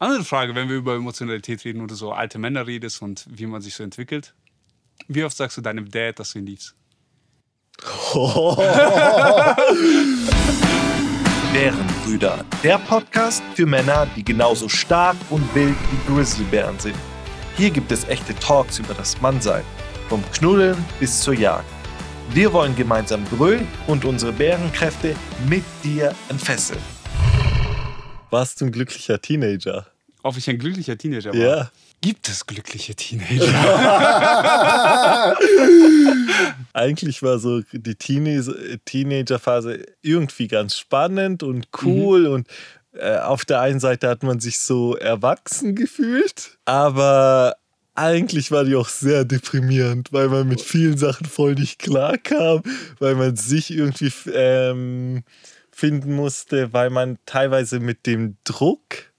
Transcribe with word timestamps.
Andere 0.00 0.22
Frage, 0.22 0.54
wenn 0.54 0.68
wir 0.68 0.76
über 0.76 0.94
Emotionalität 0.94 1.64
reden 1.64 1.80
oder 1.82 1.96
so 1.96 2.12
alte 2.12 2.38
Männer 2.38 2.68
redest 2.68 3.02
und 3.02 3.26
wie 3.28 3.46
man 3.46 3.60
sich 3.60 3.74
so 3.74 3.82
entwickelt. 3.82 4.32
Wie 5.08 5.24
oft 5.24 5.36
sagst 5.36 5.56
du 5.56 5.60
deinem 5.60 5.90
Dad, 5.90 6.20
dass 6.20 6.32
du 6.32 6.38
ihn 6.38 6.46
liebst? 6.46 6.76
Bärenbrüder, 11.52 12.44
der 12.62 12.78
Podcast 12.78 13.42
für 13.54 13.66
Männer, 13.66 14.06
die 14.14 14.24
genauso 14.24 14.68
stark 14.68 15.16
und 15.30 15.52
wild 15.54 15.74
wie 15.90 16.12
Grizzlybären 16.12 16.78
sind. 16.78 16.96
Hier 17.56 17.70
gibt 17.70 17.90
es 17.90 18.06
echte 18.08 18.36
Talks 18.36 18.78
über 18.78 18.94
das 18.94 19.20
Mannsein, 19.20 19.64
vom 20.08 20.22
Knuddeln 20.30 20.76
bis 21.00 21.20
zur 21.20 21.34
Jagd. 21.34 21.66
Wir 22.30 22.52
wollen 22.52 22.76
gemeinsam 22.76 23.24
brüllen 23.24 23.66
und 23.88 24.04
unsere 24.04 24.32
Bärenkräfte 24.32 25.16
mit 25.48 25.64
dir 25.82 26.14
entfesseln. 26.28 26.97
Warst 28.30 28.60
du 28.60 28.66
ein 28.66 28.72
glücklicher 28.72 29.20
Teenager? 29.20 29.86
Ob 30.22 30.36
ich 30.36 30.48
ein 30.50 30.58
glücklicher 30.58 30.98
Teenager 30.98 31.30
war? 31.30 31.38
Ja. 31.38 31.70
Gibt 32.00 32.28
es 32.28 32.46
glückliche 32.46 32.94
Teenager? 32.94 33.46
Eigentlich 36.72 37.22
war 37.22 37.38
so 37.38 37.62
die 37.72 37.94
Teenagerphase 37.96 39.84
irgendwie 40.02 40.46
ganz 40.46 40.76
spannend 40.78 41.42
und 41.42 41.68
cool 41.82 42.28
mhm. 42.28 42.32
und 42.34 42.48
äh, 42.92 43.18
auf 43.18 43.44
der 43.44 43.60
einen 43.60 43.80
Seite 43.80 44.08
hat 44.08 44.22
man 44.22 44.38
sich 44.40 44.60
so 44.60 44.96
erwachsen 44.96 45.74
gefühlt, 45.74 46.58
aber 46.64 47.56
eigentlich 47.94 48.52
war 48.52 48.64
die 48.64 48.76
auch 48.76 48.88
sehr 48.88 49.24
deprimierend, 49.24 50.12
weil 50.12 50.28
man 50.28 50.46
mit 50.46 50.60
vielen 50.60 50.96
Sachen 50.96 51.26
voll 51.26 51.54
nicht 51.54 51.80
klar 51.80 52.16
kam, 52.16 52.62
weil 53.00 53.16
man 53.16 53.34
sich 53.34 53.72
irgendwie 53.72 54.12
ähm, 54.32 55.24
finden 55.78 56.16
musste, 56.16 56.72
weil 56.72 56.90
man 56.90 57.18
teilweise 57.24 57.78
mit 57.78 58.04
dem 58.06 58.36
Druck 58.42 59.12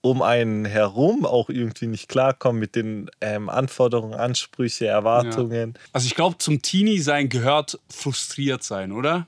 um 0.00 0.22
einen 0.22 0.64
herum 0.64 1.26
auch 1.26 1.48
irgendwie 1.48 1.88
nicht 1.88 2.08
klarkommen 2.08 2.60
mit 2.60 2.76
den 2.76 3.10
ähm, 3.20 3.48
Anforderungen, 3.48 4.14
Ansprüche, 4.14 4.86
Erwartungen. 4.86 5.74
Ja. 5.74 5.80
Also 5.92 6.06
ich 6.06 6.14
glaube, 6.14 6.38
zum 6.38 6.62
Teenie-Sein 6.62 7.28
gehört 7.28 7.80
frustriert 7.90 8.62
sein, 8.62 8.92
oder? 8.92 9.26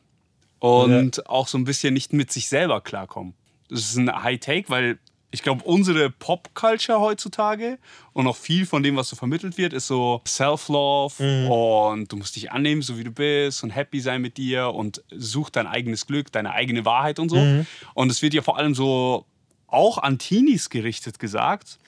Und 0.60 1.16
ja. 1.16 1.26
auch 1.26 1.48
so 1.48 1.58
ein 1.58 1.64
bisschen 1.64 1.92
nicht 1.92 2.12
mit 2.12 2.30
sich 2.30 2.48
selber 2.48 2.80
klarkommen. 2.80 3.34
Das 3.68 3.80
ist 3.80 3.96
ein 3.96 4.22
High-Take, 4.22 4.70
weil 4.70 4.98
ich 5.32 5.42
glaube, 5.42 5.62
unsere 5.64 6.10
Pop-Culture 6.10 7.00
heutzutage 7.00 7.78
und 8.12 8.26
auch 8.26 8.36
viel 8.36 8.66
von 8.66 8.82
dem, 8.82 8.96
was 8.96 9.08
so 9.08 9.16
vermittelt 9.16 9.58
wird, 9.58 9.72
ist 9.72 9.86
so 9.86 10.20
Self-Love 10.26 11.22
mhm. 11.22 11.50
und 11.50 12.12
du 12.12 12.16
musst 12.16 12.34
dich 12.34 12.50
annehmen, 12.50 12.82
so 12.82 12.98
wie 12.98 13.04
du 13.04 13.12
bist 13.12 13.62
und 13.62 13.70
happy 13.70 14.00
sein 14.00 14.22
mit 14.22 14.36
dir 14.36 14.74
und 14.74 15.02
such 15.10 15.50
dein 15.50 15.68
eigenes 15.68 16.06
Glück, 16.06 16.32
deine 16.32 16.52
eigene 16.52 16.84
Wahrheit 16.84 17.20
und 17.20 17.28
so. 17.28 17.36
Mhm. 17.36 17.66
Und 17.94 18.10
es 18.10 18.22
wird 18.22 18.34
ja 18.34 18.42
vor 18.42 18.56
allem 18.56 18.74
so 18.74 19.26
auch 19.68 19.98
an 19.98 20.18
Teenies 20.18 20.68
gerichtet 20.68 21.20
gesagt. 21.20 21.78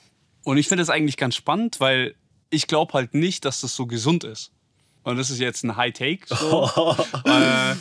Und 0.44 0.56
ich 0.56 0.68
finde 0.68 0.82
das 0.82 0.90
eigentlich 0.90 1.16
ganz 1.16 1.34
spannend, 1.34 1.80
weil 1.80 2.14
ich 2.50 2.68
glaube 2.68 2.92
halt 2.92 3.14
nicht, 3.14 3.44
dass 3.44 3.60
das 3.60 3.74
so 3.74 3.86
gesund 3.86 4.22
ist. 4.22 4.52
Und 5.02 5.16
das 5.16 5.30
ist 5.30 5.40
jetzt 5.40 5.64
ein 5.64 5.76
High 5.76 5.92
Take. 5.92 6.26
So. 6.28 6.70
äh, 7.24 7.74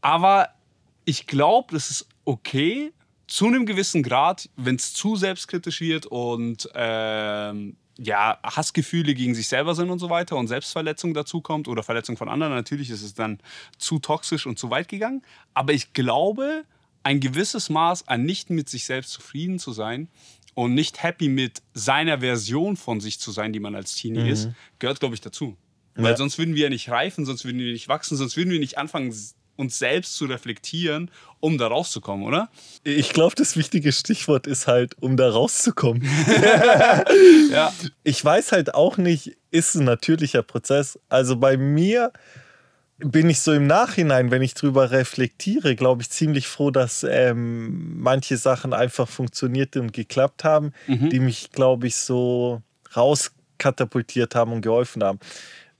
aber 0.00 0.48
ich 1.04 1.28
glaube, 1.28 1.72
das 1.72 1.90
ist 1.90 2.08
okay 2.24 2.92
zu 3.26 3.46
einem 3.46 3.66
gewissen 3.66 4.02
Grad, 4.02 4.48
wenn 4.56 4.76
es 4.76 4.92
zu 4.92 5.16
selbstkritisch 5.16 5.80
wird 5.80 6.06
und 6.06 6.68
ähm, 6.74 7.76
ja, 7.96 8.38
Hassgefühle 8.42 9.14
gegen 9.14 9.34
sich 9.34 9.48
selber 9.48 9.74
sind 9.74 9.90
und 9.90 9.98
so 9.98 10.10
weiter 10.10 10.36
und 10.36 10.48
Selbstverletzung 10.48 11.14
dazu 11.14 11.40
kommt 11.40 11.68
oder 11.68 11.82
Verletzung 11.82 12.16
von 12.16 12.28
anderen. 12.28 12.52
Natürlich 12.52 12.90
ist 12.90 13.02
es 13.02 13.14
dann 13.14 13.38
zu 13.78 13.98
toxisch 13.98 14.46
und 14.46 14.58
zu 14.58 14.70
weit 14.70 14.88
gegangen. 14.88 15.22
Aber 15.54 15.72
ich 15.72 15.92
glaube, 15.92 16.64
ein 17.02 17.20
gewisses 17.20 17.70
Maß 17.70 18.08
an 18.08 18.24
nicht 18.24 18.50
mit 18.50 18.68
sich 18.68 18.84
selbst 18.84 19.12
zufrieden 19.12 19.58
zu 19.58 19.72
sein 19.72 20.08
und 20.54 20.74
nicht 20.74 21.02
happy 21.02 21.28
mit 21.28 21.62
seiner 21.72 22.20
Version 22.20 22.76
von 22.76 23.00
sich 23.00 23.20
zu 23.20 23.30
sein, 23.30 23.52
die 23.52 23.60
man 23.60 23.74
als 23.74 23.94
Teenie 23.94 24.24
mhm. 24.24 24.28
ist, 24.28 24.48
gehört, 24.78 25.00
glaube 25.00 25.14
ich, 25.14 25.20
dazu. 25.20 25.56
Ja. 25.96 26.04
Weil 26.04 26.16
sonst 26.16 26.38
würden 26.38 26.54
wir 26.54 26.64
ja 26.64 26.70
nicht 26.70 26.88
reifen, 26.88 27.24
sonst 27.24 27.44
würden 27.44 27.58
wir 27.60 27.72
nicht 27.72 27.88
wachsen, 27.88 28.16
sonst 28.16 28.36
würden 28.36 28.50
wir 28.50 28.58
nicht 28.58 28.78
anfangen, 28.78 29.14
uns 29.56 29.78
selbst 29.78 30.16
zu 30.16 30.26
reflektieren, 30.26 31.10
um 31.40 31.58
da 31.58 31.66
rauszukommen, 31.66 32.26
oder? 32.26 32.48
Ich 32.82 33.10
glaube, 33.10 33.34
das 33.36 33.56
wichtige 33.56 33.92
Stichwort 33.92 34.46
ist 34.46 34.66
halt, 34.66 34.96
um 35.00 35.16
da 35.16 35.30
rauszukommen. 35.30 36.02
ja. 37.50 37.72
Ich 38.02 38.24
weiß 38.24 38.52
halt 38.52 38.74
auch 38.74 38.96
nicht, 38.96 39.36
ist 39.50 39.74
ein 39.74 39.84
natürlicher 39.84 40.42
Prozess. 40.42 40.98
Also 41.08 41.36
bei 41.36 41.56
mir 41.56 42.12
bin 42.98 43.28
ich 43.28 43.40
so 43.40 43.52
im 43.52 43.66
Nachhinein, 43.66 44.30
wenn 44.30 44.42
ich 44.42 44.54
drüber 44.54 44.90
reflektiere, 44.90 45.74
glaube 45.74 46.02
ich, 46.02 46.10
ziemlich 46.10 46.46
froh, 46.46 46.70
dass 46.70 47.04
ähm, 47.08 48.00
manche 48.00 48.36
Sachen 48.36 48.72
einfach 48.72 49.08
funktioniert 49.08 49.76
und 49.76 49.92
geklappt 49.92 50.44
haben, 50.44 50.72
mhm. 50.86 51.10
die 51.10 51.20
mich, 51.20 51.50
glaube 51.52 51.86
ich, 51.86 51.96
so 51.96 52.62
rauskatapultiert 52.96 54.34
haben 54.34 54.52
und 54.52 54.62
geholfen 54.62 55.02
haben. 55.02 55.18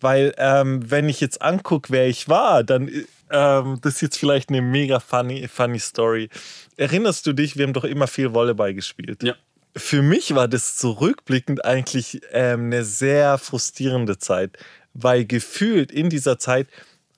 Weil, 0.01 0.35
ähm, 0.39 0.91
wenn 0.91 1.09
ich 1.09 1.21
jetzt 1.21 1.41
angucke, 1.41 1.91
wer 1.91 2.07
ich 2.09 2.29
war, 2.29 2.65
dann 2.65 2.91
ähm, 3.35 3.79
das 3.83 3.95
ist 3.97 4.01
jetzt 4.01 4.19
vielleicht 4.19 4.49
eine 4.49 4.63
mega 4.63 5.01
funny, 5.01 5.49
funny 5.49 5.81
Story. 5.81 6.29
Erinnerst 6.77 7.27
du 7.27 7.33
dich, 7.33 7.57
wir 7.57 7.67
haben 7.67 7.73
doch 7.73 7.85
immer 7.85 8.07
viel 8.07 8.33
Volleyball 8.33 8.75
gespielt. 8.75 9.23
Ja. 9.23 9.35
Für 9.77 10.03
mich 10.03 10.35
war 10.37 10.47
das 10.47 10.77
zurückblickend 10.77 11.65
eigentlich 11.65 12.21
ähm, 12.31 12.67
eine 12.67 12.85
sehr 12.85 13.39
frustrierende 13.39 14.19
Zeit, 14.19 14.57
weil 14.93 15.25
gefühlt 15.25 15.91
in 15.91 16.11
dieser 16.11 16.39
Zeit 16.39 16.69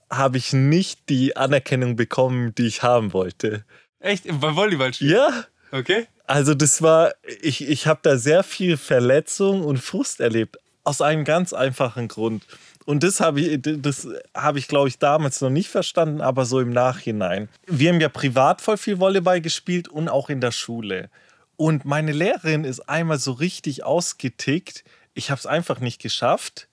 habe 0.09 0.39
ich 0.39 0.55
nicht 0.55 1.09
die 1.11 1.37
Anerkennung 1.37 1.97
bekommen, 1.97 2.55
die 2.55 2.67
ich 2.67 2.83
haben 2.83 3.13
wollte. 3.13 3.65
Echt? 4.01 4.25
Beim 4.41 4.57
Volleyballspiel? 4.57 5.11
Ja. 5.11 5.45
Okay. 5.71 6.07
Also 6.27 6.55
das 6.55 6.81
war, 6.81 7.13
ich, 7.43 7.69
ich 7.69 7.87
habe 7.87 8.01
da 8.03 8.17
sehr 8.17 8.43
viel 8.43 8.77
Verletzung 8.77 9.65
und 9.65 9.79
Frust 9.79 10.21
erlebt. 10.21 10.57
Aus 10.85 11.01
einem 11.01 11.25
ganz 11.25 11.53
einfachen 11.53 12.09
Grund. 12.09 12.45
Und 12.87 13.03
das 13.03 13.21
habe 13.21 13.41
ich, 13.41 13.61
das 13.61 14.09
ich, 14.55 14.69
glaube 14.69 14.89
ich, 14.89 14.99
damals 14.99 15.41
noch 15.41 15.51
nicht 15.51 15.69
verstanden, 15.69 16.21
aber 16.21 16.47
so 16.47 16.61
im 16.61 16.71
Nachhinein. 16.71 17.49
Wir 17.67 17.93
haben 17.93 18.01
ja 18.01 18.09
privat 18.09 18.63
voll 18.63 18.77
viel 18.77 19.01
Volleyball 19.01 19.41
gespielt 19.41 19.89
und 19.89 20.09
auch 20.09 20.31
in 20.31 20.41
der 20.41 20.53
Schule. 20.53 21.11
Und 21.57 21.85
meine 21.85 22.13
Lehrerin 22.13 22.65
ist 22.65 22.89
einmal 22.89 23.19
so 23.19 23.33
richtig 23.33 23.85
ausgetickt. 23.85 24.85
Ich 25.15 25.31
habe 25.31 25.39
es 25.39 25.47
einfach 25.47 25.81
nicht 25.81 26.01
geschafft. 26.01 26.69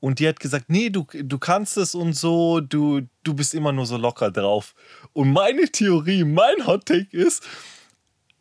Und 0.00 0.20
die 0.20 0.28
hat 0.28 0.40
gesagt, 0.40 0.66
nee, 0.68 0.90
du, 0.90 1.06
du 1.12 1.38
kannst 1.38 1.76
es 1.76 1.94
und 1.94 2.14
so, 2.14 2.60
du, 2.60 3.02
du 3.24 3.34
bist 3.34 3.52
immer 3.52 3.72
nur 3.72 3.84
so 3.84 3.96
locker 3.96 4.30
drauf. 4.30 4.74
Und 5.12 5.32
meine 5.32 5.68
Theorie, 5.68 6.24
mein 6.24 6.66
Hot 6.66 6.86
Take 6.86 7.14
ist, 7.14 7.42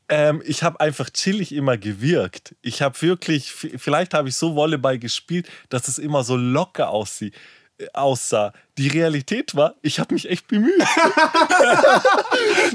ähm, 0.09 0.41
ich 0.45 0.63
habe 0.63 0.79
einfach 0.79 1.09
chillig 1.09 1.53
immer 1.53 1.77
gewirkt. 1.77 2.55
Ich 2.61 2.81
habe 2.81 3.01
wirklich, 3.01 3.51
vielleicht 3.51 4.13
habe 4.13 4.29
ich 4.29 4.35
so 4.35 4.55
Volleyball 4.55 4.99
gespielt, 4.99 5.47
dass 5.69 5.87
es 5.87 5.97
immer 5.97 6.23
so 6.23 6.35
locker 6.35 6.89
aussieht 6.89 7.33
aussah. 7.93 8.53
Die 8.77 8.87
Realität 8.87 9.55
war, 9.55 9.75
ich 9.81 9.99
habe 9.99 10.13
mich 10.13 10.29
echt 10.29 10.47
bemüht. 10.47 10.79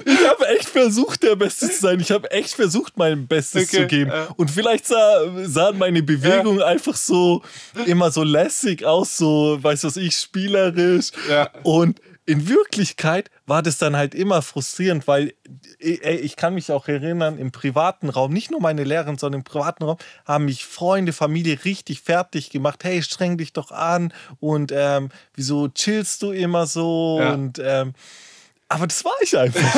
ich 0.04 0.28
habe 0.28 0.48
echt 0.48 0.69
versucht, 0.69 1.22
der 1.22 1.37
Beste 1.37 1.70
zu 1.70 1.81
sein. 1.81 2.00
Ich 2.00 2.10
habe 2.10 2.28
echt 2.31 2.54
versucht, 2.54 2.97
mein 2.97 3.26
Bestes 3.26 3.69
okay, 3.69 3.82
zu 3.82 3.87
geben. 3.87 4.10
Äh. 4.10 4.26
Und 4.37 4.50
vielleicht 4.50 4.87
sah, 4.87 5.22
sahen 5.44 5.78
meine 5.78 6.03
Bewegungen 6.03 6.59
ja. 6.60 6.66
einfach 6.66 6.97
so 6.97 7.43
immer 7.87 8.10
so 8.10 8.22
lässig 8.22 8.84
aus, 8.84 9.16
so, 9.16 9.59
weiß 9.60 9.84
was 9.84 9.97
ich, 9.97 10.16
spielerisch. 10.16 11.10
Ja. 11.28 11.50
Und 11.62 12.00
in 12.25 12.49
Wirklichkeit 12.49 13.31
war 13.47 13.62
das 13.62 13.78
dann 13.78 13.97
halt 13.97 14.15
immer 14.15 14.43
frustrierend, 14.43 15.09
weil 15.09 15.34
ey, 15.81 16.16
ich 16.16 16.37
kann 16.37 16.55
mich 16.55 16.71
auch 16.71 16.87
erinnern, 16.87 17.37
im 17.38 17.50
privaten 17.50 18.09
Raum, 18.09 18.33
nicht 18.33 18.50
nur 18.50 18.60
meine 18.60 18.84
Lehrerin, 18.84 19.19
sondern 19.19 19.41
im 19.41 19.44
privaten 19.44 19.83
Raum, 19.83 19.99
haben 20.25 20.44
mich 20.44 20.65
Freunde, 20.65 21.12
Familie 21.12 21.65
richtig 21.65 22.00
fertig 22.00 22.50
gemacht. 22.50 22.84
Hey, 22.84 23.03
streng 23.03 23.38
dich 23.38 23.53
doch 23.53 23.72
an 23.72 24.12
und 24.38 24.72
ähm, 24.75 25.11
wieso 25.34 25.69
chillst 25.69 26.22
du 26.22 26.31
immer 26.31 26.66
so? 26.66 27.19
Ja. 27.21 27.32
Und 27.32 27.61
ähm, 27.62 27.94
aber 28.69 28.87
das 28.87 29.05
war 29.05 29.12
ich 29.21 29.37
einfach. 29.37 29.75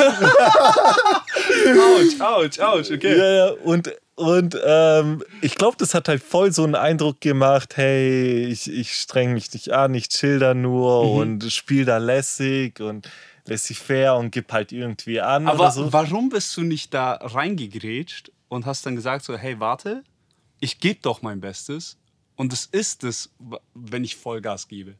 ouch, 1.75 2.21
ouch, 2.21 2.59
ouch, 2.59 2.91
okay. 2.91 3.17
Ja, 3.17 3.31
ja, 3.31 3.49
und 3.63 3.91
und 4.15 4.57
ähm, 4.65 5.23
ich 5.41 5.55
glaube, 5.55 5.75
das 5.77 5.93
hat 5.93 6.07
halt 6.07 6.23
voll 6.23 6.53
so 6.53 6.63
einen 6.63 6.75
Eindruck 6.75 7.19
gemacht, 7.19 7.75
hey, 7.75 8.45
ich, 8.45 8.71
ich 8.71 8.93
streng 8.93 9.33
mich 9.33 9.51
nicht 9.53 9.71
an, 9.71 9.93
ich 9.93 10.07
chill 10.07 10.39
da 10.39 10.53
nur 10.53 11.03
mhm. 11.03 11.11
und 11.11 11.51
spiel 11.51 11.83
da 11.83 11.97
lässig 11.97 12.79
und 12.79 13.09
lässig 13.45 13.77
fair 13.79 14.15
und 14.15 14.31
gib 14.31 14.53
halt 14.53 14.71
irgendwie 14.71 15.19
an. 15.19 15.47
Aber 15.47 15.69
so. 15.71 15.91
warum 15.91 16.29
bist 16.29 16.55
du 16.55 16.61
nicht 16.61 16.93
da 16.93 17.13
reingegrätscht 17.13 18.31
und 18.47 18.65
hast 18.65 18.85
dann 18.85 18.95
gesagt 18.95 19.25
so, 19.25 19.37
hey, 19.37 19.59
warte, 19.59 20.03
ich 20.61 20.79
gebe 20.79 20.99
doch 21.01 21.21
mein 21.21 21.41
Bestes 21.41 21.97
und 22.37 22.53
es 22.53 22.65
ist 22.67 23.03
es, 23.03 23.29
wenn 23.73 24.05
ich 24.05 24.15
Vollgas 24.15 24.69
gebe. 24.69 24.95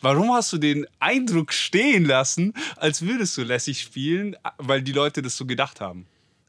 Warum 0.00 0.32
hast 0.32 0.52
du 0.52 0.58
den 0.58 0.86
Eindruck 0.98 1.52
stehen 1.52 2.04
lassen, 2.04 2.54
als 2.76 3.02
würdest 3.02 3.36
du 3.36 3.44
lässig 3.44 3.80
spielen, 3.80 4.36
weil 4.58 4.82
die 4.82 4.92
Leute 4.92 5.22
das 5.22 5.36
so 5.36 5.46
gedacht 5.46 5.80
haben? 5.80 6.06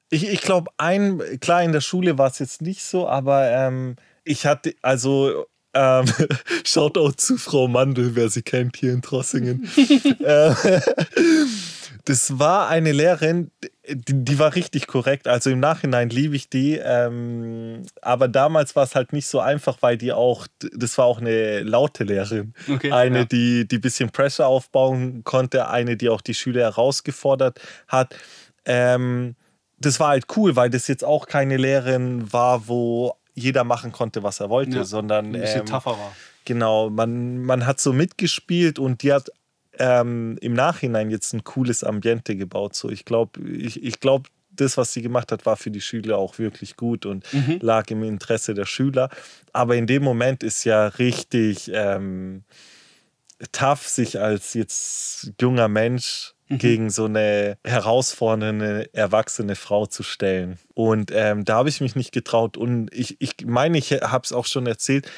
Ich, 0.10 0.28
ich 0.28 0.42
glaube, 0.42 0.72
ein, 0.78 1.22
klar, 1.40 1.64
in 1.64 1.72
der 1.72 1.82
Schule 1.82 2.18
war 2.18 2.30
es 2.32 2.40
jetzt 2.40 2.62
nicht 2.62 2.84
so, 2.84 3.08
aber 3.08 3.50
ähm, 3.52 3.96
ich 4.24 4.46
hatte, 4.46 4.74
also 4.82 5.46
ähm, 5.74 6.06
auch 6.98 7.14
zu 7.14 7.38
Frau 7.38 7.68
Mandel, 7.68 8.16
wer 8.16 8.30
sie 8.30 8.42
kennt 8.42 8.78
hier 8.78 8.94
in 8.94 9.02
Trossingen. 9.02 9.70
Äh, 10.20 10.54
das 12.06 12.40
war 12.40 12.68
eine 12.68 12.92
Lehrerin, 12.92 13.52
Die, 13.88 14.24
die, 14.26 14.40
war 14.40 14.56
richtig 14.56 14.88
korrekt. 14.88 15.28
Also 15.28 15.50
im 15.50 15.60
Nachhinein 15.60 16.10
liebe 16.10 16.36
ich 16.36 16.50
die. 16.50 16.78
Ähm, 16.78 17.84
aber 18.02 18.28
damals 18.28 18.76
war 18.76 18.84
es 18.84 18.96
halt 18.96 19.14
nicht 19.14 19.28
so 19.28 19.40
einfach, 19.40 19.78
weil 19.82 19.98
die 19.98 20.12
auch, 20.12 20.48
das 20.74 20.98
war 20.98 21.06
auch 21.06 21.20
eine 21.20 21.62
laute 21.62 22.04
Lehrerin. 22.04 22.54
Okay, 22.68 22.92
eine, 22.92 23.20
ja. 23.20 23.26
die, 23.26 23.68
die 23.68 23.78
ein 23.78 23.82
bisschen 23.82 24.10
Pressure 24.10 24.48
aufbauen 24.48 25.24
konnte, 25.24 25.70
eine, 25.70 25.98
die 25.98 26.10
auch 26.10 26.22
die 26.22 26.34
Schüler 26.34 26.64
herausgefordert 26.64 27.60
hat. 27.88 28.16
Ähm, 28.66 29.36
das 29.80 30.00
war 30.00 30.10
halt 30.10 30.26
cool, 30.36 30.56
weil 30.56 30.70
das 30.70 30.88
jetzt 30.88 31.04
auch 31.04 31.28
keine 31.28 31.58
Lehrerin 31.58 32.32
war, 32.32 32.68
wo 32.68 33.16
jeder 33.34 33.64
machen 33.64 33.92
konnte, 33.92 34.24
was 34.24 34.40
er 34.40 34.50
wollte, 34.50 34.78
ja, 34.78 34.84
sondern 34.84 35.28
ein 35.28 35.42
bisschen 35.42 35.62
ähm, 35.62 35.66
tougher 35.66 35.92
war. 35.92 36.16
Genau, 36.46 36.90
man, 36.90 37.44
man 37.44 37.66
hat 37.66 37.80
so 37.80 37.94
mitgespielt 37.94 38.80
und 38.80 39.04
die 39.04 39.14
hat 39.14 39.30
ähm, 39.78 40.38
im 40.42 40.54
Nachhinein 40.54 41.10
jetzt 41.10 41.34
ein 41.34 41.44
cooles 41.44 41.84
Ambiente 41.84 42.36
gebaut. 42.36 42.76
So, 42.76 42.90
ich 42.90 43.06
glaube, 43.06 43.40
ich, 43.42 43.82
ich 43.84 44.00
glaube, 44.00 44.30
das, 44.52 44.78
was 44.78 44.92
sie 44.92 45.02
gemacht 45.02 45.32
hat, 45.32 45.46
war 45.46 45.56
für 45.56 45.72
die 45.72 45.80
Schüler 45.80 46.18
auch 46.18 46.38
wirklich 46.38 46.76
gut 46.76 47.06
und 47.06 47.32
mhm. 47.34 47.60
lag 47.62 47.90
im 47.92 48.04
Interesse 48.04 48.54
der 48.54 48.66
Schüler. 48.66 49.10
Aber 49.54 49.76
in 49.76 49.88
dem 49.88 50.04
Moment 50.04 50.44
ist 50.44 50.66
ja 50.66 50.88
richtig 50.88 51.72
ähm, 51.74 52.44
tough, 53.52 53.88
sich 53.88 54.20
als 54.20 54.54
jetzt 54.54 55.32
junger 55.40 55.70
Mensch 55.70 56.34
mhm. 56.50 56.58
gegen 56.58 56.90
so 56.90 57.06
eine 57.06 57.58
herausfordernde, 57.64 58.94
erwachsene 58.94 59.56
Frau 59.56 59.86
zu 59.86 60.04
stellen. 60.04 60.60
Und 60.74 61.12
ähm, 61.14 61.46
da 61.46 61.56
habe 61.56 61.70
ich 61.70 61.82
mich 61.82 61.96
nicht 61.96 62.12
getraut. 62.12 62.58
Und 62.58 62.94
ich, 62.94 63.18
ich 63.20 63.46
meine, 63.46 63.78
ich 63.78 63.92
habe 63.92 64.26
es 64.26 64.34
auch 64.34 64.46
schon 64.46 64.68
erzählt, 64.68 65.10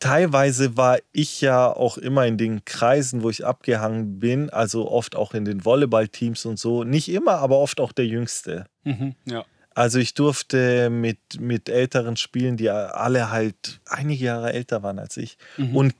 teilweise 0.00 0.76
war 0.76 0.98
ich 1.12 1.40
ja 1.40 1.70
auch 1.72 1.98
immer 1.98 2.26
in 2.26 2.36
den 2.36 2.64
Kreisen, 2.64 3.22
wo 3.22 3.30
ich 3.30 3.46
abgehangen 3.46 4.18
bin, 4.18 4.50
also 4.50 4.90
oft 4.90 5.16
auch 5.16 5.34
in 5.34 5.44
den 5.44 5.64
Volleyballteams 5.64 6.44
und 6.46 6.58
so. 6.58 6.84
Nicht 6.84 7.08
immer, 7.08 7.38
aber 7.38 7.58
oft 7.58 7.80
auch 7.80 7.92
der 7.92 8.06
Jüngste. 8.06 8.66
Mhm, 8.84 9.14
ja. 9.24 9.44
Also 9.74 10.00
ich 10.00 10.14
durfte 10.14 10.90
mit, 10.90 11.18
mit 11.38 11.68
Älteren 11.68 12.16
spielen, 12.16 12.56
die 12.56 12.68
alle 12.68 13.30
halt 13.30 13.80
einige 13.86 14.24
Jahre 14.24 14.52
älter 14.52 14.82
waren 14.82 14.98
als 14.98 15.16
ich. 15.16 15.38
Mhm. 15.56 15.76
Und 15.76 15.94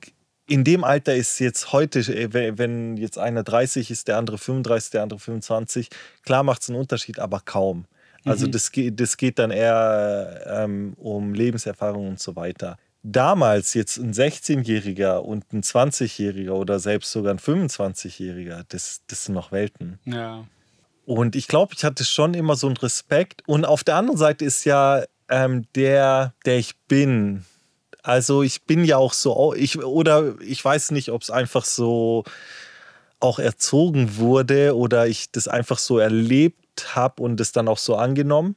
in 0.49 0.63
dem 0.63 0.83
Alter 0.83 1.15
ist 1.15 1.39
jetzt 1.39 1.71
heute, 1.71 1.99
äh, 1.99 2.57
wenn 2.57 2.97
jetzt 2.97 3.17
einer 3.17 3.43
30 3.43 3.91
ist, 3.91 4.07
der 4.07 4.17
andere 4.17 4.37
35, 4.37 4.91
der 4.91 5.03
andere 5.03 5.19
25, 5.19 5.89
klar 6.23 6.43
macht 6.43 6.61
es 6.61 6.69
einen 6.69 6.79
Unterschied, 6.79 7.19
aber 7.19 7.39
kaum. 7.39 7.85
Also 8.25 8.47
mhm. 8.47 8.51
das, 8.51 8.71
das 8.73 9.17
geht 9.17 9.39
dann 9.39 9.51
eher 9.51 10.45
ähm, 10.45 10.93
um 10.97 11.33
Lebenserfahrung 11.33 12.09
und 12.09 12.19
so 12.19 12.35
weiter 12.35 12.77
damals 13.03 13.73
jetzt 13.73 13.97
ein 13.97 14.13
16-Jähriger 14.13 15.19
und 15.19 15.51
ein 15.53 15.63
20-Jähriger 15.63 16.51
oder 16.51 16.79
selbst 16.79 17.11
sogar 17.11 17.33
ein 17.33 17.39
25-Jähriger, 17.39 18.65
das, 18.67 19.01
das 19.07 19.25
sind 19.25 19.35
noch 19.35 19.51
Welten. 19.51 19.99
Ja. 20.05 20.45
Und 21.05 21.35
ich 21.35 21.47
glaube, 21.47 21.73
ich 21.75 21.83
hatte 21.83 22.05
schon 22.05 22.33
immer 22.33 22.55
so 22.55 22.67
einen 22.67 22.77
Respekt. 22.77 23.41
Und 23.47 23.65
auf 23.65 23.83
der 23.83 23.95
anderen 23.95 24.17
Seite 24.17 24.45
ist 24.45 24.65
ja 24.65 25.03
ähm, 25.27 25.65
der, 25.75 26.33
der 26.45 26.57
ich 26.57 26.77
bin. 26.87 27.45
Also 28.03 28.43
ich 28.43 28.63
bin 28.63 28.83
ja 28.83 28.97
auch 28.97 29.13
so, 29.13 29.53
ich, 29.53 29.83
oder 29.83 30.35
ich 30.41 30.63
weiß 30.63 30.91
nicht, 30.91 31.09
ob 31.11 31.21
es 31.21 31.29
einfach 31.29 31.65
so 31.65 32.23
auch 33.19 33.39
erzogen 33.39 34.17
wurde 34.17 34.75
oder 34.75 35.07
ich 35.07 35.31
das 35.31 35.47
einfach 35.47 35.77
so 35.77 35.99
erlebt 35.99 36.95
habe 36.95 37.21
und 37.21 37.41
es 37.41 37.51
dann 37.51 37.67
auch 37.67 37.77
so 37.77 37.95
angenommen 37.95 38.55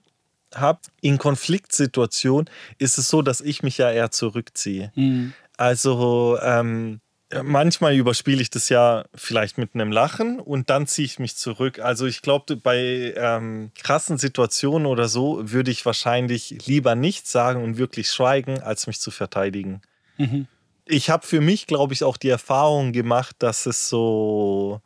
habe, 0.54 0.80
in 1.00 1.18
Konfliktsituationen 1.18 2.48
ist 2.78 2.98
es 2.98 3.08
so, 3.08 3.22
dass 3.22 3.40
ich 3.40 3.62
mich 3.62 3.78
ja 3.78 3.90
eher 3.90 4.10
zurückziehe. 4.10 4.92
Mhm. 4.94 5.32
Also 5.56 6.38
ähm, 6.42 7.00
manchmal 7.42 7.94
überspiele 7.94 8.42
ich 8.42 8.50
das 8.50 8.68
ja 8.68 9.04
vielleicht 9.14 9.58
mit 9.58 9.74
einem 9.74 9.92
Lachen 9.92 10.40
und 10.40 10.70
dann 10.70 10.86
ziehe 10.86 11.06
ich 11.06 11.18
mich 11.18 11.36
zurück. 11.36 11.78
Also 11.78 12.06
ich 12.06 12.22
glaube, 12.22 12.56
bei 12.56 13.14
ähm, 13.16 13.70
krassen 13.78 14.18
Situationen 14.18 14.86
oder 14.86 15.08
so 15.08 15.40
würde 15.50 15.70
ich 15.70 15.86
wahrscheinlich 15.86 16.66
lieber 16.66 16.94
nichts 16.94 17.32
sagen 17.32 17.62
und 17.62 17.78
wirklich 17.78 18.10
schweigen, 18.10 18.60
als 18.60 18.86
mich 18.86 19.00
zu 19.00 19.10
verteidigen. 19.10 19.80
Mhm. 20.18 20.46
Ich 20.84 21.10
habe 21.10 21.26
für 21.26 21.40
mich, 21.40 21.66
glaube 21.66 21.94
ich, 21.94 22.04
auch 22.04 22.16
die 22.16 22.28
Erfahrung 22.28 22.92
gemacht, 22.92 23.36
dass 23.38 23.66
es 23.66 23.88
so 23.88 24.82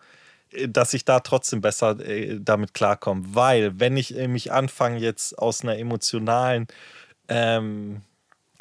dass 0.68 0.94
ich 0.94 1.04
da 1.04 1.20
trotzdem 1.20 1.60
besser 1.60 1.98
äh, 2.00 2.38
damit 2.40 2.74
klarkomme. 2.74 3.24
Weil, 3.28 3.78
wenn 3.78 3.96
ich 3.96 4.16
äh, 4.16 4.28
mich 4.28 4.52
anfange, 4.52 4.98
jetzt 4.98 5.38
aus 5.38 5.62
einer 5.62 5.76
emotionalen, 5.76 6.66
ähm, 7.28 8.02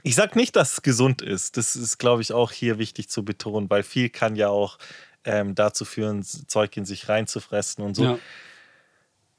ich 0.05 0.13
sage 0.13 0.37
nicht, 0.37 0.55
dass 0.55 0.73
es 0.73 0.81
gesund 0.83 1.23
ist. 1.23 1.57
Das 1.57 1.75
ist, 1.75 1.97
glaube 1.97 2.21
ich, 2.21 2.31
auch 2.31 2.51
hier 2.51 2.77
wichtig 2.77 3.09
zu 3.09 3.25
betonen, 3.25 3.71
weil 3.71 3.81
viel 3.81 4.09
kann 4.09 4.35
ja 4.35 4.49
auch 4.49 4.77
ähm, 5.23 5.55
dazu 5.55 5.83
führen, 5.83 6.21
Zeug 6.21 6.77
in 6.77 6.85
sich 6.85 7.09
reinzufressen 7.09 7.83
und 7.83 7.95
so. 7.95 8.03
Ja. 8.03 8.19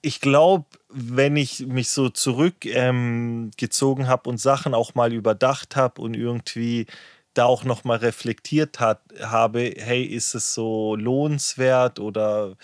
Ich 0.02 0.20
glaube, 0.20 0.66
wenn 0.88 1.36
ich 1.36 1.68
mich 1.68 1.90
so 1.90 2.08
zurückgezogen 2.08 4.02
ähm, 4.02 4.08
habe 4.08 4.28
und 4.28 4.38
Sachen 4.38 4.74
auch 4.74 4.96
mal 4.96 5.12
überdacht 5.12 5.76
habe 5.76 6.02
und 6.02 6.14
irgendwie 6.14 6.86
da 7.32 7.44
auch 7.44 7.62
nochmal 7.62 7.98
reflektiert 7.98 8.80
hat, 8.80 9.02
habe, 9.20 9.72
hey, 9.76 10.02
ist 10.02 10.34
es 10.34 10.52
so 10.52 10.96
lohnenswert 10.96 12.00
oder 12.00 12.56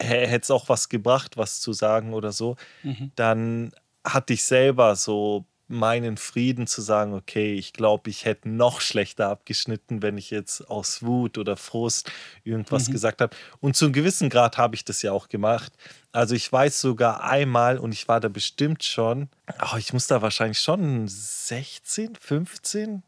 hätte 0.00 0.42
es 0.42 0.50
auch 0.50 0.70
was 0.70 0.88
gebracht, 0.88 1.36
was 1.36 1.60
zu 1.60 1.74
sagen 1.74 2.14
oder 2.14 2.32
so, 2.32 2.56
mhm. 2.82 3.12
dann 3.14 3.72
hatte 4.04 4.32
ich 4.32 4.42
selber 4.42 4.96
so 4.96 5.44
meinen 5.72 6.16
Frieden 6.16 6.66
zu 6.66 6.80
sagen, 6.80 7.14
okay, 7.14 7.54
ich 7.54 7.72
glaube, 7.72 8.10
ich 8.10 8.24
hätte 8.24 8.48
noch 8.48 8.80
schlechter 8.80 9.28
abgeschnitten, 9.28 10.02
wenn 10.02 10.18
ich 10.18 10.30
jetzt 10.30 10.70
aus 10.70 11.02
Wut 11.02 11.38
oder 11.38 11.56
Frust 11.56 12.10
irgendwas 12.44 12.88
mhm. 12.88 12.92
gesagt 12.92 13.20
habe. 13.20 13.34
Und 13.60 13.76
zu 13.76 13.86
einem 13.86 13.94
gewissen 13.94 14.28
Grad 14.28 14.58
habe 14.58 14.74
ich 14.74 14.84
das 14.84 15.02
ja 15.02 15.12
auch 15.12 15.28
gemacht. 15.28 15.72
Also 16.12 16.34
ich 16.34 16.52
weiß 16.52 16.80
sogar 16.80 17.24
einmal, 17.24 17.78
und 17.78 17.92
ich 17.92 18.06
war 18.06 18.20
da 18.20 18.28
bestimmt 18.28 18.84
schon, 18.84 19.28
oh, 19.60 19.76
ich 19.78 19.92
muss 19.92 20.06
da 20.06 20.22
wahrscheinlich 20.22 20.58
schon 20.58 21.08
16, 21.08 22.16
15, 22.16 23.02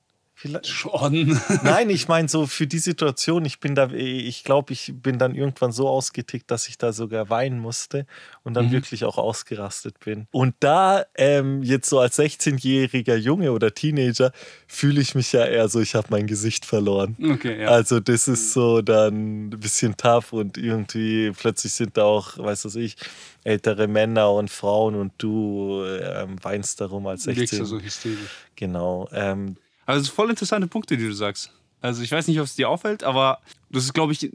Vielleicht 0.45 0.67
schon. 0.67 1.41
Nein, 1.63 1.89
ich 1.89 2.07
meine 2.07 2.29
so 2.29 2.47
für 2.47 2.67
die 2.67 2.79
Situation, 2.79 3.47
ich 3.47 3.61
bin 3.61 3.75
da, 3.75 3.89
ich 3.91 4.45
glaube, 4.45 4.75
ich 4.75 4.93
bin 4.95 5.19
dann 5.19 5.35
irgendwann 5.35 5.73
so 5.73 5.89
ausgetickt, 5.89 6.51
dass 6.51 6.69
ich 6.69 6.77
da 6.77 6.93
sogar 6.93 7.31
weinen 7.31 7.59
musste 7.59 8.05
und 8.43 8.53
dann 8.53 8.67
mhm. 8.67 8.73
wirklich 8.73 9.07
auch 9.07 9.17
ausgerastet 9.17 10.01
bin. 10.01 10.27
Und 10.33 10.55
da 10.61 11.07
ähm, 11.15 11.63
jetzt 11.63 11.89
so 11.89 11.99
als 11.99 12.19
16-jähriger 12.19 13.17
Junge 13.17 13.53
oder 13.53 13.73
Teenager 13.73 14.33
fühle 14.67 15.01
ich 15.01 15.15
mich 15.15 15.33
ja 15.33 15.47
eher 15.47 15.69
so, 15.69 15.81
ich 15.81 15.95
habe 15.95 16.09
mein 16.11 16.27
Gesicht 16.27 16.67
verloren. 16.67 17.17
Okay, 17.23 17.63
ja. 17.63 17.69
Also 17.69 18.01
das 18.01 18.29
ist 18.29 18.53
so 18.53 18.83
dann 18.83 19.47
ein 19.47 19.51
bisschen 19.51 19.97
tough 19.97 20.35
und 20.35 20.59
irgendwie 20.59 21.31
plötzlich 21.31 21.73
sind 21.73 21.97
da 21.97 22.05
auch, 22.05 22.37
weiß 22.37 22.67
was 22.67 22.77
ich, 22.77 22.97
ältere 23.45 23.89
Männer 23.89 24.31
und 24.33 24.51
Frauen 24.51 24.95
und 24.95 25.13
du 25.17 25.85
ähm, 25.85 26.37
weinst 26.43 26.83
darum 26.83 27.07
als 27.07 27.23
16. 27.23 27.61
Du 27.61 27.65
so 27.65 27.81
hysterisch. 27.81 28.19
Genau. 28.57 29.09
Ähm, 29.13 29.57
also 29.87 30.01
es 30.01 30.07
sind 30.07 30.15
voll 30.15 30.31
interessante 30.31 30.67
Punkte, 30.67 30.97
die 30.97 31.07
du 31.07 31.13
sagst. 31.13 31.53
Also 31.81 32.03
ich 32.03 32.11
weiß 32.11 32.29
nicht, 32.29 32.39
ob 32.39 32.47
es 32.47 32.55
dir 32.55 32.69
auffällt, 32.69 33.05
aber 33.05 33.41
das 33.71 33.85
ist, 33.85 33.93
glaube 33.93 34.13
ich, 34.13 34.31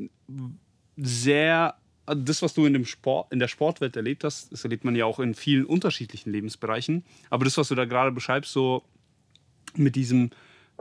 sehr 0.98 1.76
das, 2.16 2.42
was 2.42 2.54
du 2.54 2.66
in, 2.66 2.74
dem 2.74 2.86
Sport, 2.86 3.32
in 3.32 3.40
der 3.40 3.48
Sportwelt 3.48 3.96
erlebt 3.96 4.24
hast, 4.24 4.52
das 4.52 4.64
erlebt 4.64 4.84
man 4.84 4.96
ja 4.96 5.06
auch 5.06 5.20
in 5.20 5.36
vielen 5.36 5.66
unterschiedlichen 5.66 6.32
Lebensbereichen. 6.32 7.04
Aber 7.30 7.46
das, 7.46 7.58
was 7.58 7.68
du 7.68 7.76
da 7.76 7.86
gerade 7.86 8.12
beschreibst, 8.12 8.52
so 8.52 8.84
mit 9.76 9.96
diesem, 9.96 10.32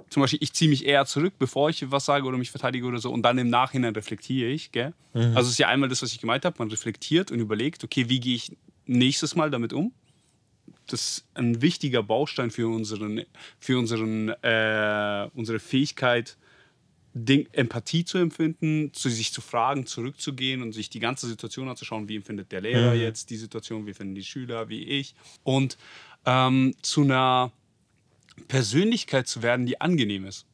zum 0.09 0.23
Beispiel, 0.23 0.39
ich 0.43 0.53
ziehe 0.53 0.71
mich 0.71 0.87
eher 0.87 1.05
zurück, 1.07 1.35
bevor 1.39 1.71
ich 1.71 1.91
was 1.91 2.05
sage 2.05 2.27
oder 2.27 2.39
mich 2.39 2.51
verteidige 2.51 2.87
oder 2.87 2.99
so, 2.99 3.11
und 3.13 3.23
dann 3.23 3.37
im 3.39 3.51
Nachhinein 3.51 3.95
reflektiere 3.95 4.49
ich. 4.51 4.73
Gell? 4.73 4.95
Mhm. 5.13 5.37
Also 5.37 5.43
es 5.43 5.51
ist 5.51 5.59
ja 5.59 5.69
einmal 5.69 5.89
das, 5.89 6.03
was 6.03 6.13
ich 6.13 6.21
gemeint 6.21 6.45
habe, 6.45 6.57
man 6.59 6.71
reflektiert 6.71 7.31
und 7.31 7.41
überlegt, 7.41 7.85
okay, 7.85 8.09
wie 8.09 8.21
gehe 8.21 8.37
ich 8.37 8.57
nächstes 8.87 9.35
Mal 9.35 9.51
damit 9.51 9.73
um? 9.73 9.93
Das 10.93 11.01
ist 11.01 11.29
ein 11.35 11.63
wichtiger 11.63 12.03
Baustein 12.03 12.51
für, 12.51 12.69
unseren, 12.69 13.25
für 13.59 13.79
unseren, 13.79 14.31
äh, 14.43 15.29
unsere 15.35 15.59
Fähigkeit, 15.59 16.37
Ding, 17.15 17.49
Empathie 17.53 18.05
zu 18.05 18.19
empfinden, 18.19 18.93
zu 18.93 19.09
sich 19.09 19.33
zu 19.33 19.41
fragen, 19.41 19.87
zurückzugehen 19.87 20.63
und 20.63 20.73
sich 20.73 20.91
die 20.91 21.01
ganze 21.01 21.27
Situation 21.27 21.69
anzuschauen, 21.69 22.09
wie 22.09 22.17
empfindet 22.17 22.53
der 22.53 22.61
Lehrer 22.61 22.95
mhm. 22.95 23.01
jetzt 23.01 23.31
die 23.31 23.37
Situation, 23.37 23.87
wie 23.87 23.95
finden 23.95 24.15
die 24.15 24.25
Schüler, 24.25 24.69
wie 24.69 24.83
ich. 24.83 25.15
Und 25.43 25.79
ähm, 26.27 26.75
zu 26.83 27.03
einer 27.03 27.53
Persönlichkeit 28.47 29.27
zu 29.27 29.43
werden, 29.43 29.67
die 29.67 29.81
angenehm 29.81 30.27
ist. 30.27 30.47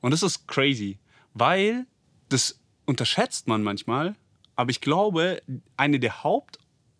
Und 0.00 0.12
das 0.12 0.22
ist 0.22 0.48
crazy, 0.48 0.98
weil 1.34 1.86
das 2.28 2.58
unterschätzt 2.86 3.46
man 3.46 3.62
manchmal, 3.62 4.16
aber 4.56 4.70
ich 4.70 4.80
glaube, 4.80 5.42
eine 5.76 6.00
der 6.00 6.24
Haupt, 6.24 6.58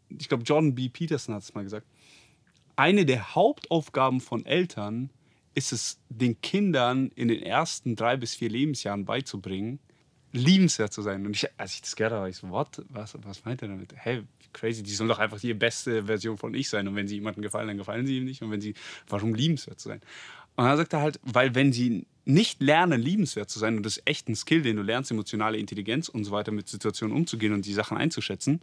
ich 0.09 0.29
glaube, 0.29 0.45
Jordan 0.45 0.75
B. 0.75 0.89
Peterson 0.89 1.35
hat 1.35 1.43
es 1.43 1.55
mal 1.55 1.65
gesagt, 1.65 1.87
eine 2.81 3.05
der 3.05 3.35
Hauptaufgaben 3.35 4.23
von 4.23 4.47
Eltern 4.47 5.11
ist 5.55 5.71
es, 5.71 5.99
den 6.09 6.41
Kindern 6.41 7.11
in 7.15 7.29
den 7.29 7.43
ersten 7.43 7.95
drei 7.95 8.17
bis 8.17 8.35
vier 8.35 8.49
Lebensjahren 8.49 9.05
beizubringen, 9.05 9.81
liebenswert 10.33 10.91
zu 10.91 11.03
sein. 11.03 11.27
Und 11.27 11.37
ich, 11.37 11.47
als 11.59 11.75
ich 11.75 11.83
das 11.83 11.95
gehört 11.95 12.15
habe, 12.15 12.31
ich 12.31 12.37
so, 12.37 12.49
what? 12.49 12.83
Was, 12.89 13.19
was 13.23 13.45
meint 13.45 13.61
er 13.61 13.69
damit? 13.69 13.93
Hey, 13.97 14.23
crazy, 14.55 14.83
die 14.83 14.95
sollen 14.95 15.11
doch 15.11 15.19
einfach 15.19 15.39
die 15.39 15.53
beste 15.53 16.05
Version 16.05 16.39
von 16.39 16.55
ich 16.55 16.71
sein. 16.71 16.89
Und 16.89 16.97
wenn 16.97 17.07
sie 17.07 17.17
jemandem 17.17 17.43
gefallen, 17.43 17.69
dann 17.69 17.77
gefallen 17.77 18.07
sie 18.07 18.17
ihm 18.17 18.25
nicht. 18.25 18.41
Und 18.41 18.51
wenn 18.51 18.63
sie, 18.63 18.73
warum 19.09 19.35
liebenswert 19.35 19.79
zu 19.79 19.89
sein? 19.89 20.01
Und 20.57 20.65
dann 20.65 20.79
sagt 20.79 20.95
er 20.95 21.03
halt, 21.03 21.21
weil 21.23 21.55
wenn 21.55 21.75
sie 21.75 22.07
nicht 22.25 22.63
lernen, 22.63 22.99
liebenswert 22.99 23.51
zu 23.51 23.59
sein, 23.59 23.77
und 23.77 23.85
das 23.85 23.99
ist 23.99 24.07
echt 24.07 24.27
ein 24.31 24.37
Skill, 24.37 24.63
den 24.63 24.77
du 24.77 24.83
lernst, 24.83 25.11
emotionale 25.11 25.59
Intelligenz 25.59 26.09
und 26.09 26.25
so 26.25 26.31
weiter 26.31 26.51
mit 26.51 26.67
Situationen 26.67 27.15
umzugehen 27.15 27.53
und 27.53 27.67
die 27.67 27.75
Sachen 27.75 27.99
einzuschätzen, 27.99 28.63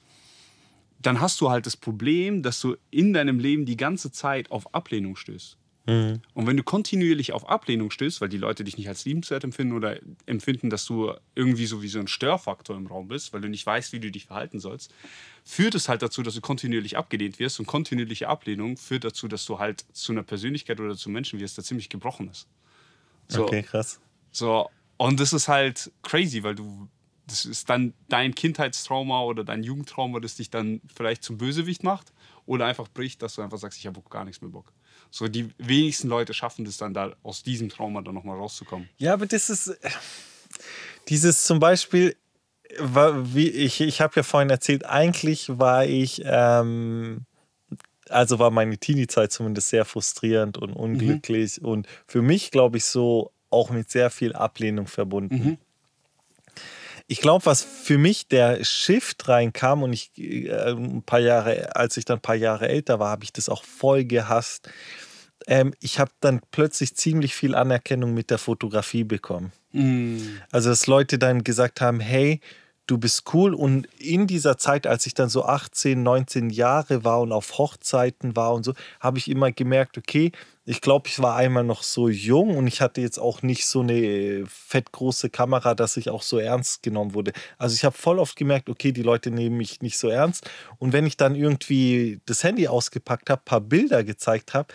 dann 0.99 1.21
hast 1.21 1.39
du 1.41 1.49
halt 1.49 1.65
das 1.65 1.77
Problem, 1.77 2.43
dass 2.43 2.59
du 2.59 2.75
in 2.91 3.13
deinem 3.13 3.39
Leben 3.39 3.65
die 3.65 3.77
ganze 3.77 4.11
Zeit 4.11 4.51
auf 4.51 4.73
Ablehnung 4.73 5.15
stößt. 5.15 5.57
Mhm. 5.87 6.21
Und 6.33 6.47
wenn 6.47 6.57
du 6.57 6.63
kontinuierlich 6.63 7.31
auf 7.31 7.47
Ablehnung 7.47 7.91
stößt, 7.91 8.19
weil 8.19 8.27
die 8.27 8.37
Leute 8.37 8.65
dich 8.65 8.77
nicht 8.77 8.89
als 8.89 9.05
liebenswert 9.05 9.45
empfinden 9.45 9.73
oder 9.73 9.97
empfinden, 10.25 10.69
dass 10.69 10.85
du 10.85 11.13
irgendwie 11.33 11.65
so 11.65 11.81
wie 11.81 11.87
so 11.87 11.99
ein 11.99 12.07
Störfaktor 12.07 12.75
im 12.75 12.87
Raum 12.87 13.07
bist, 13.07 13.31
weil 13.31 13.39
du 13.39 13.47
nicht 13.47 13.65
weißt, 13.65 13.93
wie 13.93 13.99
du 14.01 14.11
dich 14.11 14.25
verhalten 14.25 14.59
sollst, 14.59 14.93
führt 15.45 15.75
es 15.75 15.87
halt 15.87 16.01
dazu, 16.01 16.23
dass 16.23 16.35
du 16.35 16.41
kontinuierlich 16.41 16.97
abgelehnt 16.97 17.39
wirst. 17.39 17.59
Und 17.61 17.67
kontinuierliche 17.67 18.27
Ablehnung 18.27 18.75
führt 18.75 19.05
dazu, 19.05 19.29
dass 19.29 19.45
du 19.45 19.59
halt 19.59 19.85
zu 19.93 20.11
einer 20.11 20.23
Persönlichkeit 20.23 20.81
oder 20.81 20.97
zu 20.97 21.09
Menschen 21.09 21.39
wirst, 21.39 21.55
der 21.55 21.63
ziemlich 21.63 21.87
gebrochen 21.87 22.29
ist. 22.29 22.47
So, 23.29 23.43
Okay, 23.43 23.63
krass. 23.63 24.01
so, 24.31 24.69
und 24.97 25.19
das 25.21 25.31
ist 25.31 25.47
halt 25.47 25.91
crazy, 26.01 26.43
weil 26.43 26.55
du, 26.55 26.89
das 27.27 27.45
ist 27.45 27.69
dann 27.69 27.93
dein 28.09 28.33
Kindheitstrauma 28.33 29.21
oder 29.21 29.43
dein 29.43 29.63
Jugendtrauma, 29.63 30.19
das 30.19 30.35
dich 30.35 30.49
dann 30.49 30.81
vielleicht 30.95 31.23
zum 31.23 31.37
Bösewicht 31.37 31.83
macht 31.83 32.13
oder 32.45 32.65
einfach 32.65 32.87
bricht, 32.87 33.21
dass 33.21 33.35
du 33.35 33.41
einfach 33.41 33.57
sagst, 33.57 33.77
ich 33.77 33.85
habe 33.85 34.01
gar 34.09 34.23
nichts 34.23 34.41
mehr 34.41 34.49
Bock. 34.49 34.71
So, 35.11 35.27
die 35.27 35.49
wenigsten 35.57 36.07
Leute 36.07 36.33
schaffen 36.33 36.65
das 36.65 36.77
dann 36.77 36.93
da 36.93 37.15
aus 37.23 37.43
diesem 37.43 37.69
Trauma 37.69 38.01
dann 38.01 38.15
nochmal 38.15 38.37
rauszukommen. 38.37 38.89
Ja, 38.97 39.13
aber 39.13 39.25
das 39.25 39.49
ist 39.49 39.77
dieses 41.09 41.45
zum 41.45 41.59
Beispiel, 41.59 42.15
wie 42.79 43.49
ich, 43.49 43.81
ich 43.81 44.01
habe 44.01 44.13
ja 44.15 44.23
vorhin 44.23 44.49
erzählt, 44.49 44.85
eigentlich 44.85 45.57
war 45.57 45.85
ich, 45.85 46.21
ähm, 46.25 47.25
also 48.09 48.39
war 48.39 48.51
meine 48.51 48.77
Teenie-Zeit 48.77 49.31
zumindest 49.31 49.69
sehr 49.69 49.85
frustrierend 49.85 50.57
und 50.57 50.71
unglücklich 50.71 51.61
und 51.61 51.87
für 52.05 52.21
mich, 52.21 52.51
glaube 52.51 52.77
ich, 52.77 52.85
so 52.85 53.31
auch 53.49 53.69
mit 53.69 53.89
sehr 53.89 54.09
viel 54.09 54.33
Ablehnung 54.33 54.87
verbunden. 54.87 55.57
Ich 57.07 57.21
glaube, 57.21 57.45
was 57.45 57.63
für 57.63 57.97
mich 57.97 58.27
der 58.27 58.63
Shift 58.63 59.27
reinkam 59.29 59.83
und 59.83 59.93
ich 59.93 60.11
äh, 60.17 60.71
ein 60.71 61.03
paar 61.03 61.19
Jahre, 61.19 61.75
als 61.75 61.97
ich 61.97 62.05
dann 62.05 62.17
ein 62.17 62.21
paar 62.21 62.35
Jahre 62.35 62.67
älter 62.67 62.99
war, 62.99 63.09
habe 63.09 63.23
ich 63.23 63.31
das 63.31 63.47
auch 63.49 63.63
voll 63.63 64.03
gehasst. 64.03 64.69
Ähm, 65.47 65.73
ich 65.79 65.99
habe 65.99 66.11
dann 66.19 66.41
plötzlich 66.51 66.95
ziemlich 66.95 67.33
viel 67.33 67.55
Anerkennung 67.55 68.13
mit 68.13 68.29
der 68.29 68.37
Fotografie 68.37 69.05
bekommen. 69.05 69.53
Also, 70.51 70.69
dass 70.69 70.87
Leute 70.87 71.17
dann 71.17 71.43
gesagt 71.43 71.79
haben, 71.79 71.99
hey, 71.99 72.41
du 72.87 72.97
bist 72.97 73.33
cool. 73.33 73.53
Und 73.53 73.87
in 73.99 74.27
dieser 74.27 74.57
Zeit, 74.57 74.87
als 74.87 75.05
ich 75.05 75.13
dann 75.13 75.29
so 75.29 75.45
18, 75.45 76.01
19 76.01 76.49
Jahre 76.49 77.03
war 77.03 77.21
und 77.21 77.31
auf 77.31 77.57
Hochzeiten 77.57 78.35
war 78.35 78.53
und 78.53 78.63
so, 78.63 78.73
habe 78.99 79.17
ich 79.17 79.29
immer 79.29 79.51
gemerkt, 79.51 79.97
okay, 79.97 80.31
ich 80.69 80.81
glaube, 80.81 81.07
ich 81.07 81.19
war 81.21 81.37
einmal 81.37 81.63
noch 81.63 81.81
so 81.81 82.09
jung 82.09 82.57
und 82.57 82.67
ich 82.67 82.81
hatte 82.81 82.99
jetzt 82.99 83.19
auch 83.19 83.41
nicht 83.41 83.65
so 83.65 83.79
eine 83.79 84.43
fettgroße 84.47 85.29
Kamera, 85.29 85.73
dass 85.75 85.95
ich 85.95 86.09
auch 86.09 86.21
so 86.21 86.39
ernst 86.39 86.83
genommen 86.83 87.13
wurde. 87.13 87.31
Also 87.57 87.73
ich 87.73 87.85
habe 87.85 87.95
voll 87.97 88.19
oft 88.19 88.35
gemerkt, 88.35 88.69
okay, 88.69 88.91
die 88.91 89.01
Leute 89.01 89.31
nehmen 89.31 89.55
mich 89.55 89.81
nicht 89.81 89.97
so 89.97 90.09
ernst. 90.09 90.49
Und 90.77 90.91
wenn 90.91 91.05
ich 91.05 91.15
dann 91.15 91.35
irgendwie 91.35 92.19
das 92.25 92.43
Handy 92.43 92.67
ausgepackt 92.67 93.29
habe, 93.29 93.41
paar 93.45 93.61
Bilder 93.61 94.03
gezeigt 94.03 94.53
habe, 94.53 94.73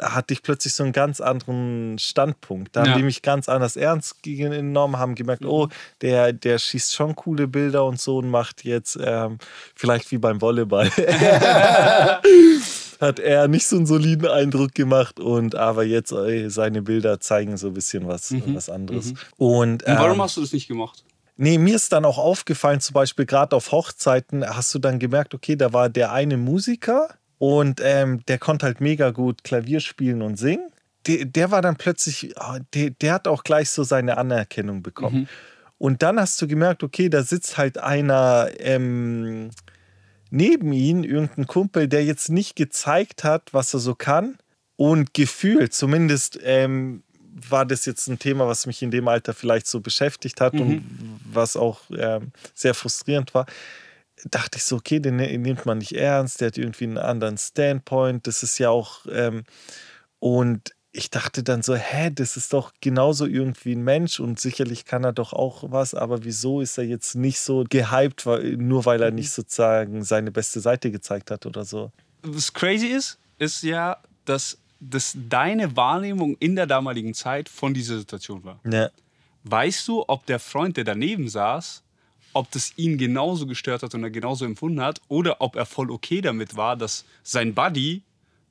hatte 0.00 0.32
ich 0.34 0.42
plötzlich 0.42 0.72
so 0.72 0.84
einen 0.84 0.92
ganz 0.92 1.20
anderen 1.20 1.98
Standpunkt. 1.98 2.74
Da 2.76 2.84
Ja. 2.84 2.90
haben 2.92 2.98
die 2.98 3.02
mich 3.04 3.20
ganz 3.22 3.48
anders 3.48 3.76
ernst 3.76 4.22
genommen, 4.22 4.98
haben 4.98 5.14
gemerkt, 5.16 5.42
Mhm. 5.42 5.48
oh, 5.50 5.68
der, 6.00 6.32
der 6.32 6.58
schießt 6.58 6.94
schon 6.94 7.14
coole 7.14 7.46
Bilder 7.46 7.84
und 7.84 8.00
so 8.00 8.18
und 8.18 8.30
macht 8.30 8.64
jetzt 8.64 8.98
ähm, 9.02 9.36
vielleicht 9.74 10.10
wie 10.12 10.18
beim 10.18 10.40
Volleyball. 10.40 10.90
Hat 13.00 13.20
er 13.20 13.46
nicht 13.48 13.66
so 13.66 13.76
einen 13.76 13.86
soliden 13.86 14.26
Eindruck 14.26 14.74
gemacht 14.74 15.20
und 15.20 15.54
aber 15.54 15.84
jetzt 15.84 16.12
äh, 16.12 16.48
seine 16.48 16.82
Bilder 16.82 17.20
zeigen 17.20 17.56
so 17.56 17.68
ein 17.68 17.74
bisschen 17.74 18.08
was, 18.08 18.34
was 18.54 18.68
anderes. 18.68 19.10
Und, 19.10 19.16
Mhm. 19.38 19.46
Und 19.46 19.82
warum 19.86 20.12
ähm, 20.14 20.22
hast 20.22 20.36
du 20.36 20.40
das 20.40 20.52
nicht 20.52 20.68
gemacht? 20.68 21.04
Nee, 21.36 21.58
mir 21.58 21.76
ist 21.76 21.92
dann 21.92 22.04
auch 22.04 22.18
aufgefallen, 22.18 22.80
zum 22.80 22.94
Beispiel 22.94 23.24
gerade 23.24 23.54
auf 23.54 23.70
Hochzeiten, 23.70 24.44
hast 24.44 24.74
du 24.74 24.80
dann 24.80 24.98
gemerkt, 24.98 25.34
okay, 25.34 25.54
da 25.54 25.72
war 25.72 25.88
der 25.88 26.10
eine 26.12 26.36
Musiker 26.36 27.10
und 27.38 27.80
ähm, 27.80 28.24
der 28.26 28.38
konnte 28.38 28.66
halt 28.66 28.80
mega 28.80 29.10
gut 29.10 29.44
Klavier 29.44 29.78
spielen 29.78 30.22
und 30.22 30.36
singen. 30.36 30.68
Der, 31.06 31.24
der 31.24 31.52
war 31.52 31.62
dann 31.62 31.76
plötzlich, 31.76 32.36
ah, 32.38 32.58
der, 32.74 32.90
der 32.90 33.14
hat 33.14 33.28
auch 33.28 33.44
gleich 33.44 33.70
so 33.70 33.84
seine 33.84 34.18
Anerkennung 34.18 34.82
bekommen. 34.82 35.28
Und 35.78 36.02
dann 36.02 36.18
hast 36.18 36.42
du 36.42 36.48
gemerkt, 36.48 36.82
okay, 36.82 37.08
da 37.08 37.22
sitzt 37.22 37.56
halt 37.56 37.78
einer 37.78 38.48
ähm, 38.58 39.50
neben 40.30 40.72
ihn, 40.72 41.04
irgendein 41.04 41.46
Kumpel, 41.46 41.88
der 41.88 42.04
jetzt 42.04 42.28
nicht 42.28 42.56
gezeigt 42.56 43.24
hat, 43.24 43.52
was 43.52 43.74
er 43.74 43.80
so 43.80 43.94
kann. 43.94 44.38
Und 44.76 45.12
gefühlt, 45.14 45.74
zumindest 45.74 46.38
ähm, 46.42 47.02
war 47.48 47.66
das 47.66 47.84
jetzt 47.84 48.08
ein 48.08 48.18
Thema, 48.18 48.46
was 48.46 48.66
mich 48.66 48.82
in 48.82 48.90
dem 48.90 49.08
Alter 49.08 49.34
vielleicht 49.34 49.66
so 49.66 49.80
beschäftigt 49.80 50.40
hat 50.40 50.54
und 50.54 50.84
was 51.32 51.56
auch 51.56 51.82
ähm, 51.96 52.32
sehr 52.54 52.74
frustrierend 52.74 53.34
war. 53.34 53.46
Dachte 54.24 54.58
ich 54.58 54.64
so, 54.64 54.76
okay, 54.76 55.00
den 55.00 55.16
ne- 55.16 55.36
nimmt 55.38 55.66
man 55.66 55.78
nicht 55.78 55.92
ernst, 55.92 56.40
der 56.40 56.48
hat 56.48 56.58
irgendwie 56.58 56.84
einen 56.84 56.98
anderen 56.98 57.38
Standpoint. 57.38 58.26
Das 58.26 58.42
ist 58.42 58.58
ja 58.58 58.70
auch. 58.70 59.06
Ähm, 59.10 59.44
und 60.18 60.74
ich 60.92 61.10
dachte 61.10 61.42
dann 61.42 61.62
so, 61.62 61.74
hä, 61.74 62.10
das 62.10 62.36
ist 62.36 62.52
doch 62.52 62.72
genauso 62.80 63.26
irgendwie 63.26 63.72
ein 63.72 63.84
Mensch 63.84 64.20
und 64.20 64.40
sicherlich 64.40 64.84
kann 64.84 65.04
er 65.04 65.12
doch 65.12 65.32
auch 65.32 65.64
was, 65.70 65.94
aber 65.94 66.24
wieso 66.24 66.60
ist 66.60 66.78
er 66.78 66.84
jetzt 66.84 67.14
nicht 67.14 67.40
so 67.40 67.64
gehypt, 67.68 68.26
nur 68.56 68.84
weil 68.86 69.02
er 69.02 69.10
nicht 69.10 69.30
sozusagen 69.30 70.02
seine 70.02 70.30
beste 70.30 70.60
Seite 70.60 70.90
gezeigt 70.90 71.30
hat 71.30 71.44
oder 71.46 71.64
so? 71.64 71.92
Was 72.22 72.52
crazy 72.52 72.86
ist, 72.86 73.18
ist 73.38 73.62
ja, 73.62 73.98
dass 74.24 74.58
das 74.80 75.16
deine 75.28 75.76
Wahrnehmung 75.76 76.36
in 76.40 76.56
der 76.56 76.66
damaligen 76.66 77.12
Zeit 77.12 77.48
von 77.48 77.74
dieser 77.74 77.98
Situation 77.98 78.42
war. 78.44 78.60
Ja. 78.64 78.90
Weißt 79.44 79.86
du, 79.88 80.04
ob 80.06 80.24
der 80.26 80.38
Freund, 80.38 80.76
der 80.76 80.84
daneben 80.84 81.28
saß, 81.28 81.82
ob 82.32 82.50
das 82.50 82.72
ihn 82.76 82.98
genauso 82.98 83.46
gestört 83.46 83.82
hat 83.82 83.94
und 83.94 84.04
er 84.04 84.10
genauso 84.10 84.44
empfunden 84.44 84.80
hat 84.80 85.00
oder 85.08 85.40
ob 85.40 85.56
er 85.56 85.66
voll 85.66 85.90
okay 85.90 86.20
damit 86.20 86.56
war, 86.56 86.76
dass 86.76 87.04
sein 87.22 87.54
Buddy 87.54 88.02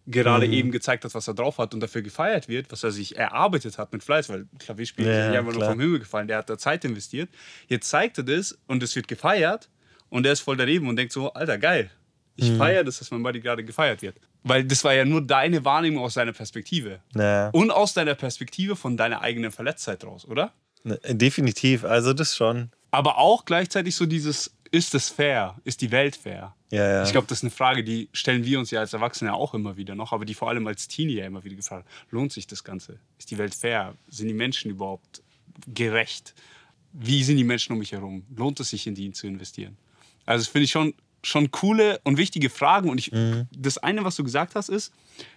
gerade 0.07 0.47
eben 0.47 0.71
gezeigt 0.71 1.03
hat, 1.05 1.13
was 1.13 1.27
er 1.27 1.33
drauf 1.33 1.57
hat 1.57 1.73
und 1.73 1.81
dafür 1.81 2.01
gefeiert 2.01 2.47
wird, 2.47 2.71
was 2.71 2.83
er 2.83 2.91
sich 2.91 3.17
erarbeitet 3.17 3.77
hat 3.77 3.91
mit 3.91 4.03
Fleiß, 4.03 4.29
weil 4.29 4.47
Klavierspielen 4.57 5.11
Ja, 5.11 5.19
ist 5.19 5.29
nicht 5.29 5.37
einfach 5.37 5.53
nur 5.53 5.65
vom 5.65 5.79
Himmel 5.79 5.99
gefallen, 5.99 6.27
der 6.27 6.37
hat 6.37 6.49
da 6.49 6.57
Zeit 6.57 6.85
investiert. 6.85 7.29
Jetzt 7.67 7.89
zeigt 7.89 8.17
er 8.17 8.23
das 8.23 8.57
und 8.67 8.81
es 8.81 8.95
wird 8.95 9.07
gefeiert 9.07 9.69
und 10.09 10.25
er 10.25 10.31
ist 10.31 10.39
voll 10.39 10.57
daneben 10.57 10.87
und 10.87 10.95
denkt 10.95 11.11
so, 11.13 11.31
Alter, 11.33 11.57
geil. 11.57 11.91
Ich 12.39 12.51
feiere 12.51 12.83
das, 12.83 12.99
dass 12.99 13.09
mein 13.09 13.23
Buddy 13.23 13.39
gerade 13.39 13.63
gefeiert 13.63 14.03
wird. 14.03 14.15
Weil 14.43 14.63
das 14.63 14.83
war 14.83 14.93
ja 14.93 15.05
nur 15.05 15.21
deine 15.21 15.65
Wahrnehmung 15.65 16.03
aus 16.03 16.13
seiner 16.13 16.33
Perspektive. 16.33 16.99
Ja. 17.15 17.49
Und 17.49 17.71
aus 17.71 17.93
deiner 17.93 18.13
Perspektive 18.13 18.75
von 18.75 18.95
deiner 18.95 19.21
eigenen 19.21 19.51
Verletztheit 19.51 20.03
raus, 20.03 20.25
oder? 20.25 20.53
Ne, 20.83 20.99
Definitiv, 21.03 21.83
also 21.83 22.13
das 22.13 22.35
schon. 22.35 22.69
Aber 22.91 23.17
auch 23.17 23.45
gleichzeitig 23.45 23.95
so 23.95 24.05
dieses, 24.05 24.55
ist 24.71 24.95
es 24.95 25.09
fair? 25.09 25.55
Ist 25.63 25.81
die 25.81 25.91
Welt 25.91 26.15
fair? 26.15 26.55
Ja, 26.71 26.87
ja. 26.87 27.03
Ich 27.03 27.11
glaube, 27.11 27.27
das 27.27 27.39
ist 27.39 27.43
eine 27.43 27.51
Frage, 27.51 27.83
die 27.83 28.09
stellen 28.13 28.43
wir 28.45 28.59
uns 28.59 28.71
ja 28.71 28.79
als 28.79 28.93
Erwachsene 28.93 29.33
auch 29.33 29.53
immer 29.53 29.77
wieder 29.77 29.95
noch, 29.95 30.11
aber 30.11 30.25
die 30.25 30.33
vor 30.33 30.49
allem 30.49 30.67
als 30.67 30.87
Teenie 30.87 31.15
ja 31.15 31.25
immer 31.25 31.43
wieder 31.43 31.55
gefragt 31.55 31.87
lohnt 32.11 32.31
sich 32.31 32.47
das 32.47 32.63
Ganze? 32.63 32.99
Ist 33.17 33.31
die 33.31 33.37
Welt 33.37 33.55
fair? 33.55 33.95
Sind 34.09 34.27
die 34.27 34.33
Menschen 34.33 34.71
überhaupt 34.71 35.21
gerecht? 35.73 36.33
Wie 36.93 37.23
sind 37.23 37.37
die 37.37 37.43
Menschen 37.43 37.73
um 37.73 37.79
mich 37.79 37.91
herum? 37.91 38.25
Lohnt 38.35 38.59
es 38.59 38.69
sich, 38.69 38.87
in 38.87 38.95
die 38.95 39.11
zu 39.11 39.27
investieren? 39.27 39.77
Also 40.25 40.43
das 40.43 40.51
finde 40.51 40.65
ich 40.65 40.71
schon, 40.71 40.93
schon 41.23 41.51
coole 41.51 41.99
und 42.03 42.17
wichtige 42.17 42.49
Fragen 42.49 42.89
und 42.89 42.97
ich, 42.97 43.11
das 43.51 43.77
eine, 43.77 44.03
was 44.03 44.15
du 44.15 44.23
gesagt 44.23 44.55
hast, 44.55 44.69
ist, 44.69 44.93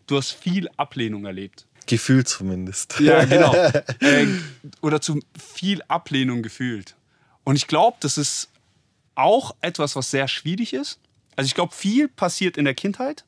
du 0.07 0.17
hast 0.17 0.33
viel 0.33 0.69
Ablehnung 0.77 1.25
erlebt. 1.25 1.67
Gefühl 1.87 2.25
zumindest. 2.25 3.01
Ja, 3.01 3.25
genau. 3.25 3.55
äh, 4.01 4.27
oder 4.81 5.01
zu 5.01 5.21
viel 5.39 5.83
Ablehnung 5.89 6.43
gefühlt. 6.43 6.95
Und 7.45 7.57
ich 7.57 7.67
glaube, 7.67 7.97
das 8.01 8.19
ist 8.19 8.50
auch 9.21 9.55
etwas, 9.61 9.97
was 9.97 10.11
sehr 10.11 10.29
schwierig 10.29 10.73
ist. 10.73 10.99
Also 11.37 11.47
ich 11.47 11.55
glaube, 11.55 11.75
viel 11.75 12.09
passiert 12.09 12.57
in 12.57 12.65
der 12.65 12.75
Kindheit. 12.75 13.25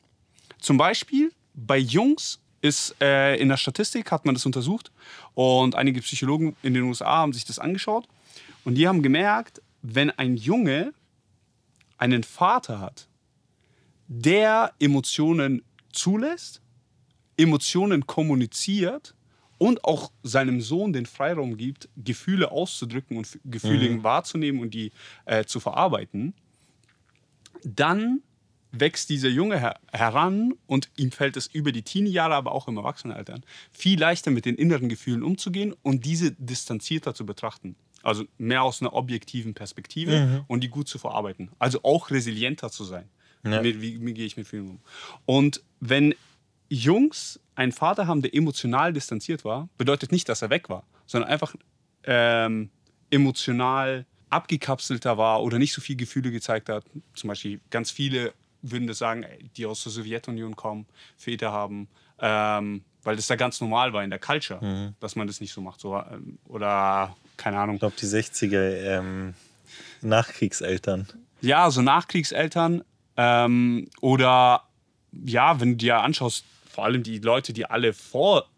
Zum 0.58 0.76
Beispiel 0.76 1.32
bei 1.54 1.78
Jungs 1.78 2.40
ist 2.60 2.94
äh, 3.00 3.36
in 3.36 3.48
der 3.48 3.56
Statistik, 3.56 4.10
hat 4.10 4.24
man 4.24 4.34
das 4.34 4.46
untersucht 4.46 4.90
und 5.34 5.74
einige 5.74 6.00
Psychologen 6.00 6.56
in 6.62 6.74
den 6.74 6.84
USA 6.84 7.18
haben 7.18 7.32
sich 7.32 7.44
das 7.44 7.58
angeschaut 7.58 8.06
und 8.64 8.76
die 8.76 8.86
haben 8.86 9.02
gemerkt, 9.02 9.60
wenn 9.82 10.10
ein 10.10 10.36
Junge 10.36 10.94
einen 11.98 12.22
Vater 12.22 12.80
hat, 12.80 13.08
der 14.06 14.72
Emotionen 14.78 15.62
zulässt, 15.92 16.60
Emotionen 17.36 18.06
kommuniziert 18.06 19.14
und 19.62 19.84
auch 19.84 20.10
seinem 20.24 20.60
Sohn 20.60 20.92
den 20.92 21.06
Freiraum 21.06 21.56
gibt, 21.56 21.88
Gefühle 21.96 22.50
auszudrücken 22.50 23.16
und 23.16 23.38
Gefühle 23.44 24.02
wahrzunehmen 24.02 24.60
und 24.60 24.74
die 24.74 24.90
äh, 25.24 25.44
zu 25.44 25.60
verarbeiten, 25.60 26.34
dann 27.62 28.22
wächst 28.72 29.08
dieser 29.08 29.28
Junge 29.28 29.60
her 29.60 29.78
heran 29.92 30.54
und 30.66 30.90
ihm 30.96 31.12
fällt 31.12 31.36
es 31.36 31.46
über 31.46 31.70
die 31.70 31.82
Teenie-Jahre, 31.82 32.34
aber 32.34 32.50
auch 32.50 32.66
im 32.66 32.76
Erwachsenenalter 32.76 33.40
viel 33.70 34.00
leichter 34.00 34.32
mit 34.32 34.46
den 34.46 34.56
inneren 34.56 34.88
Gefühlen 34.88 35.22
umzugehen 35.22 35.76
und 35.82 36.04
diese 36.04 36.32
distanzierter 36.32 37.14
zu 37.14 37.24
betrachten. 37.24 37.76
Also 38.02 38.24
mehr 38.38 38.64
aus 38.64 38.82
einer 38.82 38.94
objektiven 38.94 39.54
Perspektive 39.54 40.44
und 40.48 40.64
die 40.64 40.70
gut 40.70 40.88
zu 40.88 40.98
verarbeiten. 40.98 41.50
Also 41.60 41.84
auch 41.84 42.10
resilienter 42.10 42.68
zu 42.68 42.82
sein. 42.82 43.08
Ja. 43.44 43.62
Wie, 43.62 43.80
wie, 43.80 44.04
wie 44.04 44.12
gehe 44.12 44.26
ich 44.26 44.36
mit 44.36 44.48
Fühlungen 44.48 44.72
um? 44.72 44.80
Und 45.24 45.62
wenn 45.78 46.16
Jungs 46.72 47.38
einen 47.54 47.72
Vater 47.72 48.06
haben, 48.06 48.22
der 48.22 48.34
emotional 48.34 48.94
distanziert 48.94 49.44
war, 49.44 49.68
bedeutet 49.76 50.10
nicht, 50.10 50.28
dass 50.28 50.40
er 50.40 50.48
weg 50.48 50.70
war, 50.70 50.84
sondern 51.06 51.30
einfach 51.30 51.54
ähm, 52.04 52.70
emotional 53.10 54.06
abgekapselter 54.30 55.18
war 55.18 55.42
oder 55.42 55.58
nicht 55.58 55.74
so 55.74 55.82
viel 55.82 55.96
Gefühle 55.96 56.30
gezeigt 56.30 56.70
hat. 56.70 56.84
Zum 57.14 57.28
Beispiel 57.28 57.60
ganz 57.68 57.90
viele 57.90 58.32
würden 58.62 58.86
das 58.86 58.98
sagen, 58.98 59.26
die 59.56 59.66
aus 59.66 59.82
der 59.82 59.92
Sowjetunion 59.92 60.56
kommen, 60.56 60.86
Väter 61.18 61.52
haben, 61.52 61.88
ähm, 62.18 62.84
weil 63.02 63.16
das 63.16 63.26
da 63.26 63.36
ganz 63.36 63.60
normal 63.60 63.92
war 63.92 64.02
in 64.02 64.08
der 64.08 64.18
Culture, 64.18 64.64
mhm. 64.64 64.94
dass 64.98 65.14
man 65.14 65.26
das 65.26 65.40
nicht 65.42 65.52
so 65.52 65.60
macht. 65.60 65.78
So, 65.78 65.96
ähm, 65.96 66.38
oder 66.46 67.14
keine 67.36 67.58
Ahnung. 67.58 67.74
Ich 67.74 67.80
glaube, 67.80 67.96
die 68.00 68.06
60er 68.06 68.98
ähm, 68.98 69.34
Nachkriegseltern. 70.00 71.06
Ja, 71.42 71.70
so 71.70 71.82
Nachkriegseltern. 71.82 72.82
Ähm, 73.18 73.90
oder 74.00 74.62
ja, 75.12 75.60
wenn 75.60 75.72
du 75.72 75.76
dir 75.76 76.00
anschaust, 76.00 76.46
vor 76.72 76.84
allem 76.84 77.02
die 77.02 77.18
Leute, 77.18 77.52
die 77.52 77.66
alle 77.66 77.92
vor 77.92 78.48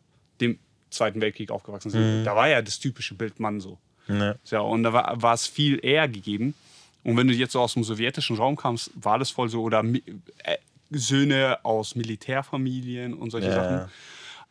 dem 0.41 0.59
Zweiten 0.91 1.21
Weltkrieg 1.21 1.51
aufgewachsen 1.51 1.91
sind, 1.91 2.21
mhm. 2.21 2.25
da 2.25 2.37
war 2.37 2.49
ja 2.49 2.63
das 2.63 2.79
typische 2.79 3.15
Bild 3.15 3.41
Mann 3.41 3.61
so. 3.61 3.79
Ja. 4.09 4.37
ja 4.49 4.61
und 4.61 4.85
da 4.85 4.93
war, 4.93 5.21
war 5.21 5.35
es 5.35 5.47
viel 5.47 5.85
eher 5.85 6.09
gegeben. 6.09 6.55
Und 7.03 7.17
wenn 7.17 7.27
du 7.27 7.35
jetzt 7.35 7.53
so 7.53 7.61
aus 7.61 7.75
dem 7.75 7.85
sowjetischen 7.85 8.37
Raum 8.37 8.57
kamst, 8.57 8.91
war 8.95 9.19
das 9.19 9.31
voll 9.31 9.49
so, 9.49 9.63
oder 9.63 9.85
äh, 9.85 10.57
Söhne 10.91 11.59
aus 11.65 11.97
Militärfamilien 11.97 13.15
und 13.15 13.31
solche 13.31 13.49
ja. 13.49 13.55
Sachen. 13.55 13.91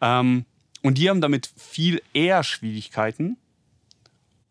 Ähm, 0.02 0.46
und 0.82 0.98
die 0.98 1.10
haben 1.10 1.22
damit 1.22 1.50
viel 1.56 2.02
eher 2.14 2.44
Schwierigkeiten 2.44 3.38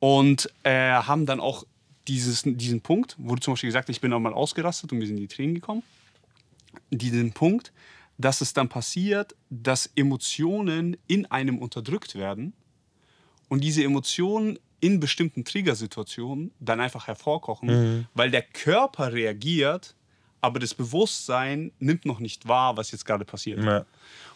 und 0.00 0.50
äh, 0.62 0.92
haben 0.92 1.26
dann 1.26 1.38
auch 1.38 1.64
dieses, 2.08 2.42
diesen 2.44 2.80
Punkt, 2.80 3.14
wo 3.18 3.34
du 3.34 3.40
zum 3.40 3.52
Beispiel 3.52 3.68
gesagt 3.68 3.88
hast, 3.88 3.94
ich 3.94 4.00
bin 4.00 4.12
auch 4.12 4.18
mal 4.18 4.32
ausgerastet 4.32 4.90
und 4.90 4.98
mir 4.98 5.06
sind 5.06 5.18
die 5.18 5.28
Tränen 5.28 5.54
gekommen. 5.54 5.82
Diesen 6.90 7.32
Punkt, 7.32 7.72
dass 8.18 8.40
es 8.40 8.52
dann 8.52 8.68
passiert, 8.68 9.34
dass 9.50 9.90
Emotionen 9.96 10.96
in 11.06 11.26
einem 11.26 11.58
unterdrückt 11.58 12.14
werden 12.14 12.52
und 13.48 13.62
diese 13.62 13.82
Emotionen 13.84 14.58
in 14.80 14.98
bestimmten 14.98 15.44
Triggersituationen 15.44 16.50
dann 16.58 16.80
einfach 16.80 17.06
hervorkochen, 17.06 17.68
mhm. 17.68 18.06
weil 18.14 18.30
der 18.30 18.42
Körper 18.42 19.12
reagiert, 19.12 19.94
aber 20.40 20.58
das 20.58 20.74
Bewusstsein 20.74 21.70
nimmt 21.78 22.04
noch 22.04 22.18
nicht 22.18 22.48
wahr, 22.48 22.76
was 22.76 22.90
jetzt 22.90 23.04
gerade 23.04 23.24
passiert. 23.24 23.62
Ja. 23.62 23.86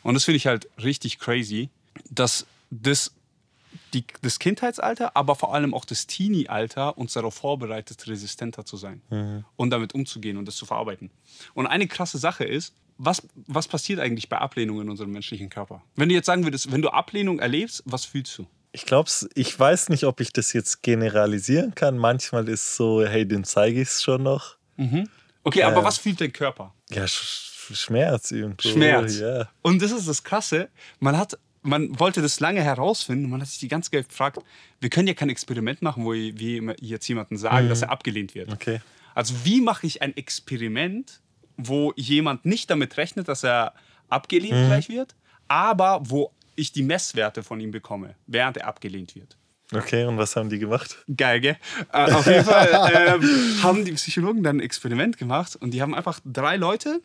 Und 0.04 0.14
das 0.14 0.25
finde 0.25 0.37
ich 0.37 0.47
halt 0.47 0.68
richtig 0.83 1.18
crazy, 1.18 1.68
dass 2.11 2.47
das, 2.71 3.12
die, 3.92 4.04
das 4.23 4.38
Kindheitsalter, 4.38 5.16
aber 5.16 5.35
vor 5.35 5.52
allem 5.52 5.75
auch 5.75 5.85
das 5.85 6.06
Teenie-Alter 6.06 6.97
uns 6.97 7.14
darauf 7.14 7.35
vorbereitet, 7.35 8.06
resistenter 8.06 8.64
zu 8.64 8.76
sein 8.76 9.02
mhm. 9.11 9.45
und 9.56 9.71
damit 9.71 9.95
umzugehen 9.95 10.37
und 10.37 10.47
das 10.47 10.54
zu 10.54 10.64
verarbeiten. 10.64 11.11
Und 11.54 11.66
eine 11.66 11.88
krasse 11.88 12.18
Sache 12.18 12.45
ist, 12.45 12.73
was, 12.99 13.23
was 13.47 13.69
passiert 13.69 14.00
eigentlich 14.00 14.29
bei 14.29 14.38
Ablehnung 14.38 14.81
in 14.81 14.88
unserem 14.88 15.11
menschlichen 15.12 15.49
Körper? 15.49 15.83
Wenn 15.97 16.09
du 16.09 16.15
jetzt 16.15 16.26
sagen 16.26 16.45
würdest, 16.45 16.73
wenn 16.73 16.83
du 16.83 16.88
Ablehnung 16.88 17.38
erlebst, 17.38 17.83
was 17.85 18.05
fühlst 18.05 18.38
du? 18.38 18.47
Ich 18.73 18.85
glaube, 18.85 19.11
ich 19.35 19.59
weiß 19.59 19.88
nicht, 19.88 20.05
ob 20.05 20.21
ich 20.21 20.33
das 20.33 20.53
jetzt 20.53 20.83
generalisieren 20.83 21.75
kann. 21.75 21.97
Manchmal 21.97 22.49
ist 22.49 22.62
es 22.62 22.76
so, 22.76 23.05
hey, 23.05 23.26
den 23.26 23.45
zeige 23.45 23.81
ich 23.81 23.88
es 23.88 24.03
schon 24.03 24.23
noch. 24.23 24.57
Mhm. 24.76 25.09
Okay, 25.45 25.62
aber 25.62 25.85
was 25.85 25.99
fühlt 25.99 26.21
dein 26.21 26.33
Körper? 26.33 26.75
Ja, 26.91 27.07
Sch 27.07 27.47
Schmerz 27.73 28.31
irgendwo. 28.31 28.69
Schmerz. 28.69 29.19
Ja. 29.19 29.49
Und 29.62 29.83
das 29.83 29.91
ist 29.91 30.09
das 30.09 30.23
Krasse. 30.23 30.69
Man 31.00 31.17
hat, 31.17 31.38
man 31.62 31.99
wollte 31.99 32.23
das 32.23 32.38
lange 32.38 32.62
herausfinden. 32.62 33.29
Man 33.29 33.41
hat 33.41 33.49
sich 33.49 33.59
die 33.59 33.69
ganze 33.69 33.91
Zeit 33.91 34.09
gefragt, 34.09 34.38
wir 34.81 34.91
können 34.91 35.09
ja 35.09 35.15
kein 35.15 35.31
Experiment 35.31 35.83
machen, 35.83 36.05
wo 36.05 36.12
wir 36.12 36.76
jetzt 36.81 37.09
jemanden 37.09 37.37
sagen, 37.37 37.67
mhm. 37.67 37.71
dass 37.71 37.83
er 37.83 37.91
abgelehnt 37.91 38.35
wird. 38.35 38.53
Okay. 38.53 38.81
Also 39.15 39.35
wie 39.45 39.61
mache 39.61 39.87
ich 39.87 40.03
ein 40.03 40.17
Experiment, 40.17 41.21
wo 41.57 41.93
jemand 41.97 42.45
nicht 42.45 42.71
damit 42.71 42.97
rechnet, 42.97 43.29
dass 43.29 43.45
er 43.45 43.75
abgelehnt 44.09 44.63
mhm. 44.63 44.67
gleich 44.67 44.89
wird, 44.89 45.15
aber 45.49 46.01
wo 46.05 46.33
ich 46.55 46.73
die 46.73 46.83
Messwerte 46.83 47.43
von 47.43 47.61
ihm 47.61 47.71
bekomme, 47.71 48.15
während 48.27 48.57
er 48.57 48.67
abgelehnt 48.67 49.15
wird. 49.15 49.37
Okay, 49.75 50.05
und 50.05 50.17
was 50.17 50.37
haben 50.37 50.49
die 50.49 50.59
gemacht? 50.59 51.05
Geil, 51.15 51.41
gell? 51.41 51.57
Äh, 51.93 52.13
auf 52.13 52.27
jeden 52.27 52.45
Fall 52.45 52.69
äh, 53.21 53.63
haben 53.63 53.85
die 53.85 53.93
Psychologen 53.93 54.43
dann 54.43 54.59
ein 54.59 54.61
Experiment 54.61 55.19
gemacht 55.19 55.57
und 55.57 55.73
die 55.73 55.83
haben 55.83 55.95
einfach 55.95 56.21
drei 56.25 56.57
Leute 56.57 57.01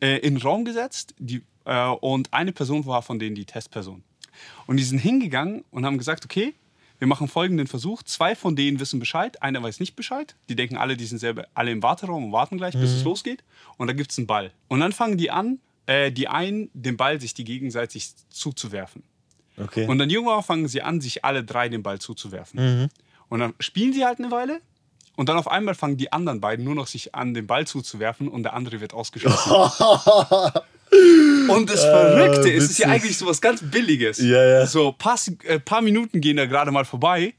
äh, 0.00 0.16
in 0.18 0.34
den 0.34 0.42
Raum 0.42 0.64
gesetzt 0.64 1.14
die, 1.18 1.42
äh, 1.64 1.86
und 1.86 2.32
eine 2.32 2.52
Person 2.52 2.84
war 2.86 3.02
von 3.02 3.18
denen 3.18 3.36
die 3.36 3.44
Testperson. 3.44 4.02
Und 4.66 4.76
die 4.78 4.82
sind 4.82 4.98
hingegangen 4.98 5.64
und 5.70 5.86
haben 5.86 5.98
gesagt, 5.98 6.24
okay, 6.24 6.54
wir 7.00 7.06
machen 7.06 7.28
folgenden 7.28 7.66
Versuch. 7.66 8.02
Zwei 8.02 8.36
von 8.36 8.54
denen 8.54 8.78
wissen 8.78 9.00
Bescheid, 9.00 9.42
einer 9.42 9.62
weiß 9.62 9.80
nicht 9.80 9.96
Bescheid. 9.96 10.36
Die 10.50 10.54
denken 10.54 10.76
alle, 10.76 10.96
die 10.96 11.06
sind 11.06 11.18
selber 11.18 11.48
alle 11.54 11.70
im 11.72 11.82
Warteraum 11.82 12.26
und 12.26 12.32
warten 12.32 12.58
gleich, 12.58 12.74
bis 12.74 12.90
mhm. 12.90 12.96
es 12.96 13.04
losgeht. 13.04 13.42
Und 13.78 13.86
da 13.86 13.94
gibt 13.94 14.12
es 14.12 14.18
einen 14.18 14.26
Ball. 14.26 14.52
Und 14.68 14.80
dann 14.80 14.92
fangen 14.92 15.16
die 15.16 15.30
an, 15.30 15.60
äh, 15.86 16.12
die 16.12 16.28
einen 16.28 16.70
den 16.74 16.98
Ball 16.98 17.18
sich 17.18 17.32
die 17.32 17.44
gegenseitig 17.44 18.12
zuzuwerfen. 18.28 19.02
Okay. 19.56 19.86
Und 19.86 19.98
dann 19.98 20.10
irgendwann 20.10 20.42
fangen 20.42 20.68
sie 20.68 20.82
an, 20.82 21.00
sich 21.00 21.24
alle 21.24 21.42
drei 21.42 21.70
den 21.70 21.82
Ball 21.82 21.98
zuzuwerfen. 21.98 22.82
Mhm. 22.82 22.88
Und 23.30 23.40
dann 23.40 23.54
spielen 23.60 23.94
sie 23.94 24.04
halt 24.04 24.18
eine 24.18 24.30
Weile. 24.30 24.60
Und 25.16 25.30
dann 25.30 25.38
auf 25.38 25.50
einmal 25.50 25.74
fangen 25.74 25.96
die 25.96 26.12
anderen 26.12 26.40
beiden 26.42 26.66
nur 26.66 26.74
noch 26.74 26.86
sich 26.86 27.14
an, 27.14 27.32
den 27.32 27.46
Ball 27.46 27.66
zuzuwerfen 27.66 28.28
und 28.28 28.42
der 28.42 28.52
andere 28.52 28.80
wird 28.80 28.92
ausgeschossen. 28.92 29.52
Und 31.48 31.68
das 31.68 31.82
Verrückte 31.82 32.48
ah, 32.48 32.52
ist, 32.52 32.64
es 32.64 32.70
ist 32.70 32.78
ja 32.78 32.88
eigentlich 32.88 33.16
so 33.16 33.26
was 33.26 33.40
ganz 33.40 33.60
Billiges. 33.62 34.18
Ja, 34.18 34.44
ja. 34.44 34.66
So 34.66 34.88
ein 34.88 34.98
paar, 34.98 35.18
äh, 35.44 35.58
paar 35.58 35.82
Minuten 35.82 36.20
gehen 36.20 36.36
da 36.36 36.46
gerade 36.46 36.70
mal 36.70 36.84
vorbei. 36.84 37.34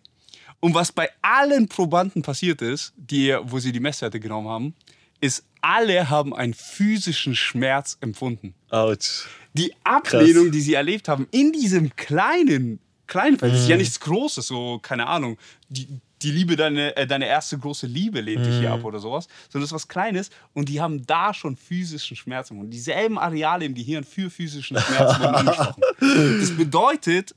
Und 0.59 0.75
was 0.75 0.91
bei 0.91 1.09
allen 1.21 1.67
Probanden 1.67 2.21
passiert 2.21 2.61
ist, 2.61 2.93
die, 2.95 3.35
wo 3.43 3.59
sie 3.59 3.71
die 3.71 3.79
Messwerte 3.79 4.19
genommen 4.19 4.47
haben, 4.47 4.75
ist, 5.19 5.43
alle 5.61 6.09
haben 6.09 6.35
einen 6.35 6.53
physischen 6.53 7.35
Schmerz 7.35 7.97
empfunden. 8.01 8.53
Autsch. 8.69 9.25
Die 9.53 9.73
Ablehnung, 9.83 10.45
Krass. 10.45 10.53
die 10.53 10.61
sie 10.61 10.73
erlebt 10.73 11.07
haben, 11.07 11.27
in 11.31 11.51
diesem 11.51 11.95
kleinen, 11.95 12.79
kleinen 13.07 13.37
Feld, 13.37 13.53
das 13.53 13.61
ist 13.61 13.69
ja 13.69 13.75
mhm. 13.75 13.81
nichts 13.81 13.99
Großes, 13.99 14.47
so, 14.47 14.79
keine 14.79 15.07
Ahnung, 15.07 15.37
die, 15.69 15.87
die 16.21 16.31
Liebe, 16.31 16.55
deine, 16.55 16.95
äh, 16.95 17.07
deine 17.07 17.27
erste 17.27 17.57
große 17.57 17.87
Liebe 17.87 18.21
lehnt 18.21 18.45
dich 18.45 18.59
hier 18.59 18.69
mhm. 18.69 18.75
ab 18.75 18.83
oder 18.83 18.99
sowas, 18.99 19.27
sondern 19.49 19.63
das 19.63 19.69
ist 19.69 19.75
was 19.75 19.87
Kleines 19.87 20.29
und 20.53 20.69
die 20.69 20.81
haben 20.81 21.05
da 21.05 21.33
schon 21.33 21.55
physischen 21.55 22.15
Schmerz 22.15 22.51
und 22.51 22.69
dieselben 22.69 23.17
Areale 23.17 23.65
im 23.65 23.73
Gehirn 23.73 24.03
für 24.03 24.29
physischen 24.29 24.77
Schmerz 24.77 25.19
wurden 25.19 25.35
angesprochen. 25.35 25.81
Das 26.41 26.55
bedeutet, 26.55 27.35